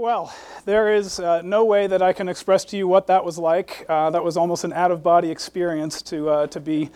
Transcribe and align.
Well, 0.00 0.34
there 0.64 0.94
is 0.94 1.20
uh, 1.20 1.42
no 1.42 1.66
way 1.66 1.86
that 1.86 2.00
I 2.00 2.14
can 2.14 2.26
express 2.26 2.64
to 2.64 2.76
you 2.78 2.88
what 2.88 3.08
that 3.08 3.22
was 3.22 3.36
like. 3.36 3.84
Uh, 3.86 4.08
that 4.08 4.24
was 4.24 4.38
almost 4.38 4.64
an 4.64 4.72
out 4.72 4.90
of 4.90 5.02
body 5.02 5.30
experience 5.30 6.00
to, 6.04 6.30
uh, 6.30 6.46
to 6.46 6.58
be 6.58 6.88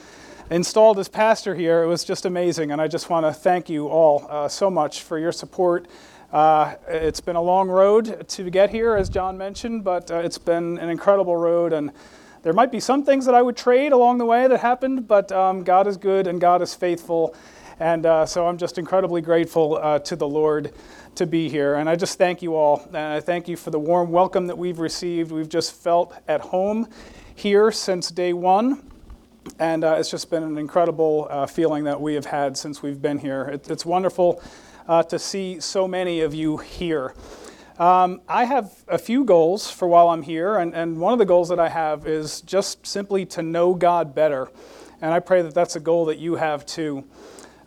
installed 0.49 0.99
as 0.99 1.07
pastor 1.07 1.55
here. 1.55 1.83
It 1.83 1.87
was 1.87 2.03
just 2.03 2.25
amazing, 2.25 2.71
and 2.71 2.81
I 2.81 2.89
just 2.89 3.11
want 3.11 3.27
to 3.27 3.35
thank 3.35 3.69
you 3.69 3.89
all 3.89 4.27
uh, 4.31 4.49
so 4.49 4.71
much 4.71 5.03
for 5.03 5.19
your 5.19 5.33
support. 5.33 5.87
Uh, 6.33 6.77
it's 6.89 7.21
been 7.21 7.37
a 7.37 7.43
long 7.43 7.69
road 7.69 8.27
to 8.27 8.49
get 8.49 8.71
here, 8.71 8.97
as 8.97 9.11
John 9.11 9.37
mentioned, 9.37 9.85
but 9.85 10.11
uh, 10.11 10.21
it's 10.21 10.39
been 10.39 10.79
an 10.79 10.89
incredible 10.89 11.37
road, 11.37 11.75
and 11.75 11.93
there 12.43 12.55
might 12.55 12.73
be 12.73 12.81
some 12.81 13.05
things 13.05 13.27
that 13.27 13.35
I 13.35 13.43
would 13.43 13.59
trade 13.59 13.93
along 13.93 14.17
the 14.17 14.25
way 14.25 14.49
that 14.49 14.61
happened, 14.61 15.07
but 15.07 15.31
um, 15.31 15.63
God 15.63 15.87
is 15.87 15.99
good 15.99 16.27
and 16.27 16.41
God 16.41 16.63
is 16.63 16.75
faithful. 16.75 17.37
And 17.81 18.29
so 18.29 18.47
I'm 18.47 18.59
just 18.59 18.79
incredibly 18.79 19.21
grateful 19.21 20.01
to 20.05 20.17
the 20.17 20.29
Lord 20.29 20.73
to 21.17 21.27
be 21.27 21.49
here. 21.49 21.75
And 21.75 21.89
I 21.89 21.97
just 21.97 22.19
thank 22.19 22.43
you 22.43 22.55
all. 22.55 22.83
And 22.89 22.97
I 22.97 23.21
thank 23.21 23.49
you 23.49 23.57
for 23.57 23.71
the 23.71 23.79
warm 23.79 24.11
welcome 24.11 24.47
that 24.49 24.59
we've 24.59 24.79
received. 24.79 25.31
We've 25.31 25.49
just 25.49 25.75
felt 25.75 26.15
at 26.29 26.41
home 26.41 26.89
here 27.35 27.71
since 27.71 28.11
day 28.11 28.33
one. 28.33 28.91
And 29.59 29.85
uh, 29.85 29.97
it's 29.99 30.11
just 30.11 30.31
been 30.31 30.43
an 30.43 30.57
incredible 30.57 31.29
uh, 31.31 31.47
feeling 31.47 31.85
that 31.85 32.01
we 32.01 32.15
have 32.15 32.27
had 32.27 32.57
since 32.57 32.83
we've 32.83 33.01
been 33.01 33.19
here. 33.19 33.43
It, 33.43 33.71
it's 33.71 33.85
wonderful 33.85 34.43
uh, 34.89 35.03
to 35.05 35.19
see 35.19 35.61
so 35.61 35.87
many 35.87 36.21
of 36.21 36.35
you 36.35 36.57
here. 36.57 37.15
Um, 37.79 38.21
I 38.29 38.45
have 38.45 38.73
a 38.89 38.99
few 38.99 39.25
goals 39.25 39.71
for 39.71 39.89
while 39.89 40.09
I'm 40.09 40.23
here, 40.23 40.57
and, 40.57 40.75
and 40.75 40.99
one 40.99 41.13
of 41.13 41.19
the 41.19 41.25
goals 41.25 41.49
that 41.49 41.59
I 41.59 41.69
have 41.69 42.07
is 42.07 42.41
just 42.41 42.87
simply 42.87 43.27
to 43.27 43.43
know 43.43 43.75
God 43.75 44.15
better. 44.15 44.49
And 45.03 45.13
I 45.13 45.21
pray 45.21 45.43
that 45.43 45.55
that's 45.55 45.77
a 45.77 45.81
goal 45.81 46.07
that 46.07 46.19
you 46.19 46.37
have 46.37 46.65
too. 46.65 47.05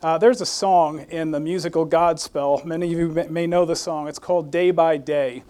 Uh, 0.00 0.16
there's 0.16 0.40
a 0.40 0.46
song 0.46 1.00
in 1.10 1.32
the 1.32 1.40
musical 1.40 1.84
Godspell. 1.84 2.64
Many 2.64 2.92
of 2.92 2.98
you 3.00 3.26
may 3.30 3.48
know 3.48 3.64
the 3.64 3.74
song. 3.74 4.06
It's 4.06 4.20
called 4.20 4.52
Day 4.52 4.70
by 4.70 4.96
Day. 4.96 5.42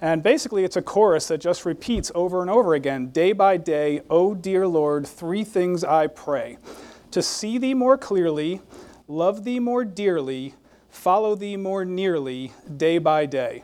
And 0.00 0.24
basically, 0.24 0.64
it's 0.64 0.76
a 0.76 0.82
chorus 0.82 1.28
that 1.28 1.38
just 1.38 1.64
repeats 1.64 2.10
over 2.12 2.40
and 2.40 2.50
over 2.50 2.74
again 2.74 3.10
Day 3.10 3.30
by 3.30 3.58
day, 3.58 4.00
O 4.10 4.34
dear 4.34 4.66
Lord, 4.66 5.06
three 5.06 5.44
things 5.44 5.84
I 5.84 6.08
pray 6.08 6.58
to 7.12 7.22
see 7.22 7.58
thee 7.58 7.74
more 7.74 7.96
clearly, 7.96 8.60
love 9.06 9.44
thee 9.44 9.60
more 9.60 9.84
dearly, 9.84 10.54
follow 10.90 11.36
thee 11.36 11.56
more 11.56 11.84
nearly, 11.84 12.52
day 12.76 12.98
by 12.98 13.26
day. 13.26 13.62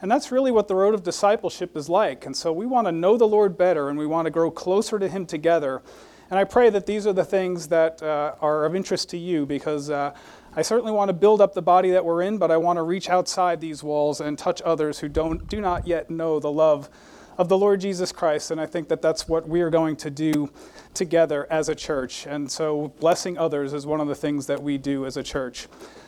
And 0.00 0.08
that's 0.08 0.30
really 0.30 0.52
what 0.52 0.68
the 0.68 0.76
road 0.76 0.94
of 0.94 1.02
discipleship 1.02 1.76
is 1.76 1.88
like. 1.88 2.26
And 2.26 2.36
so 2.36 2.52
we 2.52 2.64
want 2.64 2.86
to 2.86 2.92
know 2.92 3.16
the 3.16 3.26
Lord 3.26 3.58
better 3.58 3.88
and 3.88 3.98
we 3.98 4.06
want 4.06 4.26
to 4.26 4.30
grow 4.30 4.52
closer 4.52 5.00
to 5.00 5.08
Him 5.08 5.26
together. 5.26 5.82
And 6.30 6.38
I 6.38 6.44
pray 6.44 6.70
that 6.70 6.86
these 6.86 7.08
are 7.08 7.12
the 7.12 7.24
things 7.24 7.66
that 7.68 8.00
uh, 8.02 8.34
are 8.40 8.64
of 8.64 8.76
interest 8.76 9.10
to 9.10 9.18
you 9.18 9.46
because 9.46 9.90
uh, 9.90 10.14
I 10.54 10.62
certainly 10.62 10.92
want 10.92 11.08
to 11.08 11.12
build 11.12 11.40
up 11.40 11.54
the 11.54 11.62
body 11.62 11.90
that 11.90 12.04
we're 12.04 12.22
in, 12.22 12.38
but 12.38 12.52
I 12.52 12.56
want 12.56 12.76
to 12.76 12.82
reach 12.82 13.10
outside 13.10 13.60
these 13.60 13.82
walls 13.82 14.20
and 14.20 14.38
touch 14.38 14.62
others 14.62 15.00
who 15.00 15.08
don't, 15.08 15.48
do 15.48 15.60
not 15.60 15.88
yet 15.88 16.08
know 16.08 16.38
the 16.38 16.50
love 16.50 16.88
of 17.36 17.48
the 17.48 17.58
Lord 17.58 17.80
Jesus 17.80 18.12
Christ. 18.12 18.50
And 18.50 18.60
I 18.60 18.66
think 18.66 18.88
that 18.88 19.02
that's 19.02 19.28
what 19.28 19.48
we 19.48 19.60
are 19.62 19.70
going 19.70 19.96
to 19.96 20.10
do 20.10 20.50
together 20.94 21.48
as 21.50 21.68
a 21.68 21.74
church. 21.74 22.26
And 22.26 22.50
so, 22.50 22.92
blessing 23.00 23.38
others 23.38 23.72
is 23.72 23.86
one 23.86 24.00
of 24.00 24.08
the 24.08 24.14
things 24.14 24.46
that 24.46 24.62
we 24.62 24.78
do 24.78 25.06
as 25.06 25.16
a 25.16 25.22
church. 25.22 25.66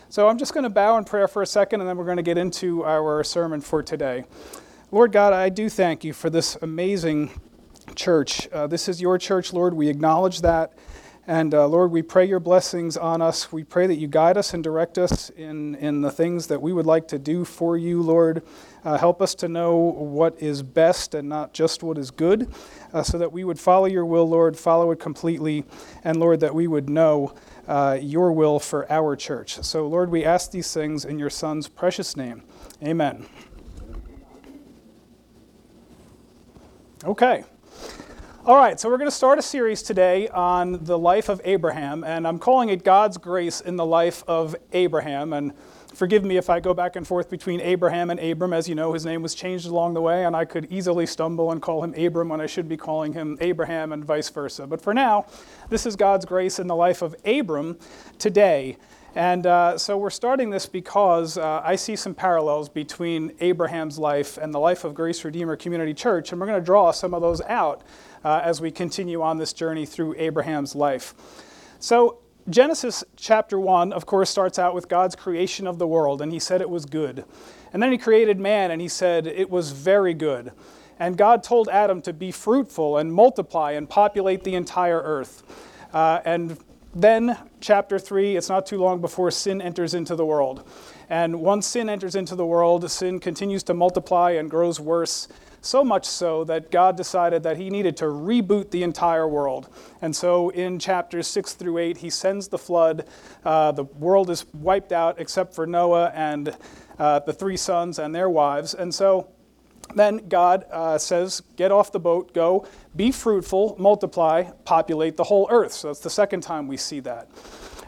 So, 0.08 0.28
I'm 0.28 0.38
just 0.38 0.54
going 0.54 0.64
to 0.64 0.70
bow 0.70 0.98
in 0.98 1.04
prayer 1.04 1.26
for 1.26 1.42
a 1.42 1.46
second, 1.46 1.80
and 1.80 1.88
then 1.88 1.96
we're 1.96 2.04
going 2.04 2.16
to 2.16 2.22
get 2.22 2.38
into 2.38 2.84
our 2.84 3.24
sermon 3.24 3.60
for 3.60 3.82
today. 3.82 4.24
Lord 4.90 5.10
God, 5.10 5.32
I 5.32 5.48
do 5.48 5.68
thank 5.68 6.04
you 6.04 6.12
for 6.12 6.28
this 6.28 6.56
amazing 6.60 7.30
church. 7.94 8.48
Uh, 8.48 8.66
this 8.66 8.88
is 8.88 9.00
your 9.00 9.18
church, 9.18 9.52
Lord. 9.52 9.74
We 9.74 9.88
acknowledge 9.88 10.40
that. 10.42 10.72
And 11.26 11.54
uh, 11.54 11.68
Lord, 11.68 11.92
we 11.92 12.02
pray 12.02 12.24
your 12.24 12.40
blessings 12.40 12.96
on 12.96 13.22
us. 13.22 13.52
We 13.52 13.62
pray 13.62 13.86
that 13.86 13.94
you 13.94 14.08
guide 14.08 14.36
us 14.36 14.54
and 14.54 14.64
direct 14.64 14.98
us 14.98 15.30
in, 15.30 15.76
in 15.76 16.00
the 16.00 16.10
things 16.10 16.48
that 16.48 16.60
we 16.60 16.72
would 16.72 16.86
like 16.86 17.06
to 17.08 17.18
do 17.18 17.44
for 17.44 17.76
you, 17.76 18.02
Lord. 18.02 18.42
Uh, 18.84 18.98
help 18.98 19.22
us 19.22 19.32
to 19.36 19.48
know 19.48 19.76
what 19.76 20.42
is 20.42 20.64
best 20.64 21.14
and 21.14 21.28
not 21.28 21.52
just 21.54 21.84
what 21.84 21.96
is 21.96 22.10
good, 22.10 22.52
uh, 22.92 23.04
so 23.04 23.18
that 23.18 23.30
we 23.30 23.44
would 23.44 23.60
follow 23.60 23.86
your 23.86 24.04
will, 24.04 24.28
Lord, 24.28 24.58
follow 24.58 24.90
it 24.90 24.98
completely, 24.98 25.64
and 26.02 26.18
Lord, 26.18 26.40
that 26.40 26.56
we 26.56 26.66
would 26.66 26.90
know 26.90 27.36
uh, 27.68 27.98
your 28.02 28.32
will 28.32 28.58
for 28.58 28.90
our 28.90 29.14
church. 29.14 29.62
So, 29.62 29.86
Lord, 29.86 30.10
we 30.10 30.24
ask 30.24 30.50
these 30.50 30.74
things 30.74 31.04
in 31.04 31.20
your 31.20 31.30
Son's 31.30 31.68
precious 31.68 32.16
name. 32.16 32.42
Amen. 32.82 33.26
Okay. 37.04 37.44
All 38.44 38.56
right, 38.56 38.80
so 38.80 38.88
we're 38.90 38.98
going 38.98 39.08
to 39.08 39.14
start 39.14 39.38
a 39.38 39.42
series 39.42 39.82
today 39.82 40.26
on 40.26 40.82
the 40.82 40.98
life 40.98 41.28
of 41.28 41.40
Abraham, 41.44 42.02
and 42.02 42.26
I'm 42.26 42.40
calling 42.40 42.70
it 42.70 42.82
God's 42.82 43.16
Grace 43.16 43.60
in 43.60 43.76
the 43.76 43.86
Life 43.86 44.24
of 44.26 44.56
Abraham. 44.72 45.32
And 45.32 45.52
forgive 45.94 46.24
me 46.24 46.38
if 46.38 46.50
I 46.50 46.58
go 46.58 46.74
back 46.74 46.96
and 46.96 47.06
forth 47.06 47.30
between 47.30 47.60
Abraham 47.60 48.10
and 48.10 48.18
Abram. 48.18 48.52
As 48.52 48.68
you 48.68 48.74
know, 48.74 48.94
his 48.94 49.06
name 49.06 49.22
was 49.22 49.36
changed 49.36 49.68
along 49.68 49.94
the 49.94 50.00
way, 50.00 50.24
and 50.24 50.34
I 50.34 50.44
could 50.44 50.66
easily 50.72 51.06
stumble 51.06 51.52
and 51.52 51.62
call 51.62 51.84
him 51.84 51.94
Abram 51.94 52.30
when 52.30 52.40
I 52.40 52.46
should 52.46 52.68
be 52.68 52.76
calling 52.76 53.12
him 53.12 53.38
Abraham 53.40 53.92
and 53.92 54.04
vice 54.04 54.28
versa. 54.28 54.66
But 54.66 54.82
for 54.82 54.92
now, 54.92 55.26
this 55.70 55.86
is 55.86 55.94
God's 55.94 56.24
grace 56.24 56.58
in 56.58 56.66
the 56.66 56.74
life 56.74 57.00
of 57.00 57.14
Abram 57.24 57.78
today. 58.18 58.76
And 59.14 59.46
uh, 59.46 59.76
so 59.76 59.98
we're 59.98 60.08
starting 60.08 60.48
this 60.48 60.64
because 60.64 61.36
uh, 61.36 61.60
I 61.62 61.76
see 61.76 61.96
some 61.96 62.14
parallels 62.14 62.70
between 62.70 63.32
Abraham's 63.40 63.98
life 63.98 64.38
and 64.38 64.54
the 64.54 64.58
life 64.58 64.84
of 64.84 64.94
Grace 64.94 65.22
Redeemer 65.22 65.54
Community 65.54 65.92
Church, 65.92 66.32
and 66.32 66.40
we're 66.40 66.46
going 66.46 66.58
to 66.58 66.64
draw 66.64 66.90
some 66.92 67.12
of 67.12 67.20
those 67.20 67.42
out 67.42 67.82
uh, 68.24 68.40
as 68.44 68.60
we 68.60 68.70
continue 68.70 69.22
on 69.22 69.38
this 69.38 69.52
journey 69.52 69.86
through 69.86 70.14
Abraham's 70.18 70.74
life. 70.74 71.14
So, 71.78 72.18
Genesis 72.50 73.04
chapter 73.16 73.58
1, 73.58 73.92
of 73.92 74.04
course, 74.04 74.28
starts 74.28 74.58
out 74.58 74.74
with 74.74 74.88
God's 74.88 75.14
creation 75.14 75.66
of 75.66 75.78
the 75.78 75.86
world, 75.86 76.20
and 76.20 76.32
he 76.32 76.40
said 76.40 76.60
it 76.60 76.68
was 76.68 76.86
good. 76.86 77.24
And 77.72 77.80
then 77.82 77.92
he 77.92 77.98
created 77.98 78.40
man, 78.40 78.72
and 78.72 78.80
he 78.80 78.88
said 78.88 79.26
it 79.26 79.48
was 79.48 79.70
very 79.70 80.12
good. 80.12 80.52
And 80.98 81.16
God 81.16 81.42
told 81.42 81.68
Adam 81.68 82.02
to 82.02 82.12
be 82.12 82.32
fruitful 82.32 82.98
and 82.98 83.12
multiply 83.12 83.72
and 83.72 83.88
populate 83.88 84.44
the 84.44 84.54
entire 84.54 85.00
earth. 85.00 85.42
Uh, 85.92 86.20
and 86.24 86.58
then, 86.94 87.38
chapter 87.60 87.98
3, 87.98 88.36
it's 88.36 88.48
not 88.48 88.66
too 88.66 88.78
long 88.78 89.00
before 89.00 89.30
sin 89.30 89.62
enters 89.62 89.94
into 89.94 90.14
the 90.14 90.26
world. 90.26 90.68
And 91.08 91.40
once 91.40 91.66
sin 91.66 91.88
enters 91.88 92.14
into 92.14 92.34
the 92.34 92.44
world, 92.44 92.90
sin 92.90 93.18
continues 93.18 93.62
to 93.64 93.74
multiply 93.74 94.32
and 94.32 94.50
grows 94.50 94.78
worse, 94.78 95.28
so 95.62 95.84
much 95.84 96.04
so 96.04 96.44
that 96.44 96.70
God 96.70 96.96
decided 96.96 97.44
that 97.44 97.56
he 97.56 97.70
needed 97.70 97.96
to 97.98 98.04
reboot 98.04 98.70
the 98.70 98.82
entire 98.82 99.26
world. 99.26 99.68
And 100.02 100.14
so 100.14 100.50
in 100.50 100.78
chapters 100.78 101.28
6 101.28 101.54
through 101.54 101.78
8, 101.78 101.98
he 101.98 102.10
sends 102.10 102.48
the 102.48 102.58
flood. 102.58 103.06
Uh, 103.44 103.72
the 103.72 103.84
world 103.84 104.28
is 104.28 104.44
wiped 104.52 104.92
out 104.92 105.20
except 105.20 105.54
for 105.54 105.66
Noah 105.66 106.12
and 106.14 106.54
uh, 106.98 107.20
the 107.20 107.32
three 107.32 107.56
sons 107.56 107.98
and 107.98 108.14
their 108.14 108.28
wives. 108.28 108.74
And 108.74 108.92
so 108.92 109.28
then 109.94 110.28
God 110.28 110.66
uh, 110.70 110.98
says, 110.98 111.42
Get 111.56 111.70
off 111.70 111.92
the 111.92 112.00
boat, 112.00 112.34
go, 112.34 112.66
be 112.94 113.12
fruitful, 113.12 113.76
multiply, 113.78 114.44
populate 114.64 115.16
the 115.16 115.24
whole 115.24 115.46
earth. 115.50 115.72
So 115.72 115.88
that's 115.88 116.00
the 116.00 116.10
second 116.10 116.42
time 116.42 116.66
we 116.66 116.76
see 116.76 117.00
that. 117.00 117.28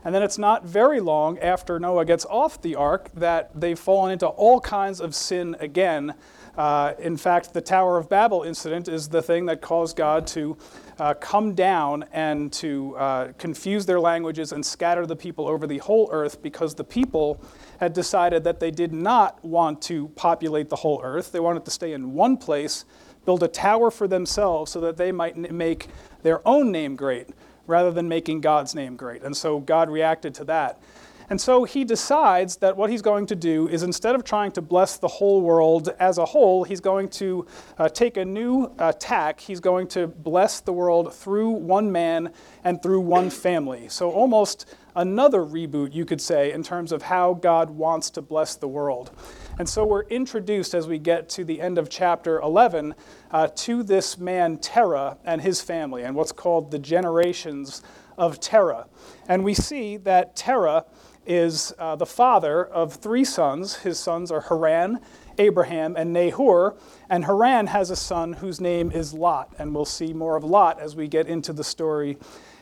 And 0.05 0.15
then 0.15 0.23
it's 0.23 0.37
not 0.37 0.65
very 0.67 1.01
long 1.01 1.39
after 1.39 1.81
Noah 1.81 2.05
gets 2.05 2.27
off 2.27 2.61
the 2.61 2.75
ark 2.75 3.11
that 3.15 3.59
they've 3.59 3.79
fallen 3.79 4.13
into 4.13 4.27
all 4.27 4.61
kinds 4.61 5.01
of 5.01 5.15
sin 5.15 5.57
again. 5.61 6.15
Uh, 6.57 6.95
in 6.99 7.17
fact, 7.17 7.53
the 7.53 7.61
Tower 7.61 7.99
of 7.99 8.09
Babel 8.09 8.43
incident 8.43 8.89
is 8.89 9.09
the 9.09 9.23
thing 9.23 9.47
that 9.47 9.61
caused 9.61 9.97
God 9.97 10.27
to 10.29 10.57
uh, 10.99 11.15
come 11.15 11.55
down 11.55 12.05
and 12.13 12.53
to 12.55 12.97
uh, 12.97 13.33
confuse 13.39 13.87
their 13.87 13.99
languages 13.99 14.53
and 14.53 14.65
scatter 14.65 15.07
the 15.07 15.17
people 15.17 15.49
over 15.49 15.67
the 15.67 15.79
whole 15.79 16.09
earth 16.13 16.43
because 16.43 16.75
the 16.75 16.85
people 16.85 17.41
had 17.81 17.93
decided 17.93 18.45
that 18.45 18.61
they 18.61 18.71
did 18.71 18.93
not 18.93 19.45
want 19.45 19.83
to 19.83 20.09
populate 20.09 20.69
the 20.69 20.77
whole 20.77 21.01
earth. 21.03 21.33
They 21.33 21.41
wanted 21.41 21.65
to 21.65 21.71
stay 21.71 21.93
in 21.93 22.15
one 22.15 22.37
place, 22.37 22.85
build 23.25 23.43
a 23.43 23.49
tower 23.49 23.91
for 23.91 24.07
themselves 24.07 24.71
so 24.71 24.81
that 24.81 24.97
they 24.97 25.11
might 25.11 25.37
make 25.37 25.89
their 26.23 26.47
own 26.47 26.71
name 26.71 26.95
great 26.95 27.29
rather 27.67 27.91
than 27.91 28.09
making 28.09 28.41
God's 28.41 28.75
name 28.75 28.97
great. 28.97 29.23
And 29.23 29.37
so 29.37 29.59
God 29.59 29.89
reacted 29.91 30.35
to 30.35 30.45
that. 30.45 30.81
And 31.31 31.41
so 31.41 31.65
he 31.65 31.85
decides 31.85 32.57
that 32.57 32.77
what 32.77 32.91
he's 32.91 33.03
going 33.03 33.27
to 33.27 33.37
do 33.37 33.69
is 33.69 33.83
instead 33.83 34.15
of 34.15 34.25
trying 34.25 34.53
to 34.53 34.63
bless 34.63 34.97
the 34.97 35.09
whole 35.09 35.41
world 35.41 35.89
as 35.99 36.19
a 36.19 36.25
whole, 36.25 36.65
he's 36.65 36.81
going 36.81 37.09
to 37.09 37.47
uh, 37.79 37.89
take 37.89 38.17
a 38.17 38.25
new 38.25 38.73
tack. 38.99 39.41
He's 39.41 39.61
going 39.61 39.89
to 39.89 40.07
bless 40.07 40.61
the 40.61 40.73
world 40.73 41.15
through 41.15 41.51
one 41.51 41.91
man 41.91 42.33
and 42.63 42.83
through 42.83 43.01
one 43.01 43.31
family. 43.31 43.89
So 43.89 44.11
almost 44.11 44.67
another 44.97 45.41
reboot, 45.41 45.95
you 45.95 46.05
could 46.05 46.21
say, 46.21 46.53
in 46.53 46.63
terms 46.63 46.93
of 46.93 47.03
how 47.03 47.35
God 47.35 47.71
wants 47.71 48.11
to 48.11 48.23
bless 48.23 48.57
the 48.57 48.69
world. 48.69 49.11
And 49.59 49.69
so 49.69 49.85
we're 49.85 50.05
introduced 50.05 50.75
as 50.75 50.87
we 50.87 50.99
get 50.99 51.29
to 51.31 51.45
the 51.45 51.61
end 51.61 51.79
of 51.79 51.89
chapter 51.89 52.41
11 52.41 52.95
uh, 53.31 53.49
to 53.55 53.83
this 53.83 54.19
man, 54.19 54.59
Terah, 54.59 55.19
and 55.25 55.41
his 55.41 55.61
family, 55.61 56.03
and 56.03 56.15
what's 56.15 56.33
called 56.33 56.71
the 56.71 56.79
generations 56.79 57.83
of 58.17 58.41
Terah. 58.41 58.87
And 59.29 59.45
we 59.45 59.55
see 59.55 59.97
that 59.99 60.37
Terah 60.37 60.85
is 61.27 61.73
uh, 61.79 61.97
the 61.97 62.07
father 62.07 62.65
of 62.65 62.95
three 62.95 63.25
sons. 63.25 63.77
His 63.77 63.99
sons 63.99 64.31
are 64.31 64.43
Haran, 64.43 65.01
Abraham, 65.39 65.97
and 65.97 66.13
Nahor. 66.13 66.77
And 67.09 67.25
Haran 67.25 67.67
has 67.69 67.91
a 67.91 67.97
son 67.97 68.35
whose 68.35 68.61
name 68.61 68.91
is 68.91 69.15
Lot. 69.15 69.55
And 69.59 69.75
we'll 69.75 69.85
see 69.85 70.13
more 70.13 70.37
of 70.37 70.45
Lot 70.45 70.81
as 70.81 70.97
we 70.97 71.09
get 71.09 71.27
into 71.27 71.53
the 71.53 71.65
story 71.65 72.19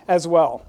as 0.08 0.26
well. 0.26 0.66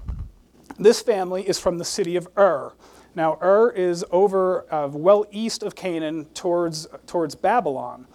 This 0.78 1.00
family 1.00 1.48
is 1.48 1.58
from 1.58 1.78
the 1.78 1.84
city 1.84 2.16
of 2.16 2.28
Ur. 2.36 2.72
Now, 3.14 3.38
Ur 3.40 3.70
is 3.70 4.04
over 4.10 4.72
uh, 4.72 4.88
well 4.88 5.24
east 5.30 5.62
of 5.62 5.74
Canaan 5.74 6.24
towards, 6.34 6.88
towards 7.06 7.34
Babylon. 7.34 8.06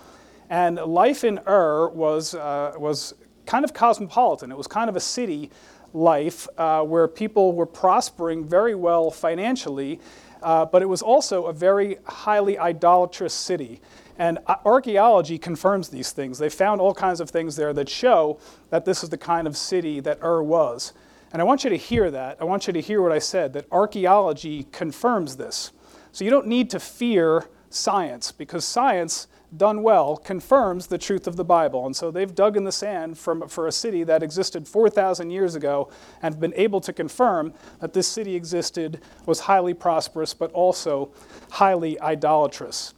And 0.49 0.75
life 0.77 1.23
in 1.23 1.39
Ur 1.47 1.89
was, 1.89 2.35
uh, 2.35 2.73
was 2.77 3.13
kind 3.45 3.63
of 3.63 3.73
cosmopolitan. 3.73 4.51
It 4.51 4.57
was 4.57 4.67
kind 4.67 4.89
of 4.89 4.95
a 4.95 4.99
city 4.99 5.51
life 5.93 6.47
uh, 6.57 6.83
where 6.83 7.07
people 7.07 7.53
were 7.53 7.65
prospering 7.65 8.45
very 8.45 8.75
well 8.75 9.11
financially, 9.11 9.99
uh, 10.41 10.65
but 10.65 10.81
it 10.81 10.85
was 10.85 11.01
also 11.01 11.45
a 11.45 11.53
very 11.53 11.97
highly 12.05 12.57
idolatrous 12.57 13.33
city. 13.33 13.81
And 14.17 14.39
archaeology 14.65 15.37
confirms 15.37 15.89
these 15.89 16.11
things. 16.11 16.39
They 16.39 16.49
found 16.49 16.81
all 16.81 16.93
kinds 16.93 17.21
of 17.21 17.29
things 17.29 17.55
there 17.55 17.71
that 17.73 17.87
show 17.87 18.39
that 18.69 18.83
this 18.83 19.01
is 19.01 19.09
the 19.09 19.17
kind 19.17 19.47
of 19.47 19.55
city 19.55 20.01
that 20.01 20.19
Ur 20.21 20.43
was. 20.43 20.93
And 21.31 21.41
I 21.41 21.45
want 21.45 21.63
you 21.63 21.69
to 21.69 21.77
hear 21.77 22.11
that. 22.11 22.37
I 22.41 22.43
want 22.43 22.67
you 22.67 22.73
to 22.73 22.81
hear 22.81 23.01
what 23.01 23.11
I 23.11 23.19
said 23.19 23.53
that 23.53 23.65
archaeology 23.71 24.65
confirms 24.71 25.37
this. 25.37 25.71
So 26.11 26.25
you 26.25 26.31
don't 26.31 26.47
need 26.47 26.69
to 26.71 26.79
fear 26.79 27.47
science 27.69 28.31
because 28.31 28.65
science 28.65 29.27
done 29.55 29.81
well, 29.81 30.17
confirms 30.17 30.87
the 30.87 30.97
truth 30.97 31.27
of 31.27 31.35
the 31.35 31.43
Bible. 31.43 31.85
And 31.85 31.95
so 31.95 32.11
they've 32.11 32.33
dug 32.33 32.55
in 32.55 32.63
the 32.63 32.71
sand 32.71 33.17
from, 33.17 33.47
for 33.47 33.67
a 33.67 33.71
city 33.71 34.03
that 34.03 34.21
existed 34.21 34.67
4,000 34.67 35.31
years 35.31 35.55
ago 35.55 35.89
and 36.21 36.39
been 36.39 36.53
able 36.55 36.81
to 36.81 36.93
confirm 36.93 37.53
that 37.79 37.93
this 37.93 38.07
city 38.07 38.35
existed, 38.35 39.01
was 39.25 39.41
highly 39.41 39.73
prosperous, 39.73 40.33
but 40.33 40.51
also 40.51 41.11
highly 41.49 41.99
idolatrous. 41.99 42.93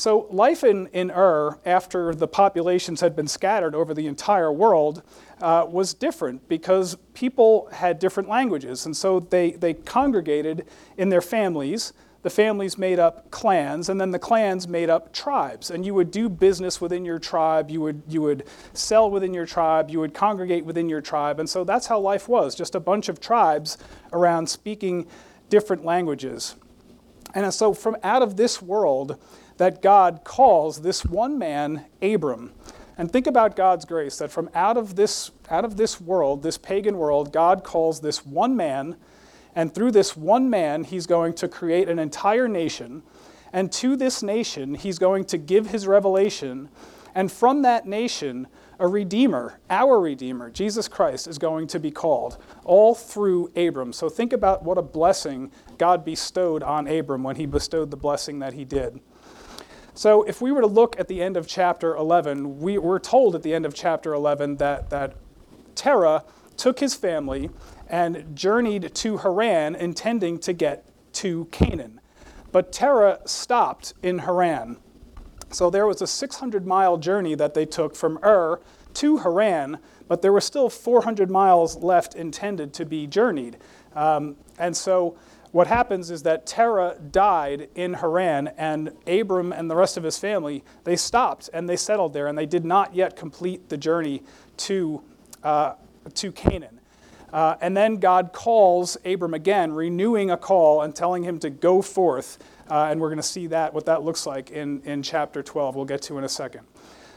So, 0.00 0.26
life 0.30 0.64
in, 0.64 0.86
in 0.94 1.10
Ur, 1.10 1.58
after 1.66 2.14
the 2.14 2.26
populations 2.26 3.02
had 3.02 3.14
been 3.14 3.28
scattered 3.28 3.74
over 3.74 3.92
the 3.92 4.06
entire 4.06 4.50
world, 4.50 5.02
uh, 5.42 5.66
was 5.68 5.92
different 5.92 6.48
because 6.48 6.96
people 7.12 7.68
had 7.70 7.98
different 7.98 8.26
languages. 8.26 8.86
And 8.86 8.96
so 8.96 9.20
they, 9.20 9.50
they 9.52 9.74
congregated 9.74 10.66
in 10.96 11.10
their 11.10 11.20
families 11.20 11.92
the 12.22 12.30
families 12.30 12.76
made 12.76 12.98
up 12.98 13.30
clans, 13.30 13.88
and 13.88 14.00
then 14.00 14.10
the 14.10 14.18
clans 14.18 14.68
made 14.68 14.90
up 14.90 15.12
tribes. 15.12 15.70
And 15.70 15.86
you 15.86 15.94
would 15.94 16.10
do 16.10 16.28
business 16.28 16.80
within 16.80 17.04
your 17.04 17.18
tribe, 17.18 17.70
you 17.70 17.80
would, 17.80 18.02
you 18.08 18.20
would 18.22 18.44
sell 18.74 19.10
within 19.10 19.32
your 19.32 19.46
tribe, 19.46 19.90
you 19.90 20.00
would 20.00 20.12
congregate 20.12 20.64
within 20.64 20.88
your 20.88 21.00
tribe. 21.00 21.40
And 21.40 21.48
so 21.48 21.64
that's 21.64 21.86
how 21.86 21.98
life 21.98 22.28
was 22.28 22.54
just 22.54 22.74
a 22.74 22.80
bunch 22.80 23.08
of 23.08 23.20
tribes 23.20 23.78
around 24.12 24.48
speaking 24.48 25.06
different 25.48 25.84
languages. 25.84 26.56
And 27.34 27.52
so, 27.54 27.72
from 27.72 27.96
out 28.02 28.22
of 28.22 28.36
this 28.36 28.60
world, 28.60 29.16
that 29.60 29.82
God 29.82 30.22
calls 30.24 30.80
this 30.80 31.04
one 31.04 31.38
man, 31.38 31.84
Abram. 32.00 32.52
And 32.96 33.10
think 33.10 33.26
about 33.26 33.56
God's 33.56 33.84
grace 33.84 34.18
that 34.18 34.30
from 34.30 34.50
out 34.54 34.76
of 34.76 34.96
this, 34.96 35.30
out 35.50 35.64
of 35.64 35.76
this 35.76 36.00
world, 36.00 36.42
this 36.42 36.58
pagan 36.58 36.96
world, 36.96 37.32
God 37.32 37.62
calls 37.62 38.00
this 38.00 38.24
one 38.24 38.56
man 38.56 38.96
and 39.54 39.74
through 39.74 39.92
this 39.92 40.16
one 40.16 40.48
man, 40.48 40.84
he's 40.84 41.06
going 41.06 41.34
to 41.34 41.48
create 41.48 41.88
an 41.88 41.98
entire 41.98 42.48
nation. 42.48 43.02
And 43.52 43.72
to 43.72 43.96
this 43.96 44.22
nation, 44.22 44.74
he's 44.74 44.98
going 44.98 45.24
to 45.26 45.38
give 45.38 45.68
his 45.68 45.86
revelation. 45.86 46.68
And 47.14 47.30
from 47.32 47.62
that 47.62 47.86
nation, 47.86 48.46
a 48.78 48.86
redeemer, 48.86 49.58
our 49.68 50.00
redeemer, 50.00 50.50
Jesus 50.50 50.88
Christ, 50.88 51.26
is 51.26 51.36
going 51.36 51.66
to 51.68 51.80
be 51.80 51.90
called, 51.90 52.38
all 52.64 52.94
through 52.94 53.50
Abram. 53.56 53.92
So 53.92 54.08
think 54.08 54.32
about 54.32 54.62
what 54.62 54.78
a 54.78 54.82
blessing 54.82 55.50
God 55.78 56.04
bestowed 56.04 56.62
on 56.62 56.86
Abram 56.86 57.22
when 57.22 57.36
he 57.36 57.46
bestowed 57.46 57.90
the 57.90 57.96
blessing 57.96 58.38
that 58.38 58.54
he 58.54 58.64
did. 58.64 59.00
So 59.94 60.22
if 60.22 60.40
we 60.40 60.52
were 60.52 60.62
to 60.62 60.66
look 60.66 60.98
at 60.98 61.08
the 61.08 61.20
end 61.20 61.36
of 61.36 61.46
chapter 61.46 61.94
11, 61.96 62.60
we, 62.60 62.78
we're 62.78 63.00
told 63.00 63.34
at 63.34 63.42
the 63.42 63.52
end 63.52 63.66
of 63.66 63.74
chapter 63.74 64.14
11 64.14 64.56
that, 64.56 64.88
that 64.90 65.14
Terah 65.74 66.24
took 66.56 66.78
his 66.78 66.94
family 66.94 67.50
and 67.90 68.34
journeyed 68.34 68.94
to 68.94 69.18
Haran, 69.18 69.74
intending 69.74 70.38
to 70.38 70.52
get 70.52 70.86
to 71.14 71.46
Canaan. 71.46 72.00
But 72.52 72.72
Terah 72.72 73.18
stopped 73.26 73.94
in 74.02 74.20
Haran. 74.20 74.78
So 75.50 75.68
there 75.68 75.86
was 75.86 76.00
a 76.00 76.06
600 76.06 76.66
mile 76.66 76.96
journey 76.96 77.34
that 77.34 77.54
they 77.54 77.66
took 77.66 77.96
from 77.96 78.18
Ur 78.24 78.60
to 78.94 79.18
Haran, 79.18 79.78
but 80.08 80.22
there 80.22 80.32
were 80.32 80.40
still 80.40 80.70
400 80.70 81.30
miles 81.30 81.76
left 81.76 82.14
intended 82.14 82.72
to 82.74 82.84
be 82.84 83.06
journeyed. 83.06 83.58
Um, 83.94 84.36
and 84.58 84.76
so 84.76 85.16
what 85.52 85.66
happens 85.66 86.10
is 86.10 86.22
that 86.22 86.46
Terah 86.46 86.96
died 87.10 87.68
in 87.74 87.94
Haran, 87.94 88.48
and 88.56 88.92
Abram 89.06 89.52
and 89.52 89.68
the 89.68 89.74
rest 89.74 89.96
of 89.96 90.04
his 90.04 90.18
family, 90.18 90.62
they 90.84 90.94
stopped 90.94 91.50
and 91.52 91.68
they 91.68 91.76
settled 91.76 92.12
there, 92.12 92.28
and 92.28 92.38
they 92.38 92.46
did 92.46 92.64
not 92.64 92.94
yet 92.94 93.16
complete 93.16 93.68
the 93.68 93.76
journey 93.76 94.22
to, 94.58 95.02
uh, 95.42 95.74
to 96.14 96.30
Canaan. 96.30 96.79
Uh, 97.32 97.56
and 97.60 97.76
then 97.76 97.96
God 97.96 98.32
calls 98.32 98.96
Abram 99.04 99.34
again, 99.34 99.72
renewing 99.72 100.30
a 100.30 100.36
call 100.36 100.82
and 100.82 100.94
telling 100.94 101.22
him 101.22 101.38
to 101.40 101.50
go 101.50 101.82
forth. 101.82 102.38
Uh, 102.68 102.88
and 102.90 103.00
we're 103.00 103.08
going 103.08 103.18
to 103.18 103.22
see 103.22 103.46
that, 103.48 103.72
what 103.74 103.86
that 103.86 104.02
looks 104.02 104.26
like 104.26 104.50
in, 104.50 104.80
in 104.82 105.02
chapter 105.02 105.42
12. 105.42 105.76
We'll 105.76 105.84
get 105.84 106.02
to 106.02 106.18
in 106.18 106.24
a 106.24 106.28
second. 106.28 106.66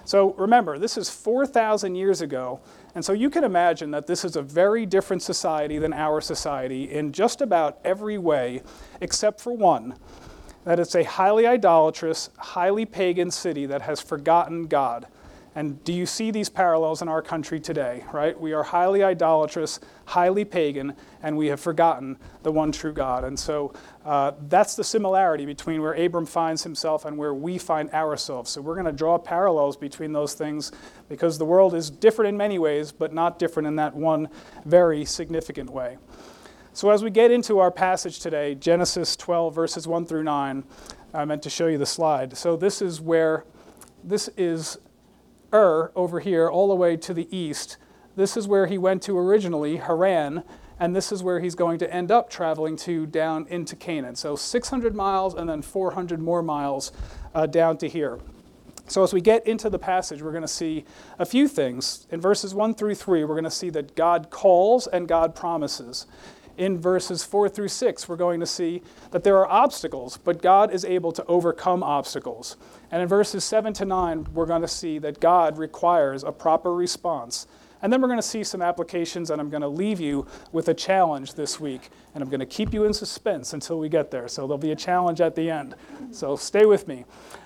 So 0.06 0.34
remember, 0.34 0.78
this 0.78 0.98
is 0.98 1.10
4,000 1.10 1.96
years 1.96 2.22
ago. 2.22 2.60
And 2.96 3.04
so 3.04 3.14
you 3.14 3.30
can 3.30 3.44
imagine 3.44 3.92
that 3.92 4.06
this 4.06 4.24
is 4.26 4.36
a 4.36 4.42
very 4.42 4.86
different 4.86 5.22
society 5.22 5.80
than 5.80 5.94
our 5.94 6.22
society 6.22 6.92
in 6.92 7.12
just 7.12 7.42
about 7.42 7.80
every 7.84 8.18
way, 8.18 8.62
except 9.02 9.40
for 9.40 9.54
one 9.54 9.96
that 10.66 10.80
it's 10.80 10.96
a 10.96 11.04
highly 11.04 11.46
idolatrous, 11.46 12.30
highly 12.38 12.86
pagan 12.86 13.32
city 13.32 13.66
that 13.66 13.82
has 13.82 14.02
forgotten 14.02 14.68
God. 14.68 15.08
And 15.56 15.84
do 15.84 15.94
you 15.94 16.08
see 16.08 16.32
these 16.32 16.50
parallels 16.50 17.04
in 17.04 17.08
our 17.08 17.22
country 17.22 17.60
today, 17.60 18.04
right? 18.12 18.40
We 18.40 18.54
are 18.54 18.64
highly 18.64 19.04
idolatrous, 19.04 19.80
highly 20.06 20.46
pagan, 20.46 20.96
and 21.22 21.38
we 21.38 21.48
have 21.48 21.60
forgotten 21.60 22.18
the 22.42 22.52
one 22.52 22.72
true 22.72 22.92
God. 22.92 23.24
And 23.24 23.38
so 23.38 23.74
uh, 24.04 24.32
that's 24.48 24.76
the 24.76 24.84
similarity 24.84 25.46
between 25.46 25.82
where 25.82 25.94
Abram 25.94 26.26
finds 26.26 26.64
himself 26.64 27.06
and 27.06 27.18
where 27.18 27.36
we 27.36 27.60
find 27.60 27.92
ourselves. 27.92 28.50
So 28.50 28.62
we're 28.62 28.74
going 28.74 28.88
to 28.88 28.92
draw 28.92 29.20
parallels 29.20 29.78
between 29.78 30.12
those 30.12 30.34
things 30.34 30.72
because 31.08 31.38
the 31.38 31.46
world 31.46 31.76
is 31.76 31.92
different 31.92 32.30
in 32.30 32.38
many 32.38 32.58
ways, 32.58 32.92
but 32.92 33.14
not 33.14 33.38
different 33.38 33.68
in 33.68 33.76
that 33.76 33.96
one 33.96 34.30
very 34.66 35.06
significant 35.06 35.70
way. 35.70 35.98
So 36.76 36.90
as 36.90 37.04
we 37.04 37.12
get 37.12 37.30
into 37.30 37.60
our 37.60 37.70
passage 37.70 38.20
today, 38.20 38.56
Genesis 38.56 39.16
12, 39.16 39.54
verses 39.54 39.88
1 39.88 40.08
through 40.08 40.24
9, 40.24 40.64
I 41.14 41.26
meant 41.26 41.44
to 41.44 41.50
show 41.52 41.68
you 41.68 41.78
the 41.78 41.86
slide. 41.86 42.36
So 42.36 42.56
this 42.56 42.82
is 42.82 43.00
where, 43.00 43.46
this 44.04 44.28
is 44.36 44.80
Ur 45.54 45.92
over 45.96 46.20
here, 46.20 46.50
all 46.50 46.68
the 46.68 46.76
way 46.76 46.98
to 46.98 47.14
the 47.14 47.28
east. 47.36 47.78
This 48.16 48.36
is 48.38 48.48
where 48.48 48.68
he 48.68 48.78
went 48.78 49.02
to 49.04 49.18
originally, 49.18 49.78
Haran, 49.78 50.44
and 50.80 50.96
this 50.96 51.12
is 51.12 51.24
where 51.24 51.40
he's 51.40 51.56
going 51.56 51.80
to 51.80 51.94
end 51.94 52.12
up 52.12 52.30
traveling 52.30 52.76
to 52.78 53.06
down 53.06 53.46
into 53.50 53.76
Canaan. 53.76 54.16
So 54.16 54.36
600 54.36 54.96
miles 54.96 55.34
and 55.34 55.50
then 55.50 55.62
400 55.62 56.20
more 56.20 56.44
miles 56.44 56.92
uh, 57.34 57.46
down 57.46 57.78
to 57.78 57.88
here. 57.88 58.20
So, 58.88 59.02
as 59.02 59.14
we 59.14 59.22
get 59.22 59.48
into 59.48 59.70
the 59.70 59.80
passage, 59.80 60.22
we're 60.22 60.32
going 60.32 60.42
to 60.42 60.48
see 60.48 60.84
a 61.18 61.26
few 61.26 61.48
things. 61.48 62.06
In 62.12 62.20
verses 62.20 62.54
1 62.54 62.76
through 62.76 62.96
3, 62.96 63.24
we're 63.24 63.34
going 63.34 63.46
to 63.46 63.52
see 63.52 63.70
that 63.70 63.96
God 63.96 64.30
calls 64.30 64.88
and 64.88 65.08
God 65.08 65.36
promises. 65.36 66.06
In 66.58 66.78
verses 66.80 67.24
4 67.24 67.50
through 67.50 67.70
6, 67.70 68.10
we're 68.10 68.18
going 68.18 68.42
to 68.42 68.46
see 68.46 68.84
that 69.12 69.24
there 69.24 69.38
are 69.38 69.50
obstacles, 69.50 70.18
but 70.18 70.42
God 70.42 70.72
is 70.72 70.84
able 70.86 71.12
to 71.14 71.26
overcome 71.26 71.82
obstacles. 71.82 72.58
And 72.94 73.02
in 73.02 73.08
verses 73.08 73.44
7 73.44 73.74
to 73.74 73.86
9, 73.86 74.28
we're 74.36 74.46
going 74.46 74.62
to 74.62 74.68
see 74.68 75.00
that 75.00 75.20
God 75.20 75.58
requires 75.58 76.24
a 76.24 76.32
proper 76.32 76.76
response. 76.76 77.48
And 77.82 77.92
then 77.92 78.00
we're 78.00 78.08
going 78.08 78.20
to 78.20 78.22
see 78.22 78.44
some 78.44 78.62
applications, 78.62 79.32
and 79.32 79.42
I'm 79.42 79.50
going 79.50 79.64
to 79.64 79.68
leave 79.68 80.00
you 80.00 80.28
with 80.52 80.68
a 80.68 80.76
challenge 80.76 81.34
this 81.34 81.60
week. 81.60 81.90
And 82.14 82.24
I'm 82.24 82.30
going 82.30 82.40
to 82.40 82.46
keep 82.46 82.72
you 82.72 82.84
in 82.84 82.94
suspense 82.94 83.54
until 83.54 83.80
we 83.80 83.90
get 83.90 84.12
there. 84.12 84.28
So 84.28 84.44
there'll 84.44 84.60
be 84.60 84.74
a 84.74 84.76
challenge 84.76 85.22
at 85.22 85.34
the 85.34 85.50
end. 85.50 85.74
So 86.12 86.36
stay 86.36 86.68
with 86.68 86.88
me. 86.88 87.04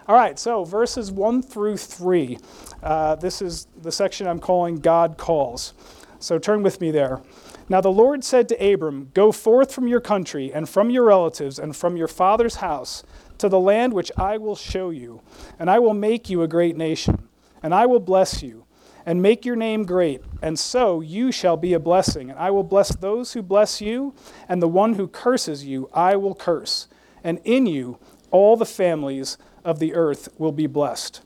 All 0.10 0.16
right, 0.16 0.38
so 0.38 0.66
verses 0.66 1.14
1 1.14 1.42
through 1.44 1.78
3. 1.78 2.38
Uh, 2.84 3.16
this 3.16 3.42
is 3.42 3.68
the 3.82 3.92
section 3.94 4.28
I'm 4.28 4.40
calling 4.40 4.76
God 4.76 5.18
Calls. 5.18 5.74
So 6.20 6.38
turn 6.38 6.62
with 6.62 6.82
me 6.82 6.92
there. 6.92 7.22
Now 7.70 7.80
the 7.80 7.92
Lord 7.92 8.26
said 8.26 8.50
to 8.50 8.74
Abram, 8.74 9.12
Go 9.14 9.32
forth 9.32 9.74
from 9.74 9.88
your 9.88 10.02
country, 10.02 10.52
and 10.52 10.68
from 10.68 10.90
your 10.90 11.04
relatives, 11.04 11.58
and 11.58 11.74
from 11.74 11.96
your 11.96 12.08
father's 12.10 12.56
house 12.56 13.04
to 13.38 13.50
the 13.50 13.60
land 13.60 13.94
which 13.94 14.12
I 14.18 14.38
will 14.38 14.56
show 14.56 14.90
you, 14.90 15.22
and 15.60 15.70
I 15.70 15.80
will 15.80 15.94
make 15.94 16.30
you 16.30 16.42
a 16.42 16.48
great 16.48 16.76
nation, 16.76 17.28
and 17.62 17.74
I 17.74 17.86
will 17.86 18.00
bless 18.00 18.42
you, 18.44 18.66
and 19.06 19.22
make 19.22 19.46
your 19.46 19.56
name 19.56 19.86
great, 19.86 20.22
and 20.42 20.60
so 20.60 21.00
you 21.00 21.32
shall 21.32 21.56
be 21.56 21.74
a 21.74 21.80
blessing. 21.80 22.30
And 22.30 22.38
I 22.38 22.52
will 22.52 22.64
bless 22.64 22.96
those 22.96 23.34
who 23.34 23.42
bless 23.42 23.82
you, 23.82 24.14
and 24.50 24.62
the 24.62 24.68
one 24.68 24.96
who 24.96 25.08
curses 25.08 25.66
you 25.66 25.90
I 25.94 26.16
will 26.18 26.36
curse, 26.36 26.88
and 27.24 27.40
in 27.44 27.66
you 27.66 28.00
all 28.32 28.58
the 28.58 28.66
families 28.66 29.38
of 29.64 29.80
the 29.80 29.94
earth 29.94 30.30
will 30.38 30.52
be 30.52 30.68
blessed. 30.68 31.22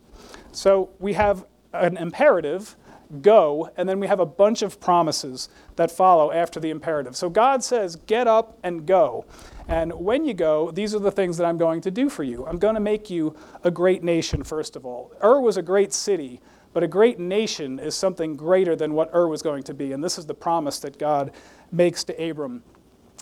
So 0.51 0.91
we 0.99 1.13
have 1.13 1.45
an 1.73 1.97
imperative 1.97 2.75
go, 3.21 3.69
and 3.75 3.89
then 3.89 3.99
we 3.99 4.07
have 4.07 4.19
a 4.19 4.25
bunch 4.25 4.61
of 4.61 4.79
promises 4.79 5.49
that 5.75 5.91
follow 5.91 6.31
after 6.31 6.59
the 6.59 6.69
imperative. 6.69 7.15
So 7.15 7.29
God 7.29 7.63
says, 7.63 7.95
get 7.95 8.27
up 8.27 8.57
and 8.63 8.85
go. 8.85 9.25
And 9.71 9.93
when 9.93 10.25
you 10.25 10.33
go, 10.33 10.69
these 10.69 10.93
are 10.93 10.99
the 10.99 11.11
things 11.11 11.37
that 11.37 11.45
I'm 11.45 11.57
going 11.57 11.79
to 11.81 11.91
do 11.91 12.09
for 12.09 12.23
you. 12.23 12.45
I'm 12.45 12.57
going 12.57 12.73
to 12.73 12.81
make 12.81 13.09
you 13.09 13.37
a 13.63 13.71
great 13.71 14.03
nation, 14.03 14.43
first 14.43 14.75
of 14.75 14.85
all. 14.85 15.13
Ur 15.23 15.39
was 15.39 15.55
a 15.55 15.61
great 15.61 15.93
city, 15.93 16.41
but 16.73 16.83
a 16.83 16.89
great 16.89 17.19
nation 17.19 17.79
is 17.79 17.95
something 17.95 18.35
greater 18.35 18.75
than 18.75 18.93
what 18.93 19.09
Ur 19.15 19.29
was 19.29 19.41
going 19.41 19.63
to 19.63 19.73
be. 19.73 19.93
And 19.93 20.03
this 20.03 20.17
is 20.17 20.25
the 20.25 20.33
promise 20.33 20.79
that 20.79 20.99
God 20.99 21.31
makes 21.71 22.03
to 22.03 22.29
Abram. 22.29 22.63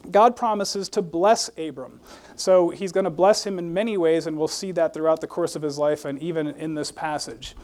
God 0.09 0.35
promises 0.35 0.89
to 0.89 1.03
bless 1.03 1.51
Abram. 1.55 1.99
So 2.35 2.69
he's 2.69 2.91
going 2.91 3.03
to 3.03 3.11
bless 3.11 3.45
him 3.45 3.59
in 3.59 3.71
many 3.71 3.95
ways, 3.95 4.25
and 4.25 4.35
we'll 4.35 4.47
see 4.47 4.71
that 4.71 4.91
throughout 4.91 5.21
the 5.21 5.27
course 5.27 5.55
of 5.55 5.61
his 5.61 5.77
life 5.77 6.03
and 6.03 6.17
even 6.19 6.47
in 6.47 6.73
this 6.73 6.91
passage. 6.91 7.55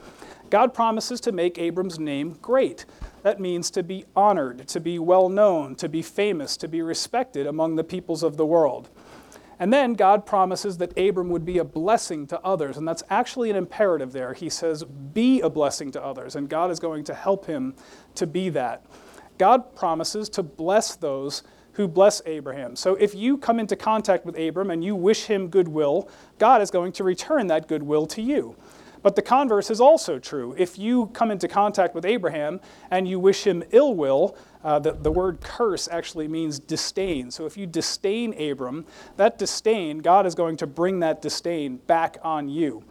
God 0.49 0.73
promises 0.73 1.19
to 1.21 1.31
make 1.31 1.57
Abram's 1.57 1.99
name 1.99 2.37
great. 2.41 2.85
That 3.23 3.39
means 3.39 3.71
to 3.71 3.83
be 3.83 4.05
honored, 4.15 4.67
to 4.67 4.79
be 4.79 4.99
well 4.99 5.29
known, 5.29 5.75
to 5.75 5.89
be 5.89 6.01
famous, 6.01 6.57
to 6.57 6.67
be 6.67 6.81
respected 6.81 7.47
among 7.47 7.75
the 7.75 7.83
peoples 7.83 8.23
of 8.23 8.37
the 8.37 8.45
world. 8.45 8.89
And 9.59 9.71
then 9.71 9.93
God 9.93 10.25
promises 10.25 10.77
that 10.77 10.97
Abram 10.97 11.29
would 11.29 11.45
be 11.45 11.57
a 11.57 11.63
blessing 11.63 12.27
to 12.27 12.39
others. 12.41 12.77
And 12.77 12.87
that's 12.87 13.03
actually 13.09 13.49
an 13.49 13.55
imperative 13.55 14.11
there. 14.11 14.33
He 14.33 14.49
says, 14.49 14.83
Be 14.83 15.41
a 15.41 15.49
blessing 15.49 15.91
to 15.91 16.03
others. 16.03 16.35
And 16.35 16.49
God 16.49 16.71
is 16.71 16.79
going 16.79 17.05
to 17.05 17.13
help 17.13 17.45
him 17.45 17.73
to 18.15 18.27
be 18.27 18.49
that. 18.49 18.85
God 19.37 19.75
promises 19.75 20.29
to 20.29 20.43
bless 20.43 20.95
those 20.95 21.43
who 21.73 21.87
bless 21.87 22.21
Abraham. 22.25 22.75
So 22.75 22.95
if 22.95 23.13
you 23.13 23.37
come 23.37 23.59
into 23.59 23.75
contact 23.75 24.25
with 24.25 24.37
Abram 24.37 24.71
and 24.71 24.83
you 24.83 24.95
wish 24.95 25.25
him 25.25 25.49
goodwill, 25.49 26.09
God 26.39 26.61
is 26.61 26.71
going 26.71 26.93
to 26.93 27.03
return 27.03 27.47
that 27.47 27.67
goodwill 27.67 28.07
to 28.07 28.21
you. 28.21 28.55
But 29.05 29.15
the 29.15 29.21
converse 29.21 29.69
is 29.69 29.79
also 29.79 30.17
true. 30.17 30.55
If 30.57 30.79
you 30.79 31.11
come 31.13 31.29
into 31.29 31.47
contact 31.47 31.93
with 31.93 32.05
Abraham 32.05 32.59
and 32.89 33.07
you 33.07 33.19
wish 33.19 33.45
him 33.45 33.63
ill 33.69 33.93
will, 33.93 34.35
uh, 34.63 34.79
the, 34.79 34.93
the 34.93 35.11
word 35.11 35.41
curse 35.41 35.87
actually 35.87 36.27
means 36.27 36.57
disdain. 36.57 37.29
So 37.29 37.45
if 37.45 37.55
you 37.55 37.67
disdain 37.67 38.33
Abram, 38.41 38.83
that 39.17 39.37
disdain, 39.37 39.99
God 39.99 40.25
is 40.25 40.33
going 40.33 40.57
to 40.57 40.65
bring 40.65 41.01
that 41.01 41.21
disdain 41.21 41.77
back 41.85 42.17
on 42.23 42.49
you. 42.49 42.83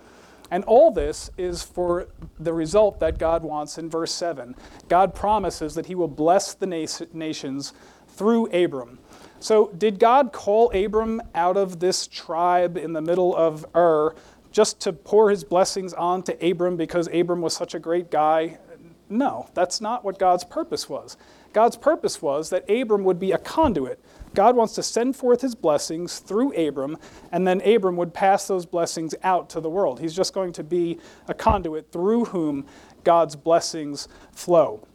And 0.52 0.62
all 0.66 0.92
this 0.92 1.30
is 1.37 1.64
for 1.64 2.06
the 2.38 2.52
result 2.52 3.00
that 3.00 3.18
God 3.18 3.42
wants 3.42 3.76
in 3.76 3.90
verse 3.90 4.12
7. 4.12 4.54
God 4.88 5.16
promises 5.16 5.75
that 5.75 5.87
he 5.87 5.97
will 5.97 6.06
bless 6.06 6.54
the 6.54 6.66
nations 7.12 7.73
through 8.06 8.47
Abram. 8.52 9.00
So, 9.40 9.71
did 9.76 9.99
God 9.99 10.33
call 10.33 10.71
Abram 10.73 11.21
out 11.35 11.59
of 11.59 11.78
this 11.80 12.06
tribe 12.06 12.78
in 12.78 12.94
the 12.94 13.02
middle 13.02 13.37
of 13.37 13.66
Ur 13.75 14.14
just 14.54 14.78
to 14.78 14.92
pour 14.92 15.30
his 15.30 15.42
blessings 15.42 15.92
on 15.92 16.23
to 16.23 16.50
Abram 16.50 16.76
because 16.76 17.08
Abram 17.12 17.42
was 17.42 17.54
such 17.54 17.75
a 17.75 17.80
great 17.80 18.08
guy? 18.08 18.56
No, 19.11 19.49
that's 19.52 19.80
not 19.80 20.04
what 20.04 20.16
God's 20.16 20.44
purpose 20.44 20.88
was. 20.88 21.16
God's 21.52 21.76
purpose 21.76 22.23
was 22.23 22.50
that 22.50 22.68
Abram 22.70 23.02
would 23.02 23.18
be 23.18 23.32
a 23.32 23.38
conduit. 23.38 23.99
God 24.32 24.54
wants 24.54 24.75
to 24.76 24.82
send 24.82 25.16
forth 25.16 25.40
his 25.40 25.56
blessings 25.56 26.20
through 26.20 26.52
Abram, 26.52 26.96
and 27.32 27.46
then 27.46 27.61
Abram 27.62 27.96
would 27.96 28.14
pass 28.14 28.46
those 28.46 28.64
blessings 28.64 29.14
out 29.25 29.50
to 29.50 29.61
the 29.61 29.68
world. 29.68 29.99
He's 29.99 30.14
just 30.14 30.32
going 30.32 30.52
to 30.52 30.64
be 30.64 30.99
a 31.26 31.34
conduit 31.34 31.90
through 31.90 32.26
whom 32.26 32.64
God's 33.02 33.34
blessings 33.34 34.06
flow. 34.32 34.87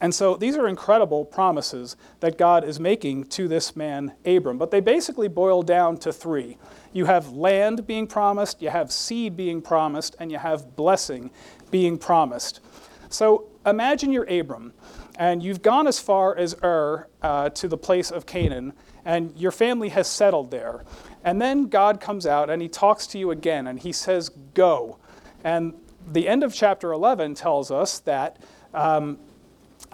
And 0.00 0.14
so 0.14 0.36
these 0.36 0.56
are 0.56 0.66
incredible 0.66 1.24
promises 1.24 1.96
that 2.20 2.38
God 2.38 2.64
is 2.64 2.80
making 2.80 3.24
to 3.26 3.46
this 3.46 3.76
man, 3.76 4.14
Abram. 4.24 4.58
But 4.58 4.70
they 4.70 4.80
basically 4.80 5.28
boil 5.28 5.62
down 5.62 5.96
to 5.98 6.12
three 6.12 6.56
you 6.92 7.04
have 7.06 7.32
land 7.32 7.86
being 7.86 8.06
promised, 8.06 8.60
you 8.62 8.70
have 8.70 8.90
seed 8.90 9.36
being 9.36 9.62
promised, 9.62 10.16
and 10.18 10.30
you 10.30 10.38
have 10.38 10.76
blessing 10.76 11.30
being 11.70 11.98
promised. 11.98 12.60
So 13.08 13.48
imagine 13.64 14.12
you're 14.12 14.28
Abram, 14.30 14.72
and 15.18 15.42
you've 15.42 15.62
gone 15.62 15.86
as 15.86 16.00
far 16.00 16.36
as 16.36 16.54
Ur 16.62 17.08
uh, 17.22 17.50
to 17.50 17.68
the 17.68 17.76
place 17.76 18.10
of 18.10 18.26
Canaan, 18.26 18.72
and 19.04 19.36
your 19.36 19.52
family 19.52 19.90
has 19.90 20.06
settled 20.08 20.50
there. 20.50 20.84
And 21.24 21.40
then 21.40 21.66
God 21.66 22.00
comes 22.00 22.26
out 22.26 22.48
and 22.50 22.62
he 22.62 22.68
talks 22.68 23.06
to 23.08 23.18
you 23.18 23.30
again, 23.30 23.66
and 23.66 23.78
he 23.78 23.92
says, 23.92 24.30
Go. 24.54 24.98
And 25.44 25.74
the 26.10 26.28
end 26.28 26.42
of 26.42 26.54
chapter 26.54 26.92
11 26.92 27.34
tells 27.34 27.70
us 27.70 28.00
that 28.00 28.38
um, 28.74 29.18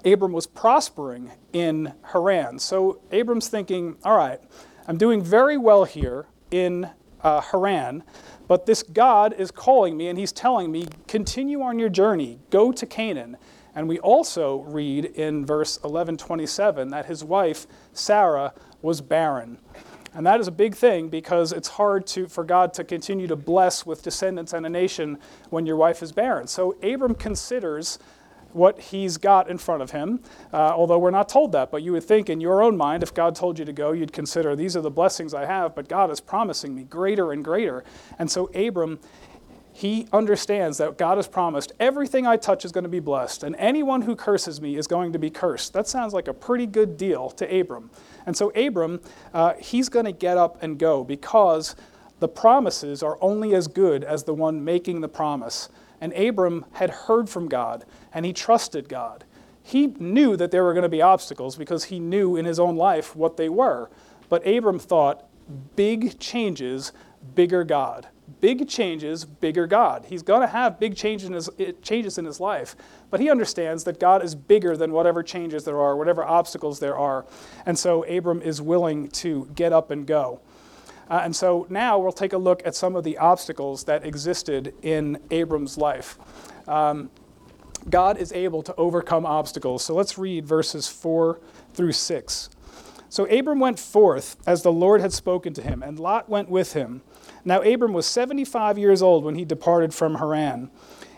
Abram 0.05 0.33
was 0.33 0.47
prospering 0.47 1.33
in 1.53 1.93
Haran. 2.13 2.59
So 2.59 3.01
Abram's 3.11 3.49
thinking, 3.49 3.97
all 4.05 4.17
right, 4.17 4.41
I'm 4.87 4.99
doing 4.99 5.23
very 5.23 5.57
well 5.57 5.85
here 5.85 6.27
in 6.65 6.89
uh, 7.23 7.41
Haran, 7.41 8.03
but 8.49 8.67
this 8.67 8.83
God 8.83 9.35
is 9.35 9.51
calling 9.51 9.97
me 9.97 10.09
and 10.09 10.19
he's 10.19 10.33
telling 10.33 10.71
me, 10.71 10.87
continue 11.09 11.61
on 11.63 11.79
your 11.79 11.89
journey, 11.89 12.39
go 12.51 12.73
to 12.73 12.87
Canaan. 12.87 13.37
And 13.75 13.89
we 13.89 13.99
also 13.99 14.61
read 14.61 15.05
in 15.05 15.45
verse 15.45 15.77
1127 15.79 16.91
that 16.91 17.07
his 17.07 17.23
wife, 17.23 17.67
Sarah, 17.93 18.55
was 18.81 19.01
barren. 19.01 19.59
And 20.15 20.27
that 20.27 20.41
is 20.41 20.49
a 20.49 20.53
big 20.53 20.75
thing 20.75 21.09
because 21.09 21.53
it's 21.53 21.69
hard 21.69 22.07
to, 22.09 22.27
for 22.27 22.43
God 22.43 22.73
to 22.75 22.85
continue 22.85 23.27
to 23.27 23.37
bless 23.37 23.85
with 23.85 24.03
descendants 24.03 24.55
and 24.55 24.65
a 24.65 24.71
nation 24.71 25.19
when 25.51 25.67
your 25.67 25.77
wife 25.77 26.03
is 26.03 26.11
barren. 26.13 26.47
So 26.47 26.73
Abram 26.83 27.15
considers 27.15 27.99
what 28.57 28.81
he's 28.81 29.19
got 29.19 29.51
in 29.51 29.59
front 29.59 29.83
of 29.83 29.91
him, 29.91 30.21
uh, 30.53 30.57
although 30.57 30.99
we're 30.99 31.11
not 31.11 31.29
told 31.29 31.53
that. 31.53 31.71
But 31.71 31.83
you 31.83 31.93
would 31.93 32.05
think 32.05 32.31
in 32.31 32.41
your 32.41 32.63
own 32.63 32.77
mind, 32.77 33.03
if 33.03 33.13
God 33.13 33.37
told 33.37 33.59
you 33.59 33.65
to 33.65 33.73
go, 33.73 33.93
you'd 33.93 34.13
consider 34.13 34.57
these 34.57 34.77
are 34.77 34.81
the 34.81 34.91
blessings 34.91 35.35
I 35.35 35.45
have, 35.45 35.75
but 35.75 35.89
God 35.89 36.11
is 36.11 36.21
promising 36.21 36.75
me 36.75 36.85
greater 36.85 37.33
and 37.33 37.45
greater. 37.45 37.85
And 38.19 38.31
so 38.31 38.47
Abram, 38.55 38.99
he 39.73 40.09
understands 40.11 40.79
that 40.79 40.97
God 40.97 41.19
has 41.19 41.29
promised 41.29 41.73
everything 41.79 42.27
I 42.27 42.39
touch 42.39 42.65
is 42.65 42.73
going 42.73 42.85
to 42.85 42.91
be 42.91 42.99
blessed, 42.99 43.43
and 43.43 43.55
anyone 43.57 44.01
who 44.03 44.17
curses 44.17 44.59
me 44.59 44.77
is 44.77 44.87
going 44.87 45.13
to 45.13 45.19
be 45.19 45.29
cursed. 45.29 45.75
That 45.75 45.87
sounds 45.87 46.15
like 46.15 46.29
a 46.29 46.35
pretty 46.35 46.65
good 46.65 46.97
deal 46.97 47.29
to 47.33 47.61
Abram. 47.61 47.91
And 48.25 48.35
so 48.35 48.49
Abram, 48.57 49.01
uh, 49.35 49.53
he's 49.59 49.91
going 49.91 50.07
to 50.07 50.13
get 50.13 50.39
up 50.39 50.63
and 50.63 50.79
go 50.79 51.05
because 51.05 51.77
the 52.21 52.29
promises 52.29 53.03
are 53.03 53.19
only 53.21 53.55
as 53.55 53.69
good 53.69 54.03
as 54.03 54.25
the 54.25 54.33
one 54.33 54.65
making 54.65 55.03
the 55.03 55.09
promise. 55.09 55.69
And 56.01 56.13
Abram 56.13 56.65
had 56.73 56.91
heard 56.91 57.29
from 57.29 57.49
God 57.49 57.85
and 58.13 58.25
he 58.25 58.33
trusted 58.33 58.89
God. 58.89 59.25
He 59.63 59.89
knew 59.99 60.37
that 60.37 60.51
there 60.51 60.63
were 60.63 60.75
going 60.75 60.85
to 60.85 60.89
be 60.89 61.03
obstacles 61.03 61.57
because 61.57 61.85
he 61.85 61.99
knew 61.99 62.37
in 62.37 62.45
his 62.45 62.61
own 62.61 62.77
life 62.77 63.17
what 63.17 63.37
they 63.37 63.49
were. 63.49 63.91
But 64.29 64.47
Abram 64.47 64.79
thought, 64.79 65.25
big 65.75 66.19
changes, 66.19 66.93
bigger 67.35 67.65
God. 67.65 68.09
Big 68.41 68.69
changes, 68.69 69.25
bigger 69.25 69.67
God. 69.67 70.07
He's 70.09 70.23
going 70.23 70.41
to 70.41 70.47
have 70.47 70.81
big 70.81 70.97
changes 70.97 71.29
in, 71.29 71.35
his, 71.35 71.51
eh, 71.59 71.73
changes 71.81 72.19
in 72.19 72.25
his 72.25 72.41
life, 72.41 72.75
but 73.11 73.21
he 73.21 73.31
understands 73.31 73.85
that 73.85 74.01
God 74.01 74.23
is 74.23 74.35
bigger 74.35 74.77
than 74.77 74.93
whatever 74.93 75.23
changes 75.23 75.65
there 75.65 75.81
are, 75.81 75.97
whatever 75.97 76.25
obstacles 76.25 76.81
there 76.81 76.97
are. 76.97 77.25
And 77.65 77.79
so 77.79 78.05
Abram 78.05 78.43
is 78.43 78.61
willing 78.61 79.09
to 79.11 79.49
get 79.55 79.73
up 79.73 79.91
and 79.91 80.07
go. 80.07 80.41
Uh, 81.09 81.21
and 81.23 81.35
so 81.35 81.67
now 81.71 81.99
we'll 81.99 82.13
take 82.13 82.33
a 82.33 82.39
look 82.39 82.67
at 82.67 82.75
some 82.75 82.97
of 82.97 83.05
the 83.05 83.19
obstacles 83.19 83.85
that 83.85 84.05
existed 84.05 84.75
in 84.83 85.19
Abram's 85.31 85.79
life. 85.79 86.19
Um, 86.69 87.11
God 87.89 88.19
is 88.19 88.33
able 88.33 88.63
to 88.63 88.75
overcome 88.77 89.25
obstacles. 89.25 89.85
So 89.85 89.95
let's 89.95 90.19
read 90.19 90.45
verses 90.45 90.89
4 90.89 91.41
through 91.73 91.93
6. 91.93 92.51
So 93.09 93.25
Abram 93.27 93.61
went 93.61 93.79
forth 93.79 94.37
as 94.47 94.63
the 94.63 94.73
Lord 94.73 95.01
had 95.01 95.13
spoken 95.13 95.55
to 95.55 95.63
him, 95.63 95.83
and 95.83 95.99
Lot 95.99 96.29
went 96.29 96.49
with 96.49 96.73
him. 96.73 97.03
Now 97.45 97.63
Abram 97.63 97.93
was 97.93 98.07
75 98.07 98.79
years 98.79 99.01
old 99.01 99.25
when 99.25 99.37
he 99.37 99.45
departed 99.45 99.95
from 99.95 100.17
Haran. 100.17 100.71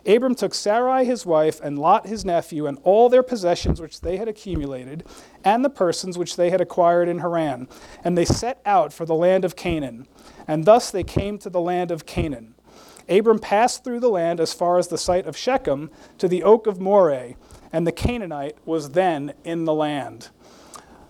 Abram 0.07 0.35
took 0.35 0.55
Sarai 0.55 1.05
his 1.05 1.26
wife, 1.26 1.61
and 1.62 1.78
Lot 1.78 2.07
his 2.07 2.25
nephew, 2.25 2.67
and 2.67 2.78
all 2.83 3.09
their 3.09 3.23
possessions 3.23 3.81
which 3.81 4.00
they 4.00 4.17
had 4.17 4.28
accumulated, 4.28 5.05
and 5.45 5.64
the 5.64 5.71
persons 5.71 6.17
which 6.17 6.37
they 6.37 6.50
had 6.50 6.61
acquired 6.61 7.09
in 7.09 7.19
Haran, 7.19 7.69
and 8.05 8.17
they 8.17 8.25
set 8.25 8.61
out 8.64 8.93
for 8.93 9.05
the 9.05 9.14
land 9.14 9.45
of 9.45 9.57
Canaan. 9.57 10.07
And 10.47 10.64
thus 10.64 10.90
they 10.90 11.05
came 11.05 11.38
to 11.38 11.50
the 11.50 11.61
land 11.61 11.90
of 11.90 12.07
Canaan. 12.07 12.55
Abram 13.09 13.38
passed 13.38 13.85
through 13.85 14.00
the 14.00 14.11
land 14.11 14.38
as 14.38 14.52
far 14.52 14.78
as 14.78 14.88
the 14.88 14.99
site 14.99 15.26
of 15.26 15.37
Shechem 15.37 15.90
to 16.19 16.28
the 16.28 16.43
oak 16.43 16.67
of 16.67 16.81
Moreh, 16.81 17.35
and 17.73 17.87
the 17.87 17.93
Canaanite 17.93 18.57
was 18.64 18.90
then 18.90 19.33
in 19.45 19.64
the 19.64 19.75
land. 19.75 20.28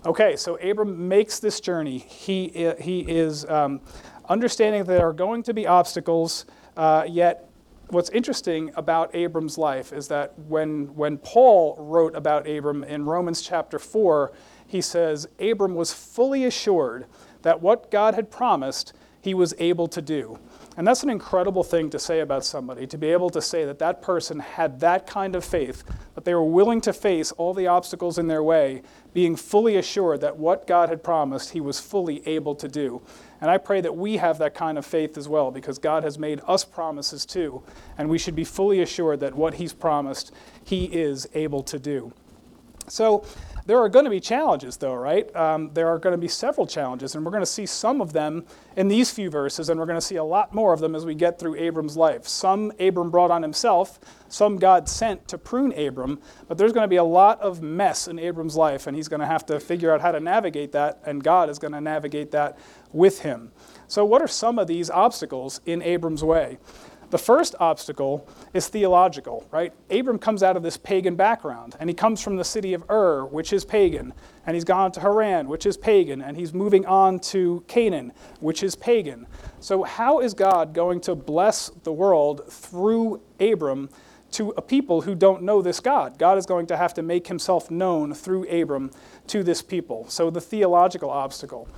Okay, 0.06 0.36
so 0.36 0.56
Abram 0.56 1.08
makes 1.08 1.40
this 1.40 1.60
journey. 1.60 1.98
He, 1.98 2.72
he 2.80 3.00
is 3.00 3.44
um, 3.46 3.80
understanding 4.28 4.84
that 4.84 4.92
there 4.92 5.08
are 5.08 5.12
going 5.12 5.42
to 5.44 5.54
be 5.54 5.66
obstacles, 5.66 6.46
uh, 6.76 7.04
yet 7.08 7.47
what's 7.90 8.10
interesting 8.10 8.70
about 8.76 9.14
Abram's 9.14 9.58
life 9.58 9.92
is 9.92 10.08
that 10.08 10.38
when, 10.38 10.94
when 10.94 11.18
Paul 11.18 11.76
wrote 11.78 12.14
about 12.14 12.48
Abram 12.48 12.84
in 12.84 13.04
Romans 13.04 13.42
chapter 13.42 13.78
4, 13.78 14.32
he 14.66 14.80
says, 14.80 15.26
Abram 15.38 15.74
was 15.74 15.92
fully 15.92 16.44
assured 16.44 17.06
that 17.42 17.62
what 17.62 17.90
God 17.90 18.14
had 18.14 18.30
promised, 18.30 18.92
he 19.20 19.34
was 19.34 19.54
able 19.58 19.88
to 19.88 20.02
do. 20.02 20.38
And 20.78 20.86
that's 20.86 21.02
an 21.02 21.10
incredible 21.10 21.64
thing 21.64 21.90
to 21.90 21.98
say 21.98 22.20
about 22.20 22.44
somebody, 22.44 22.86
to 22.86 22.96
be 22.96 23.08
able 23.08 23.30
to 23.30 23.42
say 23.42 23.64
that 23.64 23.80
that 23.80 24.00
person 24.00 24.38
had 24.38 24.78
that 24.78 25.08
kind 25.08 25.34
of 25.34 25.44
faith, 25.44 25.82
that 26.14 26.24
they 26.24 26.34
were 26.34 26.44
willing 26.44 26.80
to 26.82 26.92
face 26.92 27.32
all 27.32 27.52
the 27.52 27.66
obstacles 27.66 28.16
in 28.16 28.28
their 28.28 28.44
way, 28.44 28.82
being 29.12 29.34
fully 29.34 29.74
assured 29.74 30.20
that 30.20 30.36
what 30.36 30.68
God 30.68 30.88
had 30.88 31.02
promised, 31.02 31.50
he 31.50 31.60
was 31.60 31.80
fully 31.80 32.24
able 32.28 32.54
to 32.54 32.68
do. 32.68 33.02
And 33.40 33.50
I 33.50 33.58
pray 33.58 33.80
that 33.80 33.96
we 33.96 34.18
have 34.18 34.38
that 34.38 34.54
kind 34.54 34.78
of 34.78 34.86
faith 34.86 35.18
as 35.18 35.28
well, 35.28 35.50
because 35.50 35.80
God 35.80 36.04
has 36.04 36.16
made 36.16 36.40
us 36.46 36.62
promises 36.64 37.26
too, 37.26 37.60
and 37.98 38.08
we 38.08 38.16
should 38.16 38.36
be 38.36 38.44
fully 38.44 38.80
assured 38.80 39.18
that 39.18 39.34
what 39.34 39.54
he's 39.54 39.72
promised, 39.72 40.30
he 40.62 40.84
is 40.84 41.28
able 41.34 41.64
to 41.64 41.80
do. 41.80 42.12
So, 42.86 43.24
there 43.68 43.78
are 43.78 43.90
going 43.90 44.06
to 44.06 44.10
be 44.10 44.18
challenges, 44.18 44.78
though, 44.78 44.94
right? 44.94 45.34
Um, 45.36 45.70
there 45.74 45.88
are 45.88 45.98
going 45.98 46.14
to 46.14 46.18
be 46.18 46.26
several 46.26 46.66
challenges, 46.66 47.14
and 47.14 47.22
we're 47.22 47.30
going 47.30 47.42
to 47.42 47.46
see 47.46 47.66
some 47.66 48.00
of 48.00 48.14
them 48.14 48.46
in 48.78 48.88
these 48.88 49.10
few 49.10 49.28
verses, 49.28 49.68
and 49.68 49.78
we're 49.78 49.84
going 49.84 50.00
to 50.00 50.06
see 50.06 50.16
a 50.16 50.24
lot 50.24 50.54
more 50.54 50.72
of 50.72 50.80
them 50.80 50.94
as 50.94 51.04
we 51.04 51.14
get 51.14 51.38
through 51.38 51.54
Abram's 51.56 51.94
life. 51.94 52.26
Some 52.26 52.72
Abram 52.80 53.10
brought 53.10 53.30
on 53.30 53.42
himself, 53.42 54.00
some 54.28 54.56
God 54.56 54.88
sent 54.88 55.28
to 55.28 55.36
prune 55.36 55.78
Abram, 55.78 56.18
but 56.48 56.56
there's 56.56 56.72
going 56.72 56.84
to 56.84 56.88
be 56.88 56.96
a 56.96 57.04
lot 57.04 57.42
of 57.42 57.60
mess 57.60 58.08
in 58.08 58.18
Abram's 58.18 58.56
life, 58.56 58.86
and 58.86 58.96
he's 58.96 59.06
going 59.06 59.20
to 59.20 59.26
have 59.26 59.44
to 59.44 59.60
figure 59.60 59.92
out 59.92 60.00
how 60.00 60.12
to 60.12 60.20
navigate 60.20 60.72
that, 60.72 61.02
and 61.04 61.22
God 61.22 61.50
is 61.50 61.58
going 61.58 61.74
to 61.74 61.80
navigate 61.82 62.30
that 62.30 62.56
with 62.94 63.20
him. 63.20 63.52
So, 63.86 64.02
what 64.02 64.22
are 64.22 64.28
some 64.28 64.58
of 64.58 64.66
these 64.66 64.88
obstacles 64.88 65.60
in 65.66 65.82
Abram's 65.82 66.24
way? 66.24 66.56
The 67.10 67.18
first 67.18 67.54
obstacle 67.58 68.28
is 68.52 68.68
theological, 68.68 69.46
right? 69.50 69.72
Abram 69.90 70.18
comes 70.18 70.42
out 70.42 70.58
of 70.58 70.62
this 70.62 70.76
pagan 70.76 71.16
background, 71.16 71.74
and 71.80 71.88
he 71.88 71.94
comes 71.94 72.20
from 72.20 72.36
the 72.36 72.44
city 72.44 72.74
of 72.74 72.84
Ur, 72.90 73.24
which 73.24 73.54
is 73.54 73.64
pagan, 73.64 74.12
and 74.46 74.54
he's 74.54 74.64
gone 74.64 74.92
to 74.92 75.00
Haran, 75.00 75.48
which 75.48 75.64
is 75.64 75.78
pagan, 75.78 76.20
and 76.20 76.36
he's 76.36 76.52
moving 76.52 76.84
on 76.84 77.18
to 77.20 77.64
Canaan, 77.66 78.12
which 78.40 78.62
is 78.62 78.74
pagan. 78.74 79.26
So, 79.60 79.84
how 79.84 80.20
is 80.20 80.34
God 80.34 80.74
going 80.74 81.00
to 81.02 81.14
bless 81.14 81.70
the 81.82 81.92
world 81.92 82.42
through 82.52 83.22
Abram 83.40 83.88
to 84.32 84.52
a 84.58 84.62
people 84.62 85.00
who 85.00 85.14
don't 85.14 85.42
know 85.42 85.62
this 85.62 85.80
God? 85.80 86.18
God 86.18 86.36
is 86.36 86.44
going 86.44 86.66
to 86.66 86.76
have 86.76 86.92
to 86.94 87.02
make 87.02 87.26
himself 87.26 87.70
known 87.70 88.12
through 88.12 88.46
Abram 88.50 88.90
to 89.28 89.42
this 89.42 89.62
people. 89.62 90.06
So, 90.10 90.28
the 90.28 90.42
theological 90.42 91.08
obstacle. 91.08 91.68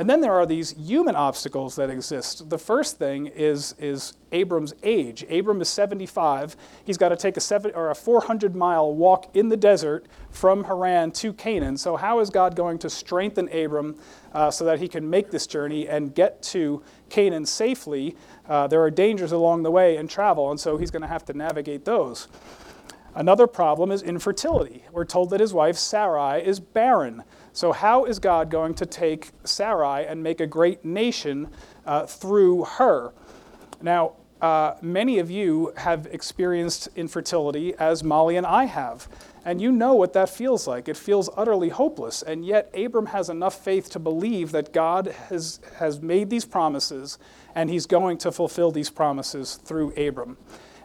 And 0.00 0.08
then 0.08 0.22
there 0.22 0.32
are 0.32 0.46
these 0.46 0.70
human 0.70 1.14
obstacles 1.14 1.76
that 1.76 1.90
exist. 1.90 2.48
The 2.48 2.56
first 2.56 2.96
thing 2.96 3.26
is, 3.26 3.74
is 3.78 4.14
Abram's 4.32 4.72
age. 4.82 5.24
Abram 5.24 5.60
is 5.60 5.68
75. 5.68 6.56
He's 6.86 6.96
got 6.96 7.10
to 7.10 7.16
take 7.16 7.36
a, 7.36 7.40
seven, 7.40 7.72
or 7.74 7.90
a 7.90 7.94
400 7.94 8.56
mile 8.56 8.94
walk 8.94 9.36
in 9.36 9.50
the 9.50 9.58
desert 9.58 10.06
from 10.30 10.64
Haran 10.64 11.10
to 11.10 11.34
Canaan. 11.34 11.76
So, 11.76 11.96
how 11.96 12.20
is 12.20 12.30
God 12.30 12.56
going 12.56 12.78
to 12.78 12.88
strengthen 12.88 13.50
Abram 13.52 13.94
uh, 14.32 14.50
so 14.50 14.64
that 14.64 14.80
he 14.80 14.88
can 14.88 15.10
make 15.10 15.30
this 15.30 15.46
journey 15.46 15.86
and 15.86 16.14
get 16.14 16.42
to 16.44 16.82
Canaan 17.10 17.44
safely? 17.44 18.16
Uh, 18.48 18.66
there 18.68 18.80
are 18.80 18.90
dangers 18.90 19.32
along 19.32 19.64
the 19.64 19.70
way 19.70 19.98
in 19.98 20.08
travel, 20.08 20.50
and 20.50 20.58
so 20.58 20.78
he's 20.78 20.90
going 20.90 21.02
to 21.02 21.08
have 21.08 21.26
to 21.26 21.34
navigate 21.34 21.84
those. 21.84 22.26
Another 23.14 23.46
problem 23.46 23.90
is 23.90 24.02
infertility. 24.02 24.84
We're 24.92 25.04
told 25.04 25.28
that 25.30 25.40
his 25.40 25.52
wife 25.52 25.76
Sarai 25.76 26.42
is 26.42 26.58
barren. 26.58 27.22
So, 27.52 27.72
how 27.72 28.04
is 28.04 28.18
God 28.18 28.50
going 28.50 28.74
to 28.74 28.86
take 28.86 29.30
Sarai 29.44 30.06
and 30.06 30.22
make 30.22 30.40
a 30.40 30.46
great 30.46 30.84
nation 30.84 31.48
uh, 31.84 32.06
through 32.06 32.64
her? 32.64 33.12
Now, 33.82 34.12
uh, 34.40 34.74
many 34.80 35.18
of 35.18 35.30
you 35.30 35.72
have 35.76 36.06
experienced 36.06 36.88
infertility 36.96 37.74
as 37.74 38.02
Molly 38.02 38.36
and 38.36 38.46
I 38.46 38.64
have. 38.64 39.08
And 39.44 39.60
you 39.60 39.72
know 39.72 39.94
what 39.94 40.12
that 40.12 40.28
feels 40.28 40.66
like. 40.66 40.88
It 40.88 40.96
feels 40.96 41.30
utterly 41.36 41.70
hopeless. 41.70 42.22
And 42.22 42.44
yet, 42.44 42.70
Abram 42.74 43.06
has 43.06 43.28
enough 43.28 43.62
faith 43.62 43.90
to 43.90 43.98
believe 43.98 44.52
that 44.52 44.72
God 44.72 45.08
has, 45.28 45.60
has 45.78 46.00
made 46.00 46.30
these 46.30 46.44
promises 46.44 47.18
and 47.54 47.68
he's 47.68 47.86
going 47.86 48.18
to 48.18 48.30
fulfill 48.30 48.70
these 48.70 48.90
promises 48.90 49.56
through 49.64 49.92
Abram. 49.96 50.36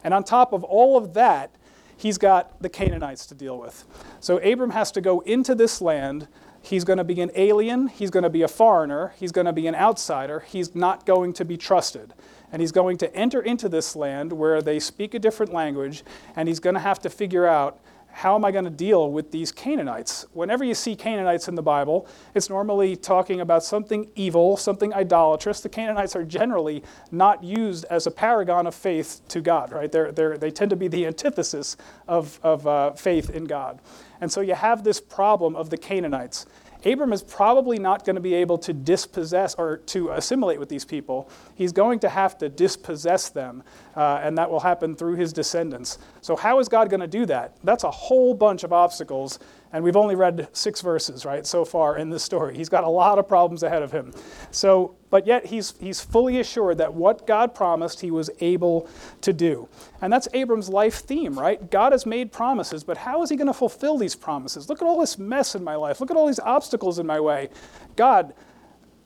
And 0.02 0.12
on 0.12 0.24
top 0.24 0.52
of 0.52 0.64
all 0.64 0.96
of 0.96 1.14
that, 1.14 1.54
he's 1.96 2.18
got 2.18 2.60
the 2.62 2.68
Canaanites 2.68 3.26
to 3.26 3.34
deal 3.34 3.58
with. 3.58 3.84
So, 4.20 4.38
Abram 4.38 4.70
has 4.70 4.90
to 4.92 5.00
go 5.00 5.20
into 5.20 5.54
this 5.54 5.80
land 5.80 6.28
He's 6.66 6.82
going 6.82 6.96
to 6.96 7.04
be 7.04 7.20
an 7.20 7.30
alien. 7.36 7.86
He's 7.86 8.10
going 8.10 8.24
to 8.24 8.30
be 8.30 8.42
a 8.42 8.48
foreigner. 8.48 9.14
He's 9.20 9.30
going 9.30 9.44
to 9.44 9.52
be 9.52 9.68
an 9.68 9.76
outsider. 9.76 10.40
He's 10.40 10.74
not 10.74 11.06
going 11.06 11.32
to 11.34 11.44
be 11.44 11.56
trusted. 11.56 12.12
And 12.50 12.60
he's 12.60 12.72
going 12.72 12.98
to 12.98 13.14
enter 13.14 13.40
into 13.40 13.68
this 13.68 13.94
land 13.94 14.32
where 14.32 14.60
they 14.60 14.80
speak 14.80 15.14
a 15.14 15.20
different 15.20 15.52
language, 15.52 16.02
and 16.34 16.48
he's 16.48 16.58
going 16.58 16.74
to 16.74 16.80
have 16.80 16.98
to 17.02 17.08
figure 17.08 17.46
out 17.46 17.78
how 18.10 18.34
am 18.34 18.44
I 18.44 18.50
going 18.50 18.64
to 18.64 18.70
deal 18.70 19.12
with 19.12 19.30
these 19.30 19.52
Canaanites? 19.52 20.26
Whenever 20.32 20.64
you 20.64 20.74
see 20.74 20.96
Canaanites 20.96 21.46
in 21.46 21.54
the 21.54 21.62
Bible, 21.62 22.08
it's 22.34 22.50
normally 22.50 22.96
talking 22.96 23.42
about 23.42 23.62
something 23.62 24.08
evil, 24.16 24.56
something 24.56 24.92
idolatrous. 24.92 25.60
The 25.60 25.68
Canaanites 25.68 26.16
are 26.16 26.24
generally 26.24 26.82
not 27.12 27.44
used 27.44 27.84
as 27.90 28.08
a 28.08 28.10
paragon 28.10 28.66
of 28.66 28.74
faith 28.74 29.20
to 29.28 29.40
God, 29.40 29.70
right? 29.70 29.92
They're, 29.92 30.10
they're, 30.10 30.36
they 30.36 30.50
tend 30.50 30.70
to 30.70 30.76
be 30.76 30.88
the 30.88 31.06
antithesis 31.06 31.76
of, 32.08 32.40
of 32.42 32.66
uh, 32.66 32.92
faith 32.92 33.30
in 33.30 33.44
God. 33.44 33.80
And 34.20 34.30
so 34.30 34.40
you 34.40 34.54
have 34.54 34.84
this 34.84 35.00
problem 35.00 35.56
of 35.56 35.70
the 35.70 35.76
Canaanites. 35.76 36.46
Abram 36.84 37.12
is 37.12 37.22
probably 37.22 37.78
not 37.78 38.04
going 38.04 38.14
to 38.14 38.22
be 38.22 38.34
able 38.34 38.58
to 38.58 38.72
dispossess 38.72 39.54
or 39.56 39.78
to 39.78 40.10
assimilate 40.10 40.60
with 40.60 40.68
these 40.68 40.84
people. 40.84 41.28
He's 41.54 41.72
going 41.72 41.98
to 42.00 42.08
have 42.08 42.38
to 42.38 42.48
dispossess 42.48 43.28
them, 43.28 43.64
uh, 43.96 44.20
and 44.22 44.38
that 44.38 44.48
will 44.50 44.60
happen 44.60 44.94
through 44.94 45.16
his 45.16 45.32
descendants. 45.32 45.98
So, 46.20 46.36
how 46.36 46.60
is 46.60 46.68
God 46.68 46.88
going 46.88 47.00
to 47.00 47.08
do 47.08 47.26
that? 47.26 47.56
That's 47.64 47.82
a 47.82 47.90
whole 47.90 48.34
bunch 48.34 48.62
of 48.62 48.72
obstacles 48.72 49.40
and 49.76 49.84
we've 49.84 49.94
only 49.94 50.14
read 50.14 50.48
six 50.54 50.80
verses, 50.80 51.26
right, 51.26 51.44
so 51.46 51.62
far 51.62 51.98
in 51.98 52.08
this 52.08 52.22
story. 52.22 52.56
He's 52.56 52.70
got 52.70 52.82
a 52.82 52.88
lot 52.88 53.18
of 53.18 53.28
problems 53.28 53.62
ahead 53.62 53.82
of 53.82 53.92
him. 53.92 54.10
So, 54.50 54.96
but 55.10 55.26
yet 55.26 55.44
he's, 55.44 55.74
he's 55.78 56.00
fully 56.00 56.40
assured 56.40 56.78
that 56.78 56.94
what 56.94 57.26
God 57.26 57.54
promised, 57.54 58.00
he 58.00 58.10
was 58.10 58.30
able 58.40 58.88
to 59.20 59.34
do. 59.34 59.68
And 60.00 60.10
that's 60.10 60.28
Abram's 60.32 60.70
life 60.70 61.00
theme, 61.00 61.38
right? 61.38 61.70
God 61.70 61.92
has 61.92 62.06
made 62.06 62.32
promises, 62.32 62.84
but 62.84 62.96
how 62.96 63.22
is 63.22 63.28
he 63.28 63.36
going 63.36 63.48
to 63.48 63.52
fulfill 63.52 63.98
these 63.98 64.16
promises? 64.16 64.70
Look 64.70 64.80
at 64.80 64.88
all 64.88 64.98
this 64.98 65.18
mess 65.18 65.54
in 65.54 65.62
my 65.62 65.74
life. 65.74 66.00
Look 66.00 66.10
at 66.10 66.16
all 66.16 66.26
these 66.26 66.40
obstacles 66.40 66.98
in 66.98 67.06
my 67.06 67.20
way. 67.20 67.50
God, 67.96 68.32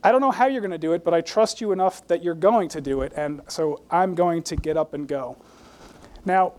I 0.04 0.12
don't 0.12 0.20
know 0.20 0.30
how 0.30 0.46
you're 0.46 0.60
going 0.60 0.70
to 0.70 0.78
do 0.78 0.92
it, 0.92 1.02
but 1.02 1.12
I 1.12 1.20
trust 1.20 1.60
you 1.60 1.72
enough 1.72 2.06
that 2.06 2.22
you're 2.22 2.36
going 2.36 2.68
to 2.68 2.80
do 2.80 3.00
it, 3.00 3.12
and 3.16 3.40
so 3.48 3.82
I'm 3.90 4.14
going 4.14 4.44
to 4.44 4.54
get 4.54 4.76
up 4.76 4.94
and 4.94 5.08
go. 5.08 5.36
Now, 6.24 6.52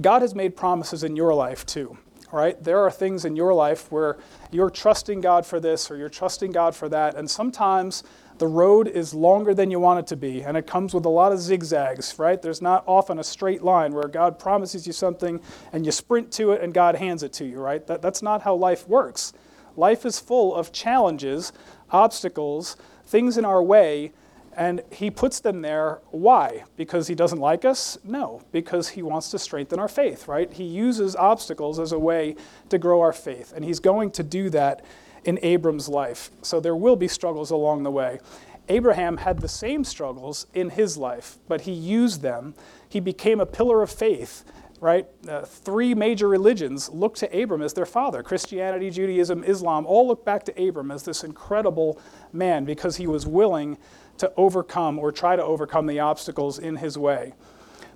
God 0.00 0.22
has 0.22 0.34
made 0.34 0.56
promises 0.56 1.04
in 1.04 1.14
your 1.14 1.32
life 1.32 1.64
too 1.64 1.96
right? 2.34 2.62
There 2.62 2.80
are 2.80 2.90
things 2.90 3.24
in 3.24 3.36
your 3.36 3.54
life 3.54 3.90
where 3.92 4.18
you're 4.50 4.70
trusting 4.70 5.20
God 5.20 5.46
for 5.46 5.60
this 5.60 5.90
or 5.90 5.96
you're 5.96 6.08
trusting 6.08 6.50
God 6.50 6.74
for 6.74 6.88
that, 6.88 7.14
and 7.14 7.30
sometimes 7.30 8.02
the 8.38 8.48
road 8.48 8.88
is 8.88 9.14
longer 9.14 9.54
than 9.54 9.70
you 9.70 9.78
want 9.78 10.00
it 10.00 10.06
to 10.08 10.16
be, 10.16 10.42
and 10.42 10.56
it 10.56 10.66
comes 10.66 10.92
with 10.92 11.04
a 11.04 11.08
lot 11.08 11.32
of 11.32 11.38
zigzags, 11.38 12.18
right? 12.18 12.42
There's 12.42 12.60
not 12.60 12.82
often 12.86 13.20
a 13.20 13.24
straight 13.24 13.62
line 13.62 13.94
where 13.94 14.08
God 14.08 14.38
promises 14.38 14.86
you 14.86 14.92
something 14.92 15.40
and 15.72 15.86
you 15.86 15.92
sprint 15.92 16.32
to 16.32 16.50
it 16.50 16.60
and 16.60 16.74
God 16.74 16.96
hands 16.96 17.22
it 17.22 17.32
to 17.34 17.44
you, 17.44 17.60
right? 17.60 17.86
That, 17.86 18.02
that's 18.02 18.22
not 18.22 18.42
how 18.42 18.56
life 18.56 18.88
works. 18.88 19.32
Life 19.76 20.04
is 20.04 20.18
full 20.18 20.54
of 20.54 20.72
challenges, 20.72 21.52
obstacles, 21.90 22.76
things 23.06 23.38
in 23.38 23.44
our 23.44 23.62
way 23.62 24.12
and 24.56 24.82
he 24.90 25.10
puts 25.10 25.40
them 25.40 25.62
there. 25.62 26.00
Why? 26.10 26.64
Because 26.76 27.08
he 27.08 27.14
doesn't 27.14 27.38
like 27.38 27.64
us? 27.64 27.98
No, 28.04 28.42
because 28.52 28.90
he 28.90 29.02
wants 29.02 29.30
to 29.30 29.38
strengthen 29.38 29.78
our 29.78 29.88
faith, 29.88 30.28
right? 30.28 30.52
He 30.52 30.64
uses 30.64 31.16
obstacles 31.16 31.78
as 31.78 31.92
a 31.92 31.98
way 31.98 32.36
to 32.68 32.78
grow 32.78 33.00
our 33.00 33.12
faith, 33.12 33.52
and 33.54 33.64
he's 33.64 33.80
going 33.80 34.10
to 34.12 34.22
do 34.22 34.50
that 34.50 34.84
in 35.24 35.38
Abram's 35.42 35.88
life. 35.88 36.30
So 36.42 36.60
there 36.60 36.76
will 36.76 36.96
be 36.96 37.08
struggles 37.08 37.50
along 37.50 37.82
the 37.82 37.90
way. 37.90 38.20
Abraham 38.68 39.18
had 39.18 39.40
the 39.40 39.48
same 39.48 39.84
struggles 39.84 40.46
in 40.54 40.70
his 40.70 40.96
life, 40.96 41.38
but 41.48 41.62
he 41.62 41.72
used 41.72 42.22
them. 42.22 42.54
He 42.88 43.00
became 43.00 43.40
a 43.40 43.46
pillar 43.46 43.82
of 43.82 43.90
faith 43.90 44.44
right? 44.84 45.06
Uh, 45.26 45.40
three 45.40 45.94
major 45.94 46.28
religions 46.28 46.90
look 46.90 47.14
to 47.16 47.42
Abram 47.42 47.62
as 47.62 47.72
their 47.72 47.86
father 47.86 48.22
Christianity, 48.22 48.90
Judaism, 48.90 49.42
Islam, 49.42 49.86
all 49.86 50.06
look 50.06 50.26
back 50.26 50.44
to 50.44 50.68
Abram 50.68 50.90
as 50.90 51.04
this 51.04 51.24
incredible 51.24 51.98
man 52.34 52.66
because 52.66 52.96
he 52.96 53.06
was 53.06 53.26
willing 53.26 53.78
to 54.18 54.32
overcome 54.36 54.98
or 54.98 55.12
try 55.12 55.36
to 55.36 55.44
overcome 55.44 55.86
the 55.86 56.00
obstacles 56.00 56.58
in 56.58 56.76
his 56.76 56.96
way. 56.96 57.34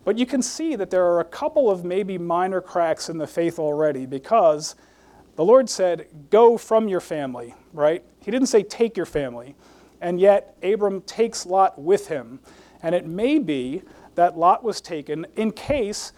But 0.05 0.19
you 0.19 0.27
can 0.27 0.43
see 0.43 0.75
that 0.77 0.91
there 0.91 1.05
are 1.05 1.21
a 1.21 1.25
couple 1.25 1.71
of 1.71 1.85
maybe 1.85 2.19
minor 2.19 2.61
cracks 2.61 3.09
in 3.09 3.19
the 3.19 3.27
faith 3.27 3.59
already 3.59 4.07
because 4.07 4.75
the 5.37 5.45
Lord 5.45 5.69
said, 5.69 6.07
Go 6.31 6.57
from 6.57 6.89
your 6.89 7.01
family, 7.01 7.55
right? 7.73 8.03
He 8.25 8.31
didn't 8.31 8.49
say, 8.49 8.63
Take 8.63 8.97
your 8.97 9.07
family. 9.07 9.55
And 10.01 10.21
yet, 10.21 10.57
Abram 10.63 11.03
takes 11.03 11.45
Lot 11.45 11.79
with 11.79 12.09
him. 12.09 12.41
And 12.83 12.95
it 12.95 13.07
may 13.07 13.39
be 13.39 13.83
that 14.15 14.39
Lot 14.39 14.65
was 14.65 14.81
taken 14.81 15.27
in 15.37 15.51
case 15.53 16.13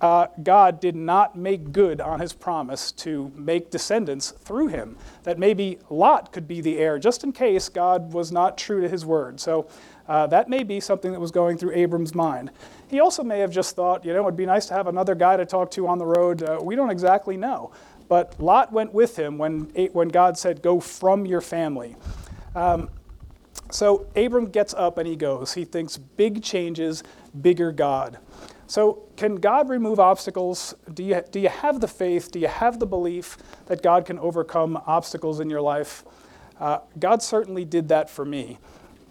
uh, 0.00 0.28
God 0.42 0.80
did 0.80 0.94
not 0.94 1.36
make 1.36 1.72
good 1.72 2.00
on 2.00 2.20
his 2.20 2.32
promise 2.32 2.92
to 2.92 3.32
make 3.34 3.70
descendants 3.70 4.30
through 4.30 4.68
him. 4.68 4.96
That 5.24 5.38
maybe 5.38 5.78
Lot 5.90 6.32
could 6.32 6.46
be 6.46 6.60
the 6.60 6.78
heir, 6.78 6.98
just 6.98 7.24
in 7.24 7.32
case 7.32 7.68
God 7.68 8.12
was 8.12 8.30
not 8.30 8.56
true 8.56 8.80
to 8.80 8.88
his 8.88 9.04
word. 9.04 9.40
So 9.40 9.68
uh, 10.06 10.26
that 10.28 10.48
may 10.48 10.62
be 10.62 10.80
something 10.80 11.12
that 11.12 11.20
was 11.20 11.30
going 11.30 11.58
through 11.58 11.72
Abram's 11.72 12.14
mind. 12.14 12.50
He 12.88 13.00
also 13.00 13.22
may 13.22 13.40
have 13.40 13.50
just 13.50 13.74
thought, 13.74 14.04
you 14.04 14.12
know, 14.12 14.22
it'd 14.22 14.36
be 14.36 14.46
nice 14.46 14.66
to 14.66 14.74
have 14.74 14.86
another 14.86 15.14
guy 15.14 15.36
to 15.36 15.44
talk 15.44 15.70
to 15.72 15.86
on 15.86 15.98
the 15.98 16.06
road. 16.06 16.42
Uh, 16.42 16.58
we 16.62 16.76
don't 16.76 16.90
exactly 16.90 17.36
know. 17.36 17.72
But 18.08 18.40
Lot 18.40 18.72
went 18.72 18.94
with 18.94 19.18
him 19.18 19.36
when, 19.36 19.64
when 19.92 20.08
God 20.08 20.38
said, 20.38 20.62
Go 20.62 20.80
from 20.80 21.26
your 21.26 21.42
family. 21.42 21.96
Um, 22.54 22.88
so 23.70 24.06
Abram 24.16 24.46
gets 24.46 24.72
up 24.72 24.96
and 24.96 25.06
he 25.06 25.14
goes. 25.14 25.52
He 25.52 25.64
thinks 25.64 25.98
big 25.98 26.42
changes, 26.42 27.02
bigger 27.38 27.70
God. 27.70 28.18
So, 28.68 29.04
can 29.16 29.36
God 29.36 29.70
remove 29.70 29.98
obstacles? 29.98 30.74
Do 30.92 31.02
you, 31.02 31.22
do 31.30 31.40
you 31.40 31.48
have 31.48 31.80
the 31.80 31.88
faith? 31.88 32.30
Do 32.30 32.38
you 32.38 32.48
have 32.48 32.78
the 32.78 32.86
belief 32.86 33.38
that 33.64 33.82
God 33.82 34.04
can 34.04 34.18
overcome 34.18 34.80
obstacles 34.86 35.40
in 35.40 35.48
your 35.48 35.62
life? 35.62 36.04
Uh, 36.60 36.80
God 36.98 37.22
certainly 37.22 37.64
did 37.64 37.88
that 37.88 38.10
for 38.10 38.26
me. 38.26 38.58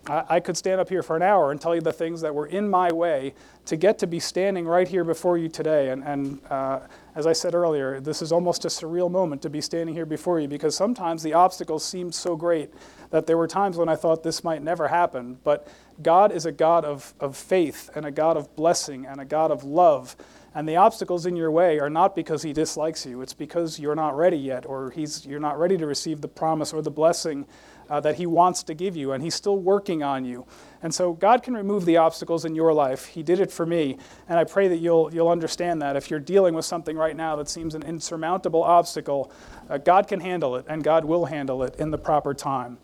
I, 0.06 0.24
I 0.30 0.40
could 0.42 0.58
stand 0.58 0.80
up 0.80 0.90
here 0.90 1.02
for 1.02 1.16
an 1.16 1.24
hour 1.24 1.52
and 1.52 1.60
tell 1.60 1.74
you 1.74 1.82
the 1.82 1.92
things 1.92 2.22
that 2.22 2.36
were 2.36 2.46
in 2.46 2.70
my 2.70 2.92
way 2.92 3.34
to 3.66 3.76
get 3.76 3.98
to 4.00 4.08
be 4.08 4.20
standing 4.20 4.68
right 4.68 4.88
here 4.88 5.04
before 5.04 5.40
you 5.40 5.50
today. 5.50 5.90
And, 5.90 6.04
and 6.04 6.40
uh, 6.52 6.82
as 7.16 7.26
I 7.26 7.34
said 7.34 7.56
earlier, 7.56 8.00
this 8.00 8.22
is 8.22 8.32
almost 8.32 8.64
a 8.66 8.68
surreal 8.68 9.10
moment 9.10 9.42
to 9.42 9.50
be 9.50 9.62
standing 9.62 9.96
here 9.96 10.06
before 10.06 10.40
you 10.40 10.48
because 10.48 10.76
sometimes 10.76 11.24
the 11.24 11.34
obstacles 11.34 11.84
seemed 11.84 12.14
so 12.14 12.36
great 12.36 12.72
that 13.10 13.26
there 13.26 13.38
were 13.38 13.48
times 13.48 13.76
when 13.76 13.90
I 13.90 13.96
thought 13.96 14.22
this 14.22 14.44
might 14.44 14.62
never 14.62 14.88
happen. 14.88 15.40
But 15.44 15.68
God 16.02 16.32
is 16.32 16.46
a 16.46 16.52
God 16.52 16.86
of, 16.86 17.14
of 17.20 17.36
faith 17.36 17.90
and 17.96 18.06
a 18.06 18.12
God 18.12 18.38
of 18.38 18.56
blessing 18.56 19.06
and 19.06 19.20
a 19.20 19.26
God 19.26 19.52
of 19.52 19.64
love. 19.64 20.16
And 20.54 20.68
the 20.68 20.76
obstacles 20.76 21.26
in 21.26 21.36
your 21.36 21.52
way 21.52 21.80
are 21.80 21.90
not 21.90 22.16
because 22.16 22.42
he 22.42 22.54
dislikes 22.54 23.06
you, 23.06 23.22
it's 23.22 23.34
because 23.34 23.80
you're 23.80 23.96
not 23.96 24.16
ready 24.16 24.38
yet, 24.38 24.66
or 24.66 24.92
he's, 24.92 25.26
you're 25.26 25.40
not 25.40 25.60
ready 25.60 25.78
to 25.78 25.86
receive 25.86 26.22
the 26.22 26.28
promise 26.28 26.74
or 26.74 26.82
the 26.82 26.92
blessing 26.92 27.46
uh, 27.90 28.00
that 28.02 28.16
He 28.16 28.26
wants 28.26 28.64
to 28.64 28.74
give 28.74 28.96
you, 28.96 29.12
and 29.12 29.24
He's 29.24 29.36
still 29.36 29.58
working 29.58 30.04
on 30.04 30.26
you. 30.26 30.46
And 30.82 30.94
so 30.94 31.14
God 31.14 31.44
can 31.44 31.56
remove 31.56 31.86
the 31.86 31.98
obstacles 31.98 32.46
in 32.46 32.56
your 32.56 32.74
life. 32.74 33.06
He 33.06 33.24
did 33.24 33.40
it 33.40 33.52
for 33.52 33.66
me, 33.66 33.98
and 34.28 34.38
I 34.38 34.44
pray 34.44 34.68
that 34.68 34.78
you'll, 34.78 35.14
you'll 35.14 35.30
understand 35.30 35.82
that. 35.82 35.96
If 35.96 36.10
you're 36.10 36.20
dealing 36.20 36.54
with 36.54 36.66
something 36.66 36.98
right 36.98 37.16
now 37.16 37.36
that 37.38 37.50
seems 37.50 37.76
an 37.76 37.84
insurmountable 37.84 38.64
obstacle, 38.64 39.32
uh, 39.70 39.78
God 39.78 40.08
can 40.08 40.20
handle 40.20 40.56
it, 40.56 40.66
and 40.68 40.84
God 40.84 41.06
will 41.06 41.26
handle 41.26 41.64
it 41.64 41.76
in 41.78 41.92
the 41.92 41.98
proper 41.98 42.34
time. 42.34 42.78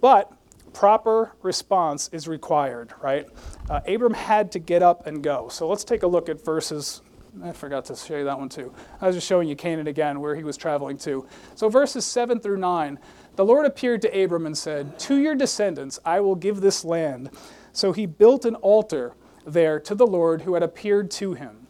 But 0.00 0.32
proper 0.76 1.32
response 1.40 2.10
is 2.12 2.28
required, 2.28 2.92
right? 3.00 3.26
Uh, 3.70 3.80
Abram 3.88 4.12
had 4.12 4.52
to 4.52 4.58
get 4.58 4.82
up 4.82 5.06
and 5.06 5.22
go. 5.22 5.48
So 5.48 5.66
let's 5.66 5.84
take 5.84 6.02
a 6.02 6.06
look 6.06 6.28
at 6.28 6.44
verses. 6.44 7.00
I 7.42 7.52
forgot 7.52 7.86
to 7.86 7.96
show 7.96 8.18
you 8.18 8.24
that 8.24 8.38
one 8.38 8.50
too. 8.50 8.74
I 9.00 9.06
was 9.06 9.16
just 9.16 9.26
showing 9.26 9.48
you 9.48 9.56
Canaan 9.56 9.86
again, 9.86 10.20
where 10.20 10.36
he 10.36 10.44
was 10.44 10.58
traveling 10.58 10.98
to. 10.98 11.26
So 11.54 11.70
verses 11.70 12.04
7 12.04 12.40
through 12.40 12.58
9 12.58 12.98
the 13.36 13.44
Lord 13.44 13.64
appeared 13.64 14.02
to 14.02 14.22
Abram 14.22 14.44
and 14.44 14.56
said, 14.56 14.98
To 15.00 15.16
your 15.16 15.34
descendants 15.34 15.98
I 16.04 16.20
will 16.20 16.34
give 16.34 16.60
this 16.60 16.84
land. 16.84 17.30
So 17.72 17.92
he 17.92 18.04
built 18.04 18.44
an 18.44 18.56
altar 18.56 19.14
there 19.46 19.80
to 19.80 19.94
the 19.94 20.06
Lord 20.06 20.42
who 20.42 20.54
had 20.54 20.62
appeared 20.62 21.10
to 21.12 21.32
him. 21.32 21.68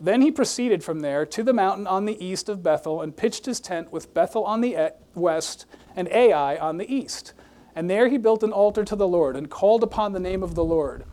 Then 0.00 0.22
he 0.22 0.30
proceeded 0.30 0.82
from 0.82 1.00
there 1.00 1.26
to 1.26 1.42
the 1.42 1.52
mountain 1.52 1.86
on 1.86 2.06
the 2.06 2.22
east 2.24 2.48
of 2.48 2.62
Bethel 2.62 3.02
and 3.02 3.14
pitched 3.14 3.44
his 3.44 3.60
tent 3.60 3.92
with 3.92 4.14
Bethel 4.14 4.44
on 4.44 4.62
the 4.62 4.92
west 5.14 5.66
and 5.94 6.08
Ai 6.08 6.56
on 6.56 6.78
the 6.78 6.90
east. 6.90 7.34
And 7.76 7.90
there 7.90 8.08
he 8.08 8.16
built 8.16 8.42
an 8.42 8.52
altar 8.52 8.84
to 8.84 8.96
the 8.96 9.06
Lord 9.06 9.36
and 9.36 9.50
called 9.50 9.82
upon 9.82 10.12
the 10.12 10.18
name 10.18 10.42
of 10.42 10.54
the 10.54 10.64
Lord. 10.64 11.04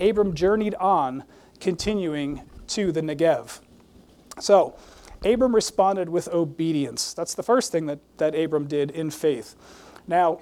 Abram 0.00 0.34
journeyed 0.34 0.74
on, 0.74 1.22
continuing 1.60 2.42
to 2.66 2.92
the 2.92 3.00
Negev. 3.00 3.60
So, 4.40 4.76
Abram 5.24 5.54
responded 5.54 6.08
with 6.08 6.28
obedience. 6.28 7.14
That's 7.14 7.34
the 7.34 7.42
first 7.42 7.72
thing 7.72 7.86
that, 7.86 8.00
that 8.18 8.34
Abram 8.34 8.66
did 8.66 8.90
in 8.90 9.10
faith. 9.10 9.56
Now, 10.06 10.40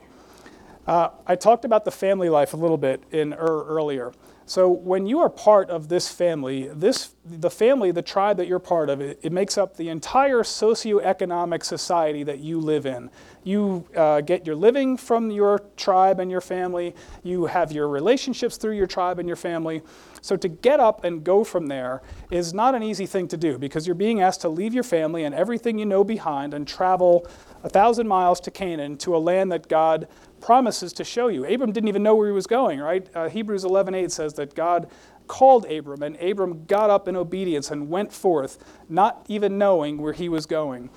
uh, 0.86 1.10
I 1.26 1.36
talked 1.36 1.64
about 1.64 1.84
the 1.84 1.90
family 1.90 2.28
life 2.28 2.54
a 2.54 2.56
little 2.56 2.78
bit 2.78 3.02
in 3.10 3.32
Ur 3.32 3.64
earlier. 3.64 4.12
So 4.48 4.68
when 4.70 5.06
you 5.06 5.18
are 5.18 5.28
part 5.28 5.70
of 5.70 5.88
this 5.88 6.08
family, 6.08 6.68
this 6.68 7.14
the 7.24 7.50
family, 7.50 7.90
the 7.90 8.02
tribe 8.02 8.36
that 8.36 8.46
you're 8.46 8.60
part 8.60 8.88
of, 8.88 9.00
it, 9.00 9.18
it 9.20 9.32
makes 9.32 9.58
up 9.58 9.76
the 9.76 9.88
entire 9.88 10.44
socioeconomic 10.44 11.64
society 11.64 12.22
that 12.22 12.38
you 12.38 12.60
live 12.60 12.86
in. 12.86 13.10
You 13.42 13.84
uh, 13.96 14.20
get 14.20 14.46
your 14.46 14.54
living 14.54 14.96
from 14.96 15.32
your 15.32 15.64
tribe 15.76 16.20
and 16.20 16.30
your 16.30 16.40
family. 16.40 16.94
You 17.24 17.46
have 17.46 17.72
your 17.72 17.88
relationships 17.88 18.56
through 18.56 18.76
your 18.76 18.86
tribe 18.86 19.18
and 19.18 19.28
your 19.28 19.36
family. 19.36 19.82
So 20.20 20.36
to 20.36 20.48
get 20.48 20.78
up 20.78 21.02
and 21.02 21.24
go 21.24 21.42
from 21.42 21.66
there 21.66 22.02
is 22.30 22.54
not 22.54 22.76
an 22.76 22.84
easy 22.84 23.06
thing 23.06 23.26
to 23.28 23.36
do 23.36 23.58
because 23.58 23.86
you're 23.86 23.94
being 23.96 24.20
asked 24.20 24.42
to 24.42 24.48
leave 24.48 24.74
your 24.74 24.84
family 24.84 25.24
and 25.24 25.34
everything 25.34 25.76
you 25.76 25.86
know 25.86 26.04
behind 26.04 26.54
and 26.54 26.68
travel 26.68 27.26
a 27.64 27.68
thousand 27.68 28.06
miles 28.06 28.38
to 28.40 28.50
Canaan 28.52 28.96
to 28.98 29.16
a 29.16 29.18
land 29.18 29.50
that 29.50 29.68
God 29.68 30.06
promises 30.40 30.92
to 30.94 31.04
show 31.04 31.28
you. 31.28 31.44
Abram 31.44 31.72
didn't 31.72 31.88
even 31.88 32.02
know 32.02 32.14
where 32.14 32.26
he 32.26 32.32
was 32.32 32.46
going, 32.46 32.80
right? 32.80 33.08
Uh, 33.14 33.28
Hebrews 33.28 33.64
11:8 33.64 34.10
says 34.10 34.34
that 34.34 34.54
God 34.54 34.88
called 35.26 35.70
Abram, 35.70 36.02
and 36.02 36.16
Abram 36.16 36.64
got 36.66 36.90
up 36.90 37.08
in 37.08 37.16
obedience 37.16 37.70
and 37.70 37.88
went 37.88 38.12
forth, 38.12 38.58
not 38.88 39.24
even 39.28 39.58
knowing 39.58 39.98
where 39.98 40.12
he 40.12 40.28
was 40.28 40.46
going. 40.46 40.90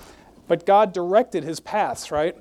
But 0.47 0.65
God 0.65 0.93
directed 0.93 1.43
his 1.43 1.59
paths, 1.59 2.11
right? 2.11 2.35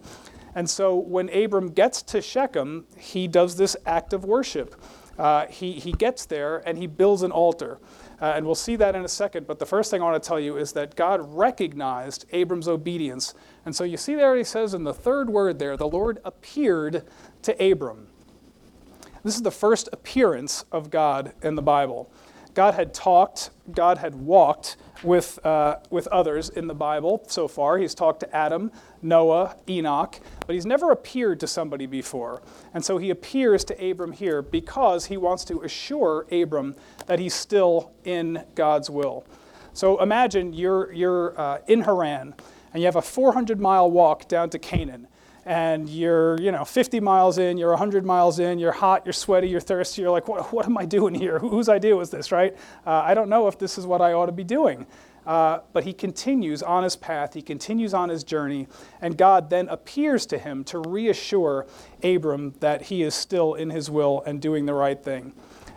And 0.54 0.68
so 0.68 0.96
when 0.96 1.28
Abram 1.28 1.68
gets 1.68 2.02
to 2.02 2.20
Shechem, 2.20 2.86
he 2.96 3.28
does 3.28 3.56
this 3.56 3.76
act 3.86 4.12
of 4.12 4.24
worship. 4.24 4.74
Uh, 5.18 5.46
he, 5.46 5.72
he 5.72 5.92
gets 5.92 6.26
there 6.26 6.62
and 6.66 6.78
he 6.78 6.86
builds 6.86 7.22
an 7.22 7.32
altar. 7.32 7.78
Uh, 8.20 8.32
and 8.34 8.44
we'll 8.44 8.54
see 8.54 8.76
that 8.76 8.96
in 8.96 9.04
a 9.04 9.08
second. 9.08 9.46
But 9.46 9.58
the 9.58 9.66
first 9.66 9.90
thing 9.90 10.00
I 10.00 10.04
want 10.04 10.20
to 10.22 10.26
tell 10.26 10.40
you 10.40 10.56
is 10.56 10.72
that 10.72 10.96
God 10.96 11.20
recognized 11.22 12.24
Abram's 12.32 12.68
obedience. 12.68 13.34
And 13.68 13.76
so 13.76 13.84
you 13.84 13.98
see 13.98 14.14
there, 14.14 14.34
he 14.34 14.44
says 14.44 14.72
in 14.72 14.84
the 14.84 14.94
third 14.94 15.28
word 15.28 15.58
there, 15.58 15.76
the 15.76 15.86
Lord 15.86 16.20
appeared 16.24 17.04
to 17.42 17.52
Abram. 17.62 18.06
This 19.22 19.36
is 19.36 19.42
the 19.42 19.50
first 19.50 19.90
appearance 19.92 20.64
of 20.72 20.88
God 20.88 21.34
in 21.42 21.54
the 21.54 21.60
Bible. 21.60 22.10
God 22.54 22.72
had 22.72 22.94
talked, 22.94 23.50
God 23.70 23.98
had 23.98 24.14
walked 24.14 24.78
with, 25.02 25.38
uh, 25.44 25.80
with 25.90 26.06
others 26.06 26.48
in 26.48 26.66
the 26.66 26.74
Bible 26.74 27.22
so 27.28 27.46
far. 27.46 27.76
He's 27.76 27.94
talked 27.94 28.20
to 28.20 28.34
Adam, 28.34 28.72
Noah, 29.02 29.54
Enoch, 29.68 30.18
but 30.46 30.54
he's 30.54 30.64
never 30.64 30.90
appeared 30.90 31.38
to 31.40 31.46
somebody 31.46 31.84
before. 31.84 32.40
And 32.72 32.82
so 32.82 32.96
he 32.96 33.10
appears 33.10 33.64
to 33.64 33.90
Abram 33.90 34.12
here 34.12 34.40
because 34.40 35.04
he 35.04 35.18
wants 35.18 35.44
to 35.44 35.60
assure 35.60 36.24
Abram 36.32 36.74
that 37.04 37.18
he's 37.18 37.34
still 37.34 37.92
in 38.06 38.44
God's 38.54 38.88
will. 38.88 39.26
So 39.74 40.00
imagine 40.00 40.54
you're, 40.54 40.90
you're 40.90 41.38
uh, 41.38 41.58
in 41.66 41.82
Haran 41.82 42.34
and 42.78 42.82
you 42.84 42.86
have 42.86 42.94
a 42.94 43.02
400 43.02 43.58
mile 43.58 43.90
walk 43.90 44.28
down 44.28 44.50
to 44.50 44.58
Canaan 44.60 45.08
and 45.44 45.88
you're 45.88 46.40
you 46.40 46.52
know 46.52 46.64
50 46.64 47.00
miles 47.00 47.36
in 47.38 47.58
you're 47.58 47.70
100 47.70 48.06
miles 48.06 48.38
in 48.38 48.60
you're 48.60 48.70
hot 48.70 49.04
you're 49.04 49.12
sweaty 49.12 49.48
you're 49.48 49.60
thirsty 49.60 50.02
you're 50.02 50.12
like 50.12 50.28
what, 50.28 50.52
what 50.52 50.64
am 50.64 50.78
i 50.78 50.84
doing 50.84 51.12
here? 51.12 51.38
Whose 51.40 51.68
idea 51.68 51.96
was 51.96 52.10
this? 52.10 52.30
Right? 52.30 52.56
Uh, 52.86 53.02
i 53.04 53.14
don't 53.14 53.28
know 53.28 53.48
if 53.48 53.58
this 53.58 53.78
is 53.78 53.84
what 53.84 54.00
i 54.00 54.12
ought 54.12 54.26
to 54.26 54.32
be 54.32 54.44
doing. 54.44 54.86
Uh, 55.26 55.58
but 55.72 55.84
he 55.84 55.92
continues 55.92 56.62
on 56.62 56.84
his 56.84 56.94
path 56.94 57.34
he 57.34 57.42
continues 57.42 57.92
on 57.92 58.08
his 58.08 58.22
journey 58.22 58.68
and 59.00 59.18
god 59.18 59.50
then 59.50 59.68
appears 59.70 60.24
to 60.26 60.38
him 60.38 60.62
to 60.62 60.78
reassure 60.78 61.66
abram 62.04 62.54
that 62.60 62.82
he 62.82 63.02
is 63.02 63.12
still 63.12 63.54
in 63.54 63.70
his 63.70 63.90
will 63.90 64.22
and 64.24 64.40
doing 64.40 64.66
the 64.66 64.74
right 64.74 65.02
thing. 65.02 65.32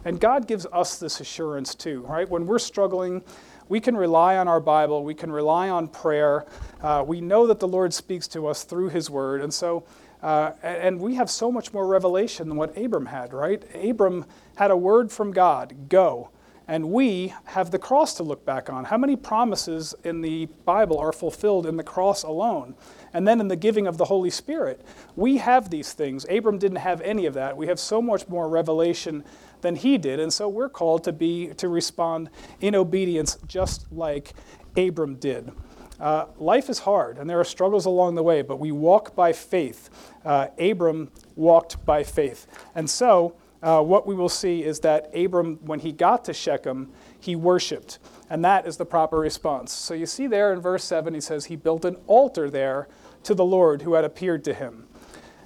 And 0.06 0.20
god 0.20 0.48
gives 0.48 0.68
us 0.72 1.00
this 1.00 1.20
assurance 1.20 1.74
too 1.74 2.02
right? 2.02 2.30
When 2.30 2.46
we're 2.46 2.60
struggling 2.60 3.24
we 3.72 3.80
can 3.80 3.96
rely 3.96 4.36
on 4.36 4.50
our 4.50 4.60
Bible, 4.60 5.02
we 5.02 5.14
can 5.14 5.32
rely 5.32 5.70
on 5.70 5.88
prayer. 5.88 6.46
Uh, 6.82 7.06
we 7.08 7.22
know 7.22 7.48
that 7.48 7.62
the 7.62 7.68
Lord 7.70 7.94
speaks 7.94 8.28
to 8.28 8.46
us 8.48 8.66
through 8.66 8.90
His 8.90 9.10
Word. 9.10 9.42
And 9.42 9.54
so, 9.54 9.86
uh, 10.22 10.52
and 10.62 11.00
we 11.00 11.16
have 11.16 11.32
so 11.32 11.50
much 11.50 11.72
more 11.72 11.88
revelation 11.88 12.50
than 12.50 12.58
what 12.58 12.78
Abram 12.78 13.06
had, 13.06 13.32
right? 13.32 13.64
Abram 13.74 14.26
had 14.58 14.72
a 14.72 14.76
word 14.76 15.10
from 15.10 15.32
God 15.32 15.88
go. 15.88 16.32
And 16.68 16.92
we 16.92 17.34
have 17.46 17.72
the 17.72 17.80
cross 17.80 18.14
to 18.16 18.24
look 18.24 18.46
back 18.46 18.70
on. 18.70 18.84
How 18.84 18.98
many 18.98 19.16
promises 19.16 19.96
in 20.04 20.20
the 20.20 20.48
Bible 20.66 21.00
are 21.00 21.14
fulfilled 21.14 21.66
in 21.66 21.78
the 21.78 21.84
cross 21.84 22.24
alone? 22.24 22.76
And 23.14 23.28
then 23.28 23.40
in 23.40 23.48
the 23.48 23.56
giving 23.56 23.88
of 23.88 23.98
the 23.98 24.06
Holy 24.06 24.30
Spirit. 24.30 24.82
We 25.16 25.38
have 25.38 25.70
these 25.70 25.94
things. 25.94 26.26
Abram 26.30 26.58
didn't 26.58 26.78
have 26.78 27.02
any 27.02 27.26
of 27.26 27.34
that. 27.34 27.58
We 27.58 27.68
have 27.68 27.80
so 27.80 28.02
much 28.02 28.28
more 28.28 28.48
revelation 28.48 29.24
than 29.62 29.76
he 29.76 29.98
did. 29.98 30.20
And 30.20 30.32
so 30.32 30.48
we're 30.48 30.70
called 30.70 31.04
to 31.06 31.12
be 31.12 31.48
to 31.56 31.68
respond 31.68 32.30
in 32.60 32.76
obedience 32.76 33.38
just 33.48 33.92
like 33.92 34.34
Abram 34.76 35.16
did. 35.16 35.52
Uh, 36.00 36.26
life 36.40 36.68
is 36.68 36.80
hard 36.80 37.20
and 37.20 37.30
there 37.30 37.40
are 37.40 37.46
struggles 37.46 37.86
along 37.86 38.16
the 38.16 38.24
way, 38.24 38.42
but 38.42 38.60
we 38.60 38.72
walk 38.72 39.16
by 39.16 39.32
faith. 39.32 39.90
Uh, 40.26 40.48
Abram 40.58 41.12
walked 41.36 41.86
by 41.86 42.04
faith. 42.04 42.48
And 42.74 42.90
so 42.90 43.36
uh, 43.62 43.82
what 43.84 44.08
we 44.08 44.16
will 44.16 44.30
see 44.30 44.64
is 44.64 44.80
that 44.80 45.16
Abram, 45.16 45.60
when 45.64 45.80
he 45.80 45.92
got 45.92 46.26
to 46.26 46.34
Shechem, 46.34 46.92
he 47.20 47.36
worshiped. 47.36 48.00
And 48.30 48.44
that 48.44 48.66
is 48.66 48.78
the 48.78 48.86
proper 48.86 49.18
response. 49.18 49.72
So 49.72 49.94
you 49.94 50.08
see 50.08 50.26
there 50.26 50.52
in 50.54 50.60
verse 50.60 50.84
7, 50.84 51.14
he 51.14 51.22
says, 51.22 51.46
He 51.46 51.56
built 51.56 51.86
an 51.86 51.98
altar 52.08 52.50
there 52.50 52.88
to 53.24 53.34
the 53.34 53.46
Lord 53.46 53.82
who 53.82 53.94
had 53.94 54.06
appeared 54.06 54.44
to 54.46 54.54
him. 54.54 54.88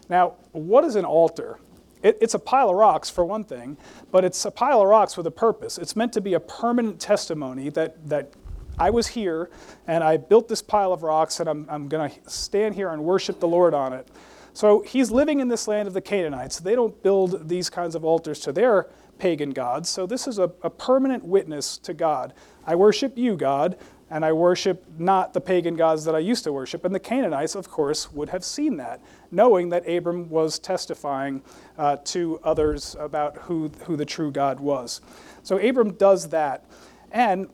Now, 0.09 0.35
what 0.51 0.83
is 0.83 0.95
an 0.95 1.05
altar? 1.05 1.59
It, 2.03 2.17
it's 2.21 2.33
a 2.33 2.39
pile 2.39 2.69
of 2.69 2.75
rocks, 2.75 3.09
for 3.09 3.25
one 3.25 3.43
thing, 3.43 3.77
but 4.11 4.23
it's 4.23 4.45
a 4.45 4.51
pile 4.51 4.81
of 4.81 4.88
rocks 4.88 5.17
with 5.17 5.27
a 5.27 5.31
purpose. 5.31 5.77
It's 5.77 5.95
meant 5.95 6.13
to 6.13 6.21
be 6.21 6.33
a 6.35 6.39
permanent 6.39 6.99
testimony 6.99 7.69
that, 7.69 8.07
that 8.07 8.31
I 8.77 8.89
was 8.89 9.07
here 9.07 9.49
and 9.88 10.03
I 10.03 10.17
built 10.17 10.47
this 10.47 10.61
pile 10.61 10.93
of 10.93 11.03
rocks 11.03 11.39
and 11.39 11.49
I'm, 11.49 11.65
I'm 11.69 11.88
going 11.88 12.11
to 12.11 12.29
stand 12.29 12.75
here 12.75 12.89
and 12.91 13.03
worship 13.03 13.39
the 13.39 13.47
Lord 13.47 13.73
on 13.73 13.93
it. 13.93 14.07
So 14.53 14.81
he's 14.81 15.11
living 15.11 15.41
in 15.41 15.49
this 15.49 15.67
land 15.67 15.88
of 15.88 15.93
the 15.93 16.01
Canaanites. 16.01 16.59
They 16.59 16.75
don't 16.75 17.01
build 17.03 17.49
these 17.49 17.69
kinds 17.69 17.93
of 17.93 18.05
altars 18.05 18.39
to 18.41 18.53
their 18.53 18.88
pagan 19.17 19.51
gods. 19.51 19.89
So 19.89 20.05
this 20.05 20.27
is 20.27 20.39
a, 20.39 20.51
a 20.61 20.69
permanent 20.69 21.25
witness 21.25 21.77
to 21.79 21.93
God. 21.93 22.33
I 22.65 22.75
worship 22.75 23.17
you, 23.17 23.35
God 23.35 23.77
and 24.09 24.23
I 24.23 24.33
worship 24.33 24.85
not 24.97 25.33
the 25.33 25.41
pagan 25.41 25.75
gods 25.75 26.05
that 26.05 26.15
I 26.15 26.19
used 26.19 26.43
to 26.43 26.53
worship. 26.53 26.85
And 26.85 26.93
the 26.93 26.99
Canaanites, 26.99 27.55
of 27.55 27.69
course, 27.69 28.11
would 28.11 28.29
have 28.29 28.43
seen 28.43 28.77
that, 28.77 29.01
knowing 29.31 29.69
that 29.69 29.87
Abram 29.89 30.29
was 30.29 30.59
testifying 30.59 31.41
uh, 31.77 31.97
to 32.05 32.39
others 32.43 32.95
about 32.99 33.37
who, 33.37 33.69
who 33.85 33.97
the 33.97 34.05
true 34.05 34.31
God 34.31 34.59
was. 34.59 35.01
So 35.43 35.57
Abram 35.57 35.93
does 35.93 36.29
that. 36.29 36.65
And 37.11 37.49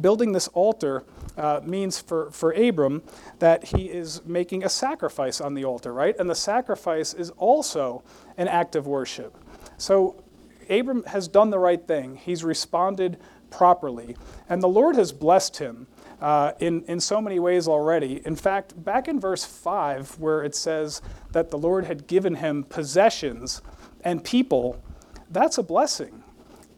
building 0.00 0.32
this 0.32 0.48
altar 0.48 1.04
uh, 1.36 1.60
means 1.62 2.00
for, 2.00 2.30
for 2.30 2.52
Abram 2.52 3.02
that 3.38 3.64
he 3.64 3.90
is 3.90 4.24
making 4.24 4.64
a 4.64 4.68
sacrifice 4.68 5.40
on 5.40 5.54
the 5.54 5.64
altar, 5.64 5.92
right? 5.92 6.16
And 6.18 6.30
the 6.30 6.34
sacrifice 6.34 7.12
is 7.12 7.30
also 7.30 8.02
an 8.38 8.48
act 8.48 8.76
of 8.76 8.86
worship. 8.86 9.36
So 9.76 10.22
Abram 10.70 11.04
has 11.04 11.28
done 11.28 11.50
the 11.50 11.58
right 11.58 11.86
thing. 11.86 12.16
He's 12.16 12.42
responded 12.42 13.18
properly. 13.56 14.14
And 14.50 14.62
the 14.62 14.68
Lord 14.68 14.96
has 14.96 15.12
blessed 15.12 15.56
him 15.56 15.86
uh, 16.20 16.52
in, 16.60 16.82
in 16.84 17.00
so 17.00 17.22
many 17.22 17.38
ways 17.38 17.66
already. 17.66 18.20
In 18.26 18.36
fact, 18.36 18.84
back 18.84 19.08
in 19.08 19.18
verse 19.18 19.46
5, 19.46 20.18
where 20.18 20.44
it 20.44 20.54
says 20.54 21.00
that 21.32 21.50
the 21.50 21.56
Lord 21.56 21.86
had 21.86 22.06
given 22.06 22.34
him 22.34 22.64
possessions 22.64 23.62
and 24.02 24.22
people, 24.22 24.82
that's 25.30 25.56
a 25.56 25.62
blessing. 25.62 26.22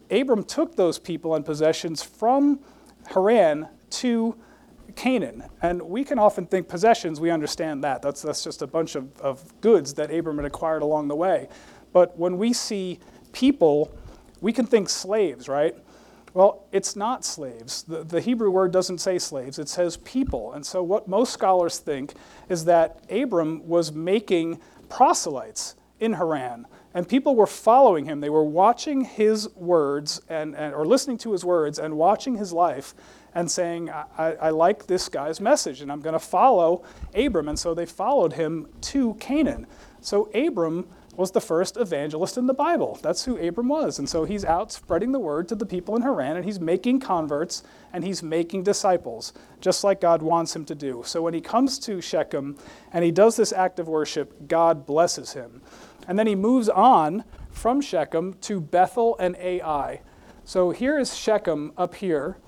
Abram 0.08 0.44
took 0.44 0.76
those 0.76 1.00
people 1.00 1.34
and 1.34 1.44
possessions 1.44 2.02
from 2.02 2.60
Haran 3.08 3.68
to 3.90 4.36
Canaan. 4.94 5.44
And 5.60 5.82
we 5.82 6.04
can 6.04 6.20
often 6.20 6.46
think 6.46 6.68
possessions, 6.68 7.20
we 7.20 7.30
understand 7.30 7.82
that. 7.82 8.02
That's, 8.02 8.22
that's 8.22 8.44
just 8.44 8.62
a 8.62 8.68
bunch 8.68 8.94
of, 8.94 9.20
of 9.20 9.60
goods 9.60 9.94
that 9.94 10.14
Abram 10.14 10.36
had 10.36 10.46
acquired 10.46 10.82
along 10.82 11.08
the 11.08 11.16
way. 11.16 11.48
But 11.92 12.16
when 12.16 12.38
we 12.38 12.52
see 12.52 13.00
people, 13.32 13.92
we 14.40 14.52
can 14.52 14.64
think 14.64 14.88
slaves, 14.88 15.48
right? 15.48 15.76
Well, 16.38 16.68
it's 16.70 16.94
not 16.94 17.24
slaves. 17.24 17.82
The, 17.82 18.04
the 18.04 18.20
Hebrew 18.20 18.52
word 18.52 18.70
doesn't 18.70 18.98
say 18.98 19.18
slaves, 19.18 19.58
it 19.58 19.68
says 19.68 19.96
people. 19.96 20.52
And 20.52 20.64
so, 20.64 20.84
what 20.84 21.08
most 21.08 21.32
scholars 21.32 21.80
think 21.80 22.14
is 22.48 22.64
that 22.66 23.00
Abram 23.10 23.66
was 23.66 23.90
making 23.90 24.60
proselytes 24.88 25.74
in 25.98 26.12
Haran. 26.12 26.68
And 26.94 27.08
people 27.08 27.34
were 27.34 27.48
following 27.48 28.04
him. 28.04 28.20
They 28.20 28.30
were 28.30 28.44
watching 28.44 29.00
his 29.00 29.48
words 29.56 30.20
and, 30.28 30.54
and 30.54 30.72
or 30.76 30.86
listening 30.86 31.18
to 31.18 31.32
his 31.32 31.44
words 31.44 31.80
and 31.80 31.96
watching 31.96 32.36
his 32.36 32.52
life 32.52 32.94
and 33.34 33.50
saying, 33.50 33.90
I, 33.90 34.36
I 34.40 34.50
like 34.50 34.86
this 34.86 35.08
guy's 35.08 35.40
message 35.40 35.80
and 35.80 35.90
I'm 35.90 36.00
going 36.00 36.12
to 36.12 36.20
follow 36.20 36.84
Abram. 37.16 37.48
And 37.48 37.58
so 37.58 37.74
they 37.74 37.84
followed 37.84 38.34
him 38.34 38.68
to 38.82 39.14
Canaan. 39.14 39.66
So 40.00 40.30
Abram 40.32 40.86
was 41.18 41.32
the 41.32 41.40
first 41.40 41.76
evangelist 41.76 42.38
in 42.38 42.46
the 42.46 42.54
Bible. 42.54 42.96
That's 43.02 43.24
who 43.24 43.36
Abram 43.36 43.68
was. 43.68 43.98
And 43.98 44.08
so 44.08 44.24
he's 44.24 44.44
out 44.44 44.70
spreading 44.70 45.10
the 45.10 45.18
word 45.18 45.48
to 45.48 45.56
the 45.56 45.66
people 45.66 45.96
in 45.96 46.02
Haran, 46.02 46.36
and 46.36 46.44
he's 46.44 46.60
making 46.60 47.00
converts 47.00 47.64
and 47.92 48.04
he's 48.04 48.22
making 48.22 48.62
disciples, 48.62 49.32
just 49.60 49.82
like 49.82 50.00
God 50.00 50.22
wants 50.22 50.54
him 50.54 50.64
to 50.66 50.76
do. 50.76 51.02
So 51.04 51.20
when 51.20 51.34
he 51.34 51.40
comes 51.40 51.80
to 51.80 52.00
Shechem 52.00 52.56
and 52.92 53.04
he 53.04 53.10
does 53.10 53.34
this 53.34 53.52
act 53.52 53.80
of 53.80 53.88
worship, 53.88 54.46
God 54.46 54.86
blesses 54.86 55.32
him. 55.32 55.60
And 56.06 56.16
then 56.16 56.28
he 56.28 56.36
moves 56.36 56.68
on 56.68 57.24
from 57.50 57.80
Shechem 57.80 58.34
to 58.42 58.60
Bethel 58.60 59.16
and 59.18 59.34
Ai. 59.38 60.02
So 60.44 60.70
here 60.70 61.00
is 61.00 61.16
Shechem 61.16 61.72
up 61.76 61.96
here. 61.96 62.38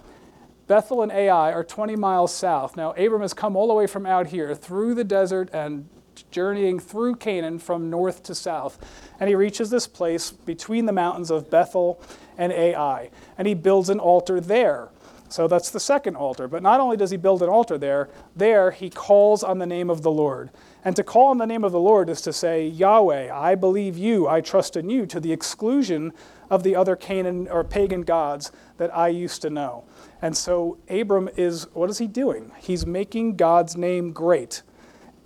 Bethel 0.69 1.03
and 1.03 1.11
Ai 1.11 1.51
are 1.51 1.65
20 1.65 1.97
miles 1.97 2.33
south. 2.33 2.77
Now, 2.77 2.93
Abram 2.93 3.23
has 3.23 3.35
come 3.35 3.57
all 3.57 3.67
the 3.67 3.75
way 3.75 3.89
from 3.89 4.07
out 4.07 4.29
here 4.29 4.55
through 4.55 4.95
the 4.95 5.03
desert 5.03 5.51
and 5.53 5.89
journeying 6.23 6.79
through 6.79 7.17
Canaan 7.17 7.59
from 7.59 7.91
north 7.91 8.23
to 8.25 8.35
south. 8.35 8.79
And 9.19 9.29
he 9.29 9.35
reaches 9.35 9.71
this 9.71 9.87
place 9.87 10.31
between 10.31 10.87
the 10.87 10.93
mountains 10.93 11.31
of 11.31 11.51
Bethel 11.51 12.03
and 12.39 12.53
Ai. 12.53 13.11
And 13.39 13.47
he 13.47 13.55
builds 13.55 13.89
an 13.89 14.01
altar 14.01 14.41
there. 14.41 14.91
So 15.31 15.47
that's 15.47 15.71
the 15.71 15.81
second 15.81 16.17
altar. 16.17 16.49
But 16.49 16.63
not 16.63 16.81
only 16.81 16.97
does 16.97 17.13
he 17.13 17.17
build 17.17 17.43
an 17.43 17.49
altar 17.49 17.79
there, 17.79 18.11
there 18.35 18.73
he 18.73 18.91
calls 18.91 19.45
on 19.45 19.59
the 19.59 19.67
name 19.67 19.89
of 19.89 20.03
the 20.03 20.11
Lord. 20.11 20.51
And 20.85 20.97
to 20.97 21.05
call 21.05 21.29
on 21.29 21.39
the 21.39 21.47
name 21.47 21.63
of 21.63 21.73
the 21.73 21.81
Lord 21.81 22.09
is 22.09 22.21
to 22.23 22.33
say, 22.33 22.67
Yahweh, 22.67 23.33
I 23.33 23.55
believe 23.55 23.97
you, 23.97 24.27
I 24.27 24.41
trust 24.41 24.77
in 24.77 24.91
you, 24.91 25.07
to 25.07 25.21
the 25.21 25.33
exclusion 25.33 26.13
of 26.49 26.65
the 26.65 26.75
other 26.75 26.97
Canaan 26.97 27.47
or 27.49 27.63
pagan 27.63 28.03
gods 28.03 28.51
that 28.79 28.95
I 28.95 29.09
used 29.09 29.41
to 29.43 29.51
know. 29.51 29.85
And 30.21 30.37
so 30.37 30.79
Abram 30.89 31.29
is, 31.37 31.69
what 31.75 31.91
is 31.91 31.99
he 31.99 32.09
doing? 32.09 32.51
He's 32.59 32.85
making 32.85 33.37
God's 33.37 33.77
name 33.77 34.13
great. 34.13 34.63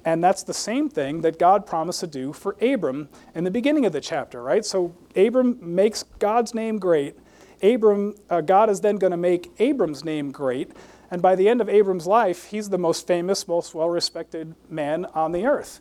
And 0.05 0.23
that's 0.23 0.43
the 0.43 0.55
same 0.55 0.89
thing 0.89 1.23
that 1.23 1.39
God 1.39 1.65
promised 1.67 2.01
to 2.01 2.07
do 2.07 2.33
for 2.33 2.57
Abram 2.61 3.09
in 3.35 3.45
the 3.45 3.51
beginning 3.51 3.87
of 3.87 3.93
the 3.93 4.01
chapter, 4.01 4.43
right? 4.43 4.65
So 4.65 4.95
Abram 5.17 5.59
makes 5.61 6.03
God's 6.19 6.55
name 6.55 6.79
great. 6.79 7.17
Abram, 7.63 8.15
uh, 8.29 8.43
God 8.43 8.69
is 8.69 8.83
then 8.83 8.97
going 8.97 9.13
to 9.13 9.17
make 9.17 9.51
Abram's 9.59 10.05
name 10.05 10.31
great. 10.31 10.73
And 11.11 11.23
by 11.23 11.35
the 11.35 11.49
end 11.49 11.61
of 11.61 11.69
Abram's 11.69 12.07
life, 12.07 12.47
he's 12.47 12.69
the 12.69 12.79
most 12.79 13.07
famous, 13.07 13.49
most 13.49 13.75
well 13.75 13.89
respected 13.89 14.55
man 14.69 15.07
on 15.07 15.33
the 15.33 15.47
earth. 15.47 15.81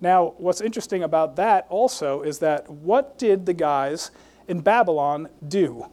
Now, 0.00 0.34
what's 0.36 0.60
interesting 0.60 1.02
about 1.02 1.36
that 1.36 1.66
also 1.70 2.22
is 2.22 2.40
that 2.40 2.68
what 2.68 3.18
did 3.18 3.46
the 3.46 3.54
guys 3.54 4.10
in 4.48 4.60
Babylon 4.60 5.28
do? 5.46 5.86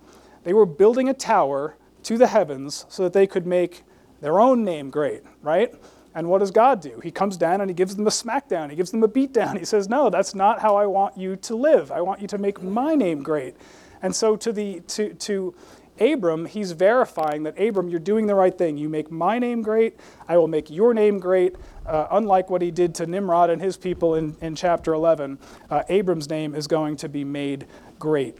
They 0.43 0.53
were 0.53 0.65
building 0.65 1.07
a 1.07 1.13
tower 1.13 1.77
to 2.03 2.17
the 2.17 2.27
heavens 2.27 2.85
so 2.89 3.03
that 3.03 3.13
they 3.13 3.27
could 3.27 3.45
make 3.45 3.83
their 4.19 4.39
own 4.39 4.63
name 4.65 4.89
great, 4.89 5.21
right? 5.41 5.73
And 6.19 6.27
what 6.27 6.39
does 6.39 6.51
God 6.51 6.81
do? 6.81 6.99
He 7.01 7.11
comes 7.11 7.37
down 7.37 7.61
and 7.61 7.69
he 7.69 7.73
gives 7.73 7.95
them 7.95 8.05
a 8.05 8.09
smackdown. 8.09 8.69
He 8.69 8.75
gives 8.75 8.91
them 8.91 9.01
a 9.03 9.07
beatdown. 9.07 9.57
He 9.57 9.63
says, 9.63 9.87
No, 9.87 10.09
that's 10.09 10.35
not 10.35 10.59
how 10.59 10.75
I 10.75 10.85
want 10.85 11.17
you 11.17 11.37
to 11.37 11.55
live. 11.55 11.93
I 11.93 12.01
want 12.01 12.19
you 12.19 12.27
to 12.27 12.37
make 12.37 12.61
my 12.61 12.93
name 12.93 13.23
great. 13.23 13.55
And 14.01 14.13
so 14.13 14.35
to, 14.35 14.51
the, 14.51 14.81
to, 14.81 15.13
to 15.13 15.55
Abram, 15.97 16.45
he's 16.45 16.73
verifying 16.73 17.43
that, 17.43 17.57
Abram, 17.57 17.87
you're 17.87 18.01
doing 18.01 18.27
the 18.27 18.35
right 18.35 18.55
thing. 18.55 18.77
You 18.77 18.89
make 18.89 19.09
my 19.09 19.39
name 19.39 19.61
great. 19.61 19.97
I 20.27 20.37
will 20.37 20.49
make 20.49 20.69
your 20.69 20.93
name 20.93 21.19
great. 21.19 21.55
Uh, 21.85 22.07
unlike 22.11 22.49
what 22.49 22.61
he 22.61 22.69
did 22.69 22.93
to 22.95 23.07
Nimrod 23.07 23.49
and 23.49 23.61
his 23.61 23.77
people 23.77 24.15
in, 24.15 24.35
in 24.41 24.55
chapter 24.55 24.93
11, 24.93 25.39
uh, 25.69 25.83
Abram's 25.87 26.29
name 26.29 26.53
is 26.53 26.67
going 26.67 26.97
to 26.97 27.07
be 27.07 27.23
made 27.23 27.65
great. 27.97 28.35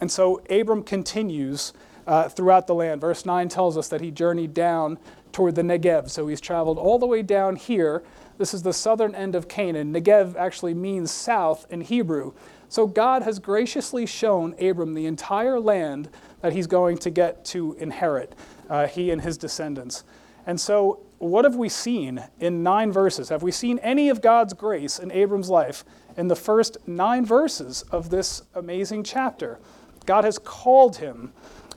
And 0.00 0.10
so 0.10 0.40
Abram 0.48 0.82
continues 0.82 1.74
uh, 2.06 2.30
throughout 2.30 2.66
the 2.66 2.74
land. 2.74 3.02
Verse 3.02 3.26
9 3.26 3.50
tells 3.50 3.76
us 3.76 3.88
that 3.88 4.00
he 4.00 4.10
journeyed 4.10 4.54
down 4.54 4.98
toward 5.36 5.54
the 5.54 5.60
Negev. 5.60 6.08
So 6.08 6.28
he's 6.28 6.40
traveled 6.40 6.78
all 6.78 6.98
the 6.98 7.06
way 7.06 7.20
down 7.20 7.56
here. 7.56 8.02
This 8.38 8.54
is 8.54 8.62
the 8.62 8.72
southern 8.72 9.14
end 9.14 9.34
of 9.34 9.48
Canaan. 9.48 9.92
Negev 9.92 10.34
actually 10.34 10.72
means 10.72 11.10
south 11.10 11.66
in 11.68 11.82
Hebrew. 11.82 12.32
So 12.70 12.86
God 12.86 13.22
has 13.22 13.38
graciously 13.38 14.06
shown 14.06 14.54
Abram 14.58 14.94
the 14.94 15.04
entire 15.04 15.60
land 15.60 16.08
that 16.40 16.54
he's 16.54 16.66
going 16.66 16.96
to 16.96 17.10
get 17.10 17.44
to 17.46 17.74
inherit, 17.74 18.34
uh, 18.70 18.86
he 18.86 19.10
and 19.10 19.20
his 19.20 19.36
descendants. 19.36 20.04
And 20.46 20.58
so, 20.58 21.00
what 21.18 21.44
have 21.44 21.56
we 21.56 21.68
seen 21.68 22.24
in 22.40 22.62
nine 22.62 22.90
verses? 22.90 23.28
Have 23.28 23.42
we 23.42 23.52
seen 23.52 23.78
any 23.80 24.08
of 24.08 24.22
God's 24.22 24.54
grace 24.54 24.98
in 24.98 25.12
Abram's 25.12 25.50
life 25.50 25.84
in 26.16 26.28
the 26.28 26.36
first 26.36 26.78
nine 26.86 27.26
verses 27.26 27.82
of 27.90 28.08
this 28.08 28.40
amazing 28.54 29.04
chapter? 29.04 29.58
God 30.06 30.24
has 30.24 30.38
called 30.38 30.96
him, 30.96 31.34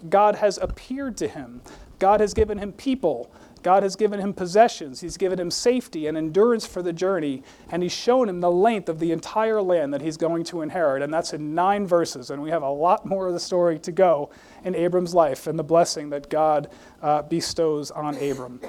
God 0.08 0.36
has 0.36 0.58
appeared 0.60 1.18
to 1.18 1.28
him, 1.28 1.62
God 2.00 2.22
has 2.22 2.34
given 2.34 2.58
him 2.58 2.72
people, 2.72 3.32
God 3.64 3.84
has 3.84 3.96
given 3.96 4.20
him 4.20 4.34
possessions, 4.34 5.02
He's 5.02 5.18
given 5.18 5.40
him 5.40 5.52
safety 5.52 6.08
and 6.08 6.18
endurance 6.18 6.66
for 6.66 6.82
the 6.82 6.94
journey, 6.94 7.44
and 7.70 7.84
He's 7.84 7.92
shown 7.92 8.30
him 8.30 8.40
the 8.40 8.52
length 8.52 8.90
of 8.90 9.00
the 9.00 9.12
entire 9.12 9.62
land 9.62 9.94
that 9.94 10.02
he's 10.02 10.18
going 10.18 10.44
to 10.46 10.62
inherit. 10.62 11.02
And 11.02 11.14
that's 11.14 11.34
in 11.34 11.56
nine 11.56 11.88
verses. 11.88 12.30
And 12.30 12.42
we 12.42 12.50
have 12.50 12.64
a 12.64 12.70
lot 12.70 13.06
more 13.06 13.28
of 13.28 13.34
the 13.34 13.40
story 13.40 13.80
to 13.80 13.92
go 13.92 14.30
in 14.64 14.76
Abram's 14.76 15.14
life 15.14 15.48
and 15.48 15.58
the 15.58 15.64
blessing 15.64 16.10
that 16.10 16.30
God 16.30 16.70
uh, 17.02 17.22
bestows 17.24 17.92
on 17.92 18.16
Abram. 18.18 18.60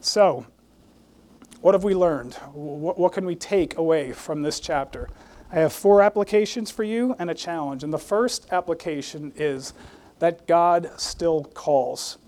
So, 0.00 0.46
what 1.60 1.74
have 1.74 1.84
we 1.84 1.94
learned? 1.94 2.34
What, 2.52 2.98
what 2.98 3.12
can 3.12 3.26
we 3.26 3.34
take 3.34 3.76
away 3.76 4.12
from 4.12 4.42
this 4.42 4.60
chapter? 4.60 5.08
I 5.50 5.56
have 5.56 5.72
four 5.72 6.02
applications 6.02 6.70
for 6.70 6.84
you 6.84 7.14
and 7.18 7.30
a 7.30 7.34
challenge. 7.34 7.84
And 7.84 7.92
the 7.92 7.98
first 7.98 8.48
application 8.52 9.32
is 9.36 9.72
that 10.18 10.46
God 10.46 10.90
still 10.96 11.44
calls. 11.44 12.18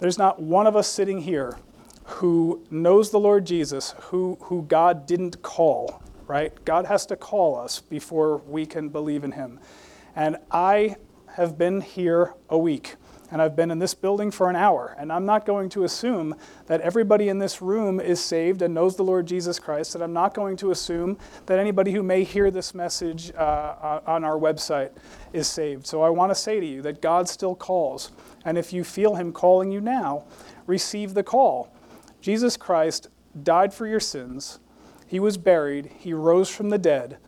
There's 0.00 0.16
not 0.16 0.40
one 0.40 0.66
of 0.66 0.76
us 0.76 0.88
sitting 0.88 1.20
here 1.20 1.58
who 2.04 2.64
knows 2.70 3.10
the 3.10 3.20
Lord 3.20 3.44
Jesus 3.44 3.94
who, 4.04 4.38
who 4.42 4.62
God 4.62 5.04
didn't 5.04 5.42
call, 5.42 6.02
right? 6.26 6.52
God 6.64 6.86
has 6.86 7.04
to 7.06 7.16
call 7.16 7.54
us 7.58 7.80
before 7.80 8.38
we 8.38 8.64
can 8.64 8.88
believe 8.88 9.24
in 9.24 9.32
him. 9.32 9.60
And 10.16 10.38
I 10.50 10.96
have 11.34 11.58
been 11.58 11.82
here 11.82 12.34
a 12.48 12.56
week 12.56 12.96
and 13.30 13.40
I've 13.40 13.54
been 13.54 13.70
in 13.70 13.78
this 13.78 13.94
building 13.94 14.30
for 14.30 14.50
an 14.50 14.56
hour. 14.56 14.94
And 14.98 15.12
I'm 15.12 15.24
not 15.24 15.46
going 15.46 15.68
to 15.70 15.84
assume 15.84 16.34
that 16.66 16.80
everybody 16.80 17.28
in 17.28 17.38
this 17.38 17.62
room 17.62 18.00
is 18.00 18.20
saved 18.20 18.62
and 18.62 18.74
knows 18.74 18.96
the 18.96 19.04
Lord 19.04 19.26
Jesus 19.26 19.58
Christ. 19.58 19.94
And 19.94 20.02
I'm 20.02 20.12
not 20.12 20.34
going 20.34 20.56
to 20.58 20.70
assume 20.70 21.16
that 21.46 21.58
anybody 21.58 21.92
who 21.92 22.02
may 22.02 22.24
hear 22.24 22.50
this 22.50 22.74
message 22.74 23.32
uh, 23.34 24.00
on 24.06 24.24
our 24.24 24.38
website 24.38 24.90
is 25.32 25.46
saved. 25.46 25.86
So 25.86 26.02
I 26.02 26.10
want 26.10 26.30
to 26.30 26.34
say 26.34 26.58
to 26.58 26.66
you 26.66 26.82
that 26.82 27.00
God 27.00 27.28
still 27.28 27.54
calls. 27.54 28.10
And 28.44 28.58
if 28.58 28.72
you 28.72 28.82
feel 28.82 29.14
Him 29.14 29.32
calling 29.32 29.70
you 29.70 29.80
now, 29.80 30.24
receive 30.66 31.14
the 31.14 31.22
call. 31.22 31.72
Jesus 32.20 32.56
Christ 32.56 33.08
died 33.42 33.72
for 33.72 33.86
your 33.86 34.00
sins, 34.00 34.58
He 35.06 35.20
was 35.20 35.38
buried, 35.38 35.90
He 35.98 36.12
rose 36.12 36.50
from 36.50 36.70
the 36.70 36.78
dead 36.78 37.18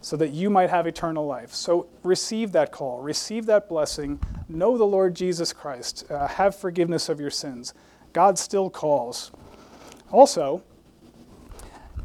so 0.00 0.16
that 0.16 0.30
you 0.30 0.48
might 0.48 0.70
have 0.70 0.86
eternal 0.86 1.26
life. 1.26 1.52
So 1.52 1.86
receive 2.02 2.52
that 2.52 2.72
call, 2.72 3.02
receive 3.02 3.46
that 3.46 3.68
blessing, 3.68 4.20
know 4.50 4.76
the 4.76 4.84
Lord 4.84 5.14
Jesus 5.14 5.52
Christ, 5.52 6.04
uh, 6.10 6.26
have 6.26 6.54
forgiveness 6.54 7.08
of 7.08 7.20
your 7.20 7.30
sins. 7.30 7.72
God 8.12 8.38
still 8.38 8.70
calls. 8.70 9.30
Also, 10.10 10.62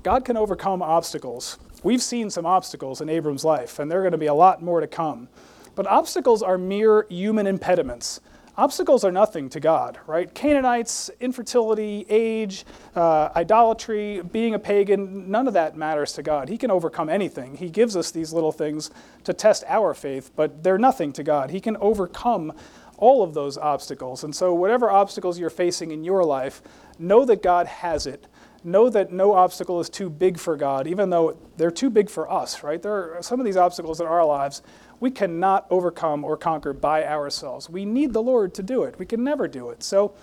God 0.04 0.24
can 0.24 0.38
overcome 0.38 0.82
obstacles. 0.82 1.58
We've 1.84 2.04
seen 2.04 2.30
some 2.30 2.46
obstacles 2.46 3.02
in 3.02 3.10
Abram's 3.10 3.44
life, 3.44 3.80
and 3.80 3.90
there 3.90 4.00
are 4.00 4.04
going 4.04 4.12
to 4.12 4.18
be 4.18 4.28
a 4.28 4.34
lot 4.34 4.62
more 4.62 4.80
to 4.80 4.88
come. 4.88 5.28
But 5.76 5.88
obstacles 5.88 6.42
are 6.42 6.58
mere 6.58 7.06
human 7.10 7.48
impediments. 7.48 8.22
Obstacles 8.58 9.04
are 9.04 9.12
nothing 9.12 9.50
to 9.50 9.60
God, 9.60 10.00
right? 10.08 10.34
Canaanites, 10.34 11.10
infertility, 11.20 12.06
age, 12.10 12.66
uh, 12.96 13.30
idolatry, 13.36 14.22
being 14.22 14.54
a 14.54 14.60
pagan, 14.60 15.30
none 15.30 15.48
of 15.48 15.54
that 15.54 15.76
matters 15.76 16.14
to 16.14 16.24
God. 16.24 16.50
He 16.50 16.58
can 16.58 16.72
overcome 16.72 17.10
anything. 17.10 17.56
He 17.58 17.70
gives 17.70 17.96
us 17.96 18.12
these 18.12 18.34
little 18.34 18.52
things 18.52 18.92
to 19.24 19.34
test 19.34 19.64
our 19.68 19.94
faith, 19.94 20.32
but 20.36 20.64
they're 20.64 20.78
nothing 20.78 21.14
to 21.14 21.24
God. 21.24 21.50
He 21.52 21.60
can 21.60 21.78
overcome 21.78 22.54
all 22.98 23.24
of 23.24 23.34
those 23.34 23.58
obstacles. 23.58 24.24
And 24.24 24.36
so, 24.36 24.54
whatever 24.54 24.90
obstacles 24.90 25.38
you're 25.38 25.50
facing 25.50 25.92
in 25.92 26.04
your 26.04 26.24
life, 26.24 26.62
know 26.98 27.26
that 27.26 27.44
God 27.44 27.68
has 27.68 28.08
it. 28.08 28.28
Know 28.64 28.90
that 28.90 29.12
no 29.12 29.34
obstacle 29.34 29.80
is 29.80 29.90
too 29.90 30.10
big 30.10 30.40
for 30.40 30.56
God, 30.56 30.88
even 30.88 31.12
though 31.12 31.38
they're 31.58 31.70
too 31.70 31.90
big 31.90 32.10
for 32.10 32.32
us, 32.32 32.64
right? 32.64 32.82
There 32.82 33.16
are 33.16 33.22
some 33.22 33.40
of 33.40 33.46
these 33.46 33.58
obstacles 33.58 34.00
in 34.00 34.08
our 34.08 34.26
lives 34.26 34.64
we 35.00 35.12
cannot 35.12 35.66
overcome 35.70 36.24
or 36.24 36.38
conquer 36.38 36.74
by 36.74 37.06
ourselves. 37.06 37.70
We 37.70 37.86
need 37.86 38.14
the 38.14 38.22
Lord 38.22 38.54
to 38.56 38.64
do 38.64 38.84
it. 38.84 38.98
We 38.98 39.06
can 39.06 39.24
never 39.24 39.48
do 39.48 39.70
it. 39.70 39.84
So 39.84 40.14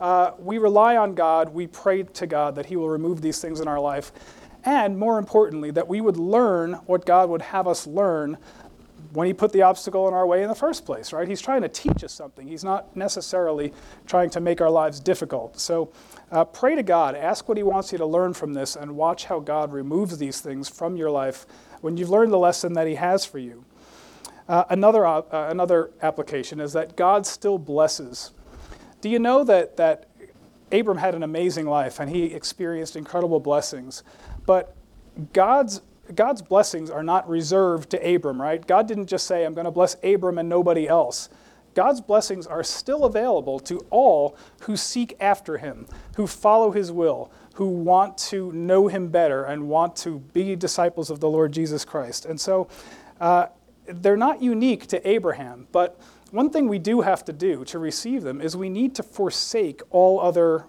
uh, 0.00 0.32
we 0.38 0.58
rely 0.58 0.96
on 0.96 1.14
God. 1.14 1.50
We 1.50 1.66
pray 1.66 2.02
to 2.02 2.26
God 2.26 2.56
that 2.56 2.66
He 2.66 2.76
will 2.76 2.88
remove 2.88 3.20
these 3.20 3.40
things 3.40 3.60
in 3.60 3.68
our 3.68 3.80
life. 3.80 4.12
And 4.64 4.98
more 4.98 5.18
importantly, 5.18 5.70
that 5.72 5.88
we 5.88 6.00
would 6.00 6.16
learn 6.16 6.74
what 6.86 7.04
God 7.04 7.28
would 7.28 7.42
have 7.42 7.68
us 7.68 7.86
learn 7.86 8.38
when 9.12 9.26
He 9.26 9.32
put 9.32 9.52
the 9.52 9.62
obstacle 9.62 10.08
in 10.08 10.14
our 10.14 10.26
way 10.26 10.42
in 10.42 10.48
the 10.48 10.54
first 10.54 10.84
place, 10.84 11.12
right? 11.12 11.28
He's 11.28 11.40
trying 11.40 11.62
to 11.62 11.68
teach 11.68 12.02
us 12.02 12.12
something. 12.12 12.48
He's 12.48 12.64
not 12.64 12.96
necessarily 12.96 13.72
trying 14.06 14.30
to 14.30 14.40
make 14.40 14.60
our 14.60 14.70
lives 14.70 15.00
difficult. 15.00 15.60
So 15.60 15.92
uh, 16.32 16.44
pray 16.44 16.74
to 16.74 16.82
God, 16.82 17.14
ask 17.14 17.48
what 17.48 17.56
He 17.56 17.62
wants 17.62 17.92
you 17.92 17.98
to 17.98 18.06
learn 18.06 18.32
from 18.32 18.54
this, 18.54 18.74
and 18.74 18.96
watch 18.96 19.26
how 19.26 19.38
God 19.38 19.72
removes 19.72 20.18
these 20.18 20.40
things 20.40 20.68
from 20.68 20.96
your 20.96 21.10
life 21.10 21.46
when 21.80 21.96
you've 21.96 22.10
learned 22.10 22.32
the 22.32 22.38
lesson 22.38 22.72
that 22.72 22.86
He 22.86 22.94
has 22.96 23.24
for 23.24 23.38
you. 23.38 23.64
Uh, 24.48 24.64
another, 24.70 25.06
uh, 25.06 25.22
another 25.32 25.90
application 26.02 26.60
is 26.60 26.72
that 26.74 26.96
God 26.96 27.26
still 27.26 27.58
blesses. 27.58 28.32
Do 29.00 29.08
you 29.08 29.18
know 29.18 29.44
that, 29.44 29.76
that 29.78 30.08
Abram 30.70 30.98
had 30.98 31.14
an 31.14 31.22
amazing 31.22 31.66
life 31.66 32.00
and 32.00 32.10
he 32.10 32.24
experienced 32.26 32.96
incredible 32.96 33.40
blessings? 33.40 34.02
But 34.44 34.76
God's, 35.32 35.80
God's 36.14 36.42
blessings 36.42 36.90
are 36.90 37.02
not 37.02 37.28
reserved 37.28 37.90
to 37.90 38.14
Abram, 38.14 38.40
right? 38.40 38.66
God 38.66 38.86
didn't 38.86 39.06
just 39.06 39.26
say, 39.26 39.44
I'm 39.44 39.54
going 39.54 39.64
to 39.66 39.70
bless 39.70 39.96
Abram 40.02 40.38
and 40.38 40.48
nobody 40.48 40.88
else. 40.88 41.30
God's 41.74 42.00
blessings 42.00 42.46
are 42.46 42.62
still 42.62 43.04
available 43.04 43.58
to 43.60 43.84
all 43.90 44.36
who 44.60 44.76
seek 44.76 45.16
after 45.20 45.58
him, 45.58 45.86
who 46.16 46.26
follow 46.26 46.70
his 46.70 46.92
will, 46.92 47.32
who 47.54 47.68
want 47.68 48.16
to 48.18 48.52
know 48.52 48.88
him 48.88 49.08
better 49.08 49.44
and 49.44 49.68
want 49.68 49.96
to 49.96 50.20
be 50.32 50.54
disciples 50.54 51.10
of 51.10 51.20
the 51.20 51.28
Lord 51.28 51.52
Jesus 51.52 51.84
Christ. 51.84 52.26
And 52.26 52.40
so, 52.40 52.68
uh, 53.20 53.46
they're 53.86 54.16
not 54.16 54.42
unique 54.42 54.86
to 54.88 55.08
Abraham, 55.08 55.66
but 55.72 56.00
one 56.30 56.50
thing 56.50 56.68
we 56.68 56.78
do 56.78 57.02
have 57.02 57.24
to 57.26 57.32
do 57.32 57.64
to 57.66 57.78
receive 57.78 58.22
them 58.22 58.40
is 58.40 58.56
we 58.56 58.68
need 58.68 58.94
to 58.96 59.02
forsake 59.02 59.82
all 59.90 60.20
other 60.20 60.66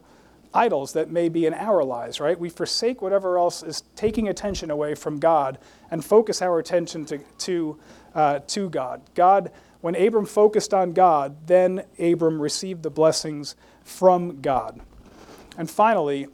idols 0.54 0.94
that 0.94 1.10
may 1.10 1.28
be 1.28 1.46
in 1.46 1.54
our 1.54 1.84
lives, 1.84 2.20
right? 2.20 2.40
We 2.40 2.50
forsake 2.50 3.02
whatever 3.02 3.38
else 3.38 3.62
is 3.62 3.84
taking 3.96 4.30
attention 4.30 4.72
away 4.72 4.96
from 4.96 5.20
God 5.20 5.58
and 5.92 6.04
focus 6.04 6.42
our 6.42 6.60
attention 6.60 7.06
to, 7.08 7.18
to, 7.18 7.80
uh, 8.16 8.40
to 8.48 8.70
God. 8.70 9.02
God, 9.14 9.52
when 9.82 9.96
Abram 9.96 10.26
focused 10.26 10.74
on 10.74 10.94
God, 10.94 11.48
then 11.48 11.84
Abram 12.00 12.42
received 12.42 12.84
the 12.84 12.90
blessings 12.90 13.56
from 13.84 14.42
God. 14.42 14.80
And 15.58 15.70
finally, 15.70 16.28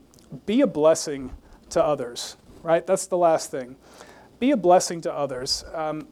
be 0.46 0.62
a 0.62 0.68
blessing 0.68 1.32
to 1.70 1.84
others, 1.84 2.38
right? 2.64 2.86
That's 2.86 3.08
the 3.08 3.18
last 3.18 3.52
thing. 3.52 3.76
Be 4.40 4.52
a 4.52 4.58
blessing 4.58 5.02
to 5.02 5.14
others. 5.14 5.64
Um, 5.74 6.08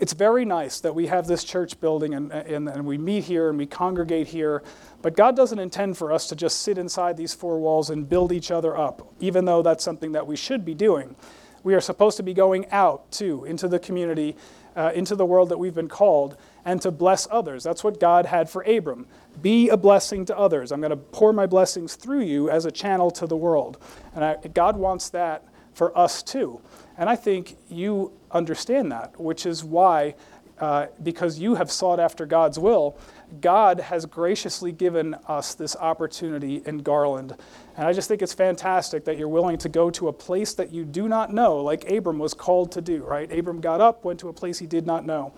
it's 0.00 0.12
very 0.12 0.44
nice 0.44 0.80
that 0.80 0.94
we 0.94 1.06
have 1.06 1.26
this 1.26 1.44
church 1.44 1.78
building 1.80 2.14
and, 2.14 2.32
and, 2.32 2.68
and, 2.68 2.84
we 2.84 2.98
meet 2.98 3.24
here 3.24 3.48
and 3.48 3.56
we 3.56 3.66
congregate 3.66 4.26
here, 4.26 4.62
but 5.02 5.16
God 5.16 5.36
doesn't 5.36 5.58
intend 5.58 5.96
for 5.96 6.12
us 6.12 6.28
to 6.28 6.36
just 6.36 6.60
sit 6.62 6.78
inside 6.78 7.16
these 7.16 7.32
four 7.32 7.60
walls 7.60 7.90
and 7.90 8.08
build 8.08 8.32
each 8.32 8.50
other 8.50 8.76
up, 8.76 9.14
even 9.20 9.44
though 9.44 9.62
that's 9.62 9.84
something 9.84 10.12
that 10.12 10.26
we 10.26 10.36
should 10.36 10.64
be 10.64 10.74
doing. 10.74 11.14
We 11.62 11.74
are 11.74 11.80
supposed 11.80 12.16
to 12.18 12.22
be 12.22 12.34
going 12.34 12.70
out, 12.72 13.10
too, 13.10 13.44
into 13.44 13.68
the 13.68 13.78
community, 13.78 14.36
uh, 14.76 14.92
into 14.94 15.16
the 15.16 15.24
world 15.24 15.48
that 15.48 15.58
we've 15.58 15.74
been 15.74 15.88
called, 15.88 16.36
and 16.64 16.82
to 16.82 16.90
bless 16.90 17.26
others. 17.30 17.62
That's 17.62 17.82
what 17.82 18.00
God 18.00 18.26
had 18.26 18.50
for 18.50 18.62
Abram. 18.62 19.06
Be 19.40 19.70
a 19.70 19.76
blessing 19.76 20.26
to 20.26 20.36
others. 20.36 20.72
I'm 20.72 20.80
going 20.80 20.90
to 20.90 20.96
pour 20.96 21.32
my 21.32 21.46
blessings 21.46 21.94
through 21.94 22.22
you 22.22 22.50
as 22.50 22.66
a 22.66 22.70
channel 22.70 23.10
to 23.12 23.26
the 23.26 23.36
world. 23.36 23.78
And 24.14 24.24
I, 24.24 24.36
God 24.52 24.76
wants 24.76 25.08
that 25.10 25.44
for 25.72 25.96
us, 25.96 26.22
too. 26.22 26.60
And 26.98 27.08
I 27.08 27.16
think 27.16 27.56
you 27.68 28.12
understand 28.34 28.92
that, 28.92 29.18
which 29.18 29.46
is 29.46 29.64
why, 29.64 30.14
uh, 30.58 30.86
because 31.02 31.38
you 31.38 31.54
have 31.54 31.70
sought 31.70 31.98
after 31.98 32.26
God's 32.26 32.58
will, 32.58 32.98
God 33.40 33.80
has 33.80 34.04
graciously 34.06 34.72
given 34.72 35.14
us 35.26 35.54
this 35.54 35.76
opportunity 35.76 36.62
in 36.66 36.78
Garland. 36.78 37.34
And 37.76 37.86
I 37.86 37.92
just 37.92 38.08
think 38.08 38.22
it's 38.22 38.34
fantastic 38.34 39.04
that 39.06 39.18
you're 39.18 39.28
willing 39.28 39.58
to 39.58 39.68
go 39.68 39.90
to 39.90 40.08
a 40.08 40.12
place 40.12 40.54
that 40.54 40.72
you 40.72 40.84
do 40.84 41.08
not 41.08 41.32
know, 41.32 41.56
like 41.56 41.90
Abram 41.90 42.18
was 42.18 42.34
called 42.34 42.72
to 42.72 42.80
do, 42.80 43.02
right? 43.04 43.30
Abram 43.32 43.60
got 43.60 43.80
up, 43.80 44.04
went 44.04 44.20
to 44.20 44.28
a 44.28 44.32
place 44.32 44.58
he 44.58 44.66
did 44.66 44.86
not 44.86 45.06
know. 45.06 45.32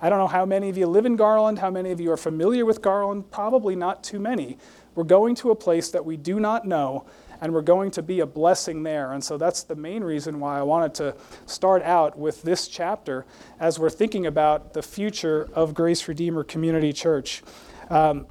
I 0.00 0.08
don't 0.08 0.18
know 0.18 0.28
how 0.28 0.46
many 0.46 0.68
of 0.68 0.78
you 0.78 0.86
live 0.86 1.06
in 1.06 1.16
Garland, 1.16 1.58
how 1.58 1.70
many 1.70 1.90
of 1.90 2.00
you 2.00 2.12
are 2.12 2.16
familiar 2.16 2.64
with 2.64 2.80
Garland, 2.80 3.30
probably 3.30 3.74
not 3.74 4.04
too 4.04 4.20
many. 4.20 4.58
We're 4.94 5.04
going 5.04 5.34
to 5.36 5.50
a 5.50 5.56
place 5.56 5.90
that 5.90 6.04
we 6.04 6.16
do 6.16 6.38
not 6.38 6.66
know, 6.66 7.04
and 7.40 7.52
we're 7.52 7.62
going 7.62 7.90
to 7.92 8.02
be 8.02 8.20
a 8.20 8.26
blessing 8.26 8.84
there. 8.84 9.12
And 9.12 9.22
so 9.22 9.36
that's 9.36 9.64
the 9.64 9.74
main 9.74 10.04
reason 10.04 10.38
why 10.38 10.58
I 10.58 10.62
wanted 10.62 10.94
to 10.94 11.16
start 11.46 11.82
out 11.82 12.16
with 12.16 12.42
this 12.42 12.68
chapter 12.68 13.26
as 13.58 13.78
we're 13.78 13.90
thinking 13.90 14.26
about 14.26 14.72
the 14.72 14.82
future 14.82 15.48
of 15.52 15.74
Grace 15.74 16.06
Redeemer 16.06 16.44
Community 16.44 16.92
Church. 16.92 17.42
Um, 17.90 18.26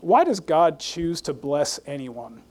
why 0.00 0.24
does 0.24 0.40
God 0.40 0.78
choose 0.80 1.20
to 1.22 1.34
bless 1.34 1.78
anyone? 1.86 2.42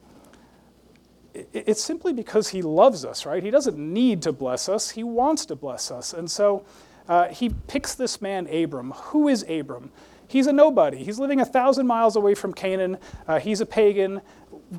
It's 1.34 1.84
simply 1.84 2.14
because 2.14 2.50
He 2.50 2.62
loves 2.62 3.04
us, 3.06 3.26
right? 3.26 3.42
He 3.42 3.52
doesn't 3.52 3.78
need 3.78 4.22
to 4.22 4.32
bless 4.32 4.70
us, 4.70 4.92
He 4.92 5.04
wants 5.04 5.46
to 5.48 5.56
bless 5.56 5.90
us. 5.92 6.14
And 6.14 6.30
so 6.30 6.64
uh, 7.08 7.28
He 7.30 7.50
picks 7.50 7.96
this 7.96 8.22
man, 8.22 8.48
Abram. 8.48 8.92
Who 8.92 9.28
is 9.28 9.44
Abram? 9.50 9.92
He's 10.28 10.48
a 10.48 10.54
nobody. 10.54 11.04
He's 11.04 11.20
living 11.20 11.40
a 11.40 11.46
thousand 11.46 11.88
miles 11.88 12.16
away 12.16 12.36
from 12.36 12.54
Canaan. 12.54 12.98
Uh, 13.28 13.40
he's 13.40 13.62
a 13.62 13.66
pagan. 13.66 14.22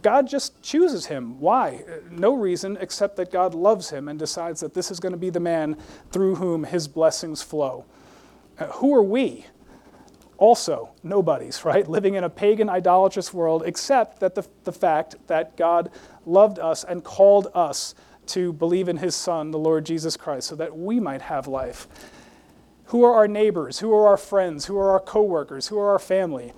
God 0.02 0.26
just 0.26 0.60
chooses 0.62 1.06
him. 1.06 1.38
Why? 1.38 1.84
No 2.10 2.34
reason 2.34 2.76
except 2.80 3.16
that 3.16 3.30
God 3.30 3.54
loves 3.54 3.90
him 3.90 4.08
and 4.08 4.18
decides 4.18 4.60
that 4.60 4.74
this 4.74 4.90
is 4.90 4.98
going 4.98 5.12
to 5.12 5.18
be 5.18 5.30
the 5.30 5.40
man 5.40 5.76
through 6.10 6.36
whom 6.36 6.64
his 6.64 6.88
blessings 6.88 7.42
flow. 7.42 7.84
Uh, 8.58 8.66
who 8.66 8.94
are 8.94 9.02
we? 9.02 9.46
Also, 10.38 10.90
nobodies, 11.02 11.64
right? 11.64 11.88
Living 11.88 12.14
in 12.14 12.24
a 12.24 12.30
pagan, 12.30 12.68
idolatrous 12.68 13.32
world, 13.32 13.62
except 13.64 14.20
that 14.20 14.34
the, 14.34 14.46
the 14.64 14.72
fact 14.72 15.14
that 15.28 15.56
God 15.56 15.90
loved 16.24 16.58
us 16.58 16.82
and 16.82 17.04
called 17.04 17.48
us 17.54 17.94
to 18.26 18.52
believe 18.52 18.88
in 18.88 18.96
his 18.96 19.14
Son, 19.14 19.52
the 19.52 19.58
Lord 19.58 19.86
Jesus 19.86 20.16
Christ, 20.16 20.48
so 20.48 20.56
that 20.56 20.76
we 20.76 20.98
might 20.98 21.22
have 21.22 21.46
life. 21.46 21.86
Who 22.86 23.04
are 23.04 23.14
our 23.14 23.28
neighbors? 23.28 23.80
Who 23.80 23.92
are 23.92 24.06
our 24.06 24.16
friends? 24.16 24.66
Who 24.66 24.78
are 24.78 24.90
our 24.90 25.00
coworkers? 25.00 25.68
Who 25.68 25.78
are 25.78 25.90
our 25.90 25.98
family? 25.98 26.52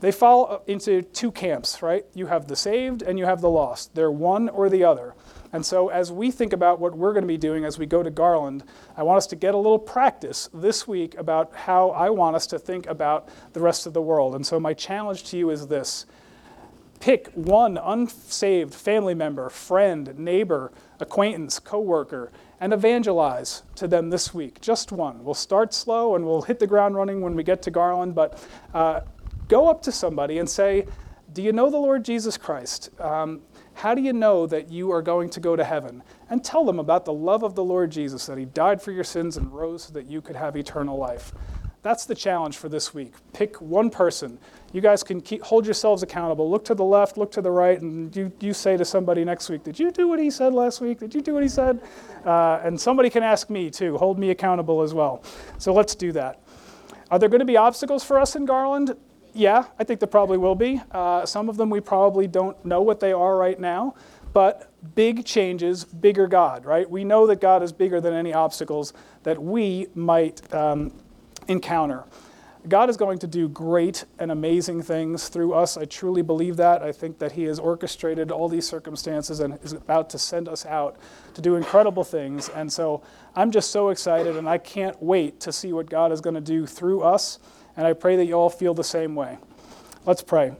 They 0.00 0.12
fall 0.12 0.62
into 0.66 1.02
two 1.02 1.32
camps, 1.32 1.82
right? 1.82 2.06
You 2.14 2.26
have 2.26 2.46
the 2.46 2.54
saved 2.54 3.02
and 3.02 3.18
you 3.18 3.24
have 3.24 3.40
the 3.40 3.50
lost. 3.50 3.94
They're 3.94 4.10
one 4.10 4.48
or 4.48 4.70
the 4.70 4.84
other. 4.84 5.14
And 5.52 5.64
so, 5.64 5.88
as 5.88 6.12
we 6.12 6.30
think 6.30 6.52
about 6.52 6.78
what 6.78 6.96
we're 6.96 7.12
going 7.12 7.22
to 7.22 7.28
be 7.28 7.38
doing 7.38 7.64
as 7.64 7.78
we 7.78 7.86
go 7.86 8.02
to 8.02 8.10
Garland, 8.10 8.64
I 8.96 9.02
want 9.02 9.16
us 9.16 9.26
to 9.28 9.36
get 9.36 9.54
a 9.54 9.56
little 9.56 9.78
practice 9.78 10.48
this 10.52 10.86
week 10.86 11.16
about 11.16 11.54
how 11.54 11.90
I 11.90 12.10
want 12.10 12.36
us 12.36 12.46
to 12.48 12.58
think 12.58 12.86
about 12.86 13.28
the 13.54 13.60
rest 13.60 13.86
of 13.86 13.92
the 13.92 14.02
world. 14.02 14.34
And 14.34 14.46
so, 14.46 14.60
my 14.60 14.74
challenge 14.74 15.24
to 15.24 15.38
you 15.38 15.50
is 15.50 15.66
this 15.66 16.06
pick 17.00 17.28
one 17.34 17.78
unsaved 17.78 18.74
family 18.74 19.14
member, 19.14 19.48
friend, 19.48 20.16
neighbor, 20.18 20.70
acquaintance, 21.00 21.58
coworker, 21.58 22.30
and 22.60 22.72
evangelize 22.72 23.62
to 23.76 23.86
them 23.86 24.10
this 24.10 24.34
week. 24.34 24.60
Just 24.60 24.92
one. 24.92 25.24
We'll 25.24 25.34
start 25.34 25.72
slow 25.72 26.16
and 26.16 26.24
we'll 26.24 26.42
hit 26.42 26.58
the 26.58 26.66
ground 26.66 26.96
running 26.96 27.20
when 27.20 27.34
we 27.34 27.42
get 27.42 27.62
to 27.62 27.70
Garland, 27.70 28.14
but 28.14 28.42
uh, 28.74 29.00
go 29.48 29.68
up 29.68 29.82
to 29.82 29.92
somebody 29.92 30.38
and 30.38 30.48
say, 30.48 30.86
Do 31.32 31.42
you 31.42 31.52
know 31.52 31.70
the 31.70 31.78
Lord 31.78 32.04
Jesus 32.04 32.36
Christ? 32.36 32.90
Um, 33.00 33.42
how 33.74 33.94
do 33.94 34.02
you 34.02 34.12
know 34.12 34.46
that 34.46 34.70
you 34.70 34.90
are 34.90 35.02
going 35.02 35.30
to 35.30 35.40
go 35.40 35.54
to 35.54 35.62
heaven? 35.62 36.02
And 36.30 36.44
tell 36.44 36.64
them 36.64 36.80
about 36.80 37.04
the 37.04 37.12
love 37.12 37.44
of 37.44 37.54
the 37.54 37.62
Lord 37.62 37.90
Jesus, 37.92 38.26
that 38.26 38.38
He 38.38 38.44
died 38.44 38.82
for 38.82 38.90
your 38.90 39.04
sins 39.04 39.36
and 39.36 39.52
rose 39.52 39.84
so 39.84 39.92
that 39.92 40.06
you 40.06 40.20
could 40.20 40.36
have 40.36 40.56
eternal 40.56 40.98
life. 40.98 41.32
That's 41.82 42.06
the 42.06 42.14
challenge 42.14 42.56
for 42.56 42.68
this 42.68 42.92
week. 42.92 43.14
Pick 43.32 43.60
one 43.60 43.88
person. 43.88 44.38
You 44.72 44.80
guys 44.80 45.02
can 45.02 45.20
keep, 45.20 45.42
hold 45.42 45.64
yourselves 45.64 46.02
accountable. 46.02 46.50
Look 46.50 46.64
to 46.66 46.74
the 46.74 46.84
left, 46.84 47.16
look 47.16 47.30
to 47.32 47.40
the 47.40 47.50
right, 47.50 47.80
and 47.80 48.14
you, 48.14 48.32
you 48.40 48.52
say 48.52 48.76
to 48.76 48.84
somebody 48.84 49.24
next 49.24 49.48
week, 49.48 49.62
Did 49.62 49.78
you 49.78 49.90
do 49.90 50.08
what 50.08 50.18
he 50.18 50.30
said 50.30 50.52
last 50.52 50.80
week? 50.80 50.98
Did 50.98 51.14
you 51.14 51.20
do 51.20 51.34
what 51.34 51.42
he 51.42 51.48
said? 51.48 51.80
Uh, 52.24 52.60
and 52.64 52.78
somebody 52.78 53.10
can 53.10 53.22
ask 53.22 53.48
me 53.48 53.70
too. 53.70 53.96
Hold 53.96 54.18
me 54.18 54.30
accountable 54.30 54.82
as 54.82 54.92
well. 54.92 55.22
So 55.58 55.72
let's 55.72 55.94
do 55.94 56.12
that. 56.12 56.40
Are 57.10 57.18
there 57.18 57.28
going 57.28 57.40
to 57.40 57.46
be 57.46 57.56
obstacles 57.56 58.04
for 58.04 58.18
us 58.18 58.36
in 58.36 58.44
Garland? 58.44 58.94
Yeah, 59.32 59.64
I 59.78 59.84
think 59.84 60.00
there 60.00 60.08
probably 60.08 60.36
will 60.36 60.56
be. 60.56 60.82
Uh, 60.90 61.24
some 61.24 61.48
of 61.48 61.56
them 61.56 61.70
we 61.70 61.80
probably 61.80 62.26
don't 62.26 62.62
know 62.64 62.82
what 62.82 62.98
they 62.98 63.12
are 63.12 63.36
right 63.36 63.58
now, 63.58 63.94
but 64.32 64.72
big 64.94 65.24
changes, 65.24 65.84
bigger 65.84 66.26
God, 66.26 66.64
right? 66.64 66.90
We 66.90 67.04
know 67.04 67.26
that 67.28 67.40
God 67.40 67.62
is 67.62 67.72
bigger 67.72 68.00
than 68.00 68.14
any 68.14 68.34
obstacles 68.34 68.92
that 69.22 69.40
we 69.40 69.86
might 69.94 70.52
um, 70.52 70.92
encounter. 71.48 72.04
God 72.68 72.90
is 72.90 72.96
going 72.96 73.18
to 73.20 73.26
do 73.26 73.48
great 73.48 74.04
and 74.18 74.30
amazing 74.30 74.82
things 74.82 75.28
through 75.28 75.54
us. 75.54 75.76
I 75.76 75.84
truly 75.84 76.22
believe 76.22 76.56
that. 76.56 76.82
I 76.82 76.92
think 76.92 77.18
that 77.18 77.32
He 77.32 77.44
has 77.44 77.58
orchestrated 77.58 78.30
all 78.30 78.48
these 78.48 78.66
circumstances 78.66 79.40
and 79.40 79.58
is 79.62 79.72
about 79.72 80.10
to 80.10 80.18
send 80.18 80.48
us 80.48 80.66
out 80.66 80.96
to 81.34 81.40
do 81.40 81.56
incredible 81.56 82.04
things. 82.04 82.48
And 82.50 82.70
so 82.70 83.02
I'm 83.34 83.50
just 83.50 83.70
so 83.70 83.90
excited, 83.90 84.36
and 84.36 84.48
I 84.48 84.58
can't 84.58 85.00
wait 85.02 85.40
to 85.40 85.52
see 85.52 85.72
what 85.72 85.88
God 85.88 86.12
is 86.12 86.20
going 86.20 86.34
to 86.34 86.40
do 86.40 86.66
through 86.66 87.02
us. 87.02 87.38
And 87.76 87.86
I 87.86 87.92
pray 87.92 88.16
that 88.16 88.26
you 88.26 88.34
all 88.34 88.50
feel 88.50 88.74
the 88.74 88.84
same 88.84 89.14
way. 89.14 89.38
Let's 90.04 90.22
pray. 90.22 90.56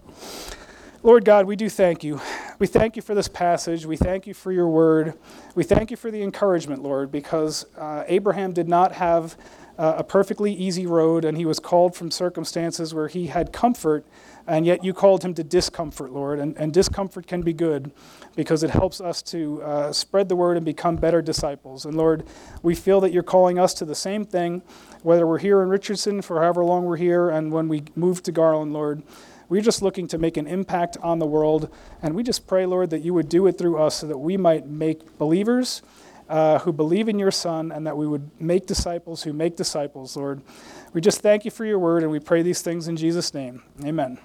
Lord 1.02 1.24
God, 1.24 1.46
we 1.46 1.56
do 1.56 1.68
thank 1.68 2.04
you. 2.04 2.20
We 2.58 2.66
thank 2.66 2.96
you 2.96 3.02
for 3.02 3.14
this 3.14 3.28
passage. 3.28 3.86
We 3.86 3.96
thank 3.96 4.26
you 4.26 4.34
for 4.34 4.50
your 4.50 4.68
word. 4.68 5.14
We 5.54 5.64
thank 5.64 5.90
you 5.90 5.96
for 5.96 6.10
the 6.10 6.22
encouragement, 6.22 6.82
Lord, 6.82 7.12
because 7.12 7.66
uh, 7.76 8.04
Abraham 8.06 8.52
did 8.52 8.68
not 8.68 8.92
have 8.92 9.36
uh, 9.78 9.94
a 9.98 10.04
perfectly 10.04 10.52
easy 10.52 10.86
road, 10.86 11.24
and 11.24 11.38
he 11.38 11.46
was 11.46 11.60
called 11.60 11.94
from 11.94 12.10
circumstances 12.10 12.92
where 12.92 13.06
he 13.06 13.28
had 13.28 13.52
comfort, 13.52 14.04
and 14.46 14.66
yet 14.66 14.82
you 14.82 14.92
called 14.92 15.22
him 15.22 15.34
to 15.34 15.44
discomfort, 15.44 16.12
Lord. 16.12 16.40
And, 16.40 16.56
and 16.58 16.72
discomfort 16.72 17.28
can 17.28 17.42
be 17.42 17.52
good 17.52 17.92
because 18.34 18.64
it 18.64 18.70
helps 18.70 19.00
us 19.00 19.22
to 19.22 19.62
uh, 19.62 19.92
spread 19.92 20.28
the 20.28 20.34
word 20.34 20.56
and 20.56 20.66
become 20.66 20.96
better 20.96 21.22
disciples. 21.22 21.84
And 21.84 21.96
Lord, 21.96 22.24
we 22.62 22.74
feel 22.74 23.00
that 23.02 23.12
you're 23.12 23.22
calling 23.22 23.58
us 23.58 23.72
to 23.74 23.84
the 23.84 23.94
same 23.94 24.24
thing, 24.24 24.62
whether 25.02 25.26
we're 25.26 25.38
here 25.38 25.62
in 25.62 25.68
Richardson 25.68 26.22
for 26.22 26.40
however 26.40 26.64
long 26.64 26.84
we're 26.84 26.96
here, 26.96 27.30
and 27.30 27.52
when 27.52 27.68
we 27.68 27.84
move 27.94 28.22
to 28.24 28.32
Garland, 28.32 28.72
Lord. 28.72 29.02
We're 29.48 29.62
just 29.62 29.80
looking 29.80 30.06
to 30.08 30.18
make 30.18 30.36
an 30.36 30.46
impact 30.46 30.98
on 31.02 31.20
the 31.20 31.26
world, 31.26 31.72
and 32.02 32.14
we 32.14 32.22
just 32.22 32.46
pray, 32.46 32.66
Lord, 32.66 32.90
that 32.90 33.00
you 33.00 33.14
would 33.14 33.30
do 33.30 33.46
it 33.46 33.56
through 33.56 33.78
us 33.78 33.94
so 33.94 34.06
that 34.06 34.18
we 34.18 34.36
might 34.36 34.66
make 34.66 35.16
believers 35.16 35.80
uh, 36.28 36.58
who 36.60 36.72
believe 36.72 37.08
in 37.08 37.18
your 37.18 37.30
Son 37.30 37.72
and 37.72 37.86
that 37.86 37.96
we 37.96 38.06
would 38.06 38.30
make 38.40 38.66
disciples 38.66 39.22
who 39.22 39.32
make 39.32 39.56
disciples, 39.56 40.16
Lord. 40.16 40.42
We 40.92 41.00
just 41.00 41.20
thank 41.20 41.44
you 41.44 41.50
for 41.50 41.64
your 41.64 41.78
word 41.78 42.02
and 42.02 42.12
we 42.12 42.20
pray 42.20 42.42
these 42.42 42.62
things 42.62 42.88
in 42.88 42.96
Jesus' 42.96 43.32
name. 43.34 43.62
Amen. 43.84 44.18